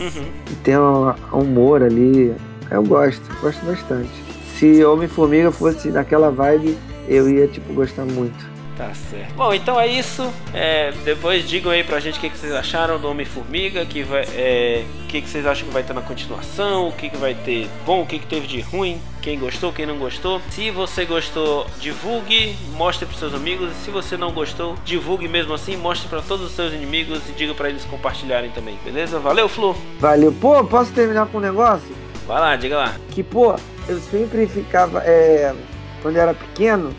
uhum. 0.00 0.24
e 0.50 0.54
tem 0.62 0.78
um 0.78 1.12
humor 1.32 1.82
ali. 1.82 2.34
Eu 2.70 2.82
gosto, 2.82 3.22
gosto 3.40 3.64
bastante. 3.64 4.10
Se 4.58 4.84
Homem-Formiga 4.84 5.50
fosse 5.50 5.88
naquela 5.88 6.30
vibe, 6.30 6.76
eu 7.08 7.28
ia, 7.28 7.46
tipo, 7.46 7.72
gostar 7.72 8.04
muito. 8.04 8.57
Tá 8.78 8.94
certo. 8.94 9.34
Bom, 9.34 9.52
então 9.52 9.78
é 9.78 9.88
isso. 9.88 10.32
É, 10.54 10.92
depois 11.04 11.48
digam 11.48 11.72
aí 11.72 11.82
pra 11.82 11.98
gente 11.98 12.16
o 12.16 12.20
que, 12.20 12.30
que 12.30 12.38
vocês 12.38 12.52
acharam 12.52 12.96
do 12.96 13.10
Homem-Formiga, 13.10 13.84
que 13.84 14.04
vai, 14.04 14.24
é, 14.36 14.84
o 15.02 15.06
que, 15.08 15.20
que 15.20 15.28
vocês 15.28 15.44
acham 15.44 15.66
que 15.66 15.74
vai 15.74 15.82
ter 15.82 15.92
na 15.92 16.00
continuação, 16.00 16.86
o 16.86 16.92
que, 16.92 17.10
que 17.10 17.16
vai 17.16 17.34
ter 17.34 17.68
bom, 17.84 18.02
o 18.02 18.06
que, 18.06 18.20
que 18.20 18.26
teve 18.26 18.46
de 18.46 18.60
ruim, 18.60 19.02
quem 19.20 19.36
gostou, 19.36 19.72
quem 19.72 19.84
não 19.84 19.98
gostou. 19.98 20.40
Se 20.50 20.70
você 20.70 21.04
gostou, 21.04 21.66
divulgue, 21.80 22.56
mostre 22.76 23.04
pros 23.04 23.18
seus 23.18 23.34
amigos. 23.34 23.72
E 23.72 23.84
se 23.84 23.90
você 23.90 24.16
não 24.16 24.30
gostou, 24.30 24.76
divulgue 24.84 25.26
mesmo 25.26 25.52
assim, 25.54 25.76
mostre 25.76 26.08
pra 26.08 26.22
todos 26.22 26.46
os 26.46 26.52
seus 26.52 26.72
inimigos 26.72 27.28
e 27.28 27.32
diga 27.32 27.54
pra 27.54 27.68
eles 27.68 27.84
compartilharem 27.84 28.52
também, 28.52 28.78
beleza? 28.84 29.18
Valeu, 29.18 29.48
Flu! 29.48 29.76
Valeu. 29.98 30.32
Pô, 30.32 30.62
posso 30.62 30.92
terminar 30.92 31.26
com 31.26 31.38
um 31.38 31.40
negócio? 31.40 31.96
Vai 32.28 32.40
lá, 32.40 32.54
diga 32.54 32.76
lá. 32.76 32.94
Que, 33.10 33.24
pô, 33.24 33.56
eu 33.88 33.98
sempre 33.98 34.46
ficava. 34.46 35.02
É, 35.04 35.52
quando 36.00 36.14
eu 36.14 36.22
era 36.22 36.34
pequeno, 36.34 36.94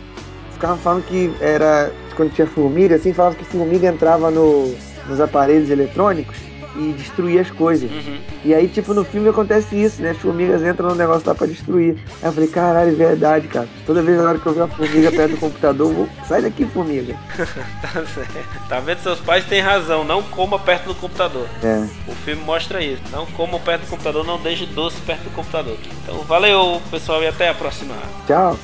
ficava 0.60 0.76
falando 0.76 1.04
que 1.06 1.32
era. 1.40 1.90
Quando 2.14 2.32
tinha 2.34 2.46
formiga, 2.46 2.96
assim, 2.96 3.14
falava 3.14 3.34
que 3.34 3.44
formiga 3.44 3.88
entrava 3.88 4.30
no, 4.30 4.74
nos 5.08 5.20
aparelhos 5.20 5.70
eletrônicos 5.70 6.36
e 6.76 6.92
destruía 6.92 7.40
as 7.40 7.50
coisas. 7.50 7.90
Uhum. 7.90 8.18
E 8.44 8.54
aí, 8.54 8.68
tipo, 8.68 8.92
no 8.92 9.04
filme 9.04 9.28
acontece 9.28 9.74
isso, 9.74 10.02
né? 10.02 10.10
As 10.10 10.18
formigas 10.18 10.62
entram 10.62 10.90
no 10.90 10.94
negócio 10.94 11.26
lá 11.26 11.34
pra 11.34 11.46
destruir. 11.46 11.96
Aí 12.22 12.28
eu 12.28 12.32
falei, 12.32 12.48
caralho, 12.48 12.90
é 12.90 12.94
verdade, 12.94 13.48
cara. 13.48 13.66
Toda 13.86 14.02
vez 14.02 14.18
na 14.18 14.28
hora 14.28 14.38
que 14.38 14.46
eu 14.46 14.52
ver 14.52 14.60
uma 14.60 14.68
formiga 14.68 15.10
perto 15.10 15.30
do 15.32 15.36
computador, 15.38 15.90
eu 15.90 15.94
vou. 15.94 16.08
Sai 16.28 16.42
daqui, 16.42 16.66
formiga. 16.66 17.16
Tá 17.80 18.04
certo. 18.06 18.68
Tá 18.68 18.80
vendo? 18.80 18.98
Seus 18.98 19.20
pais 19.20 19.44
têm 19.46 19.60
razão. 19.60 20.04
Não 20.04 20.22
coma 20.22 20.58
perto 20.58 20.88
do 20.88 20.94
computador. 20.94 21.46
É. 21.62 21.86
O 22.06 22.14
filme 22.14 22.42
mostra 22.42 22.82
isso. 22.82 23.02
Não 23.10 23.24
coma 23.26 23.58
perto 23.58 23.82
do 23.82 23.88
computador, 23.88 24.24
não 24.24 24.38
deixe 24.38 24.66
doce 24.66 25.00
perto 25.00 25.22
do 25.22 25.30
computador. 25.30 25.76
Então, 26.02 26.18
valeu, 26.20 26.80
pessoal, 26.90 27.22
e 27.22 27.26
até 27.26 27.48
a 27.48 27.54
próxima. 27.54 27.94
Tchau. 28.26 28.56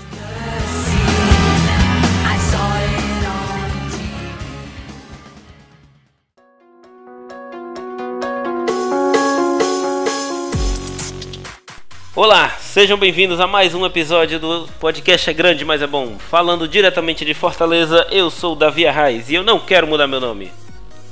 Olá, 12.17 12.49
sejam 12.59 12.99
bem-vindos 12.99 13.39
a 13.41 13.47
mais 13.47 13.75
um 13.75 13.85
episódio 13.85 14.41
do 14.41 14.67
podcast 14.81 15.29
É 15.29 15.35
Grande, 15.35 15.67
mas 15.67 15.83
é 15.83 15.87
bom. 15.87 16.17
Falando 16.19 16.67
diretamente 16.67 17.27
de 17.27 17.35
Fortaleza, 17.35 18.07
eu 18.11 18.31
sou 18.31 18.55
o 18.55 18.57
Davi 18.57 18.87
Arraes 18.87 19.29
e 19.29 19.35
eu 19.35 19.45
não 19.45 19.61
quero 19.61 19.87
mudar 19.87 20.07
meu 20.07 20.19
nome. 20.19 20.51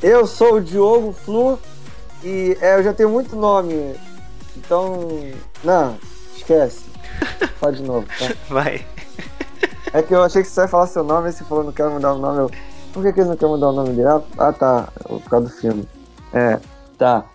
Eu 0.03 0.27
sou 0.27 0.55
o 0.55 0.61
Diogo 0.63 1.13
Flu 1.13 1.59
e 2.25 2.57
é, 2.59 2.79
eu 2.79 2.83
já 2.83 2.95
tenho 2.95 3.11
muito 3.11 3.37
nome. 3.37 3.95
Então. 4.57 5.07
Não, 5.63 5.95
esquece. 6.35 6.87
Fala 7.61 7.73
de 7.75 7.83
novo, 7.83 8.07
tá? 8.19 8.35
Vai. 8.49 8.87
É 9.93 10.01
que 10.01 10.15
eu 10.15 10.23
achei 10.23 10.41
que 10.41 10.49
você 10.49 10.63
ia 10.63 10.69
falar 10.69 10.87
seu 10.87 11.05
nome 11.05 11.29
e 11.29 11.33
você 11.35 11.45
falou 11.45 11.65
não 11.65 11.73
quero 11.73 11.91
mudar 11.91 12.15
o 12.15 12.19
nome. 12.19 12.39
Eu, 12.39 12.51
por 12.95 13.03
que, 13.03 13.13
que 13.13 13.21
ele 13.21 13.29
não 13.29 13.37
quer 13.37 13.47
mudar 13.47 13.69
o 13.69 13.73
nome 13.73 13.91
dele? 13.91 14.09
Ah, 14.09 14.23
ah, 14.39 14.53
tá. 14.55 14.89
Por 15.07 15.21
causa 15.25 15.49
do 15.49 15.53
filme. 15.53 15.87
É, 16.33 16.59
tá. 16.97 17.27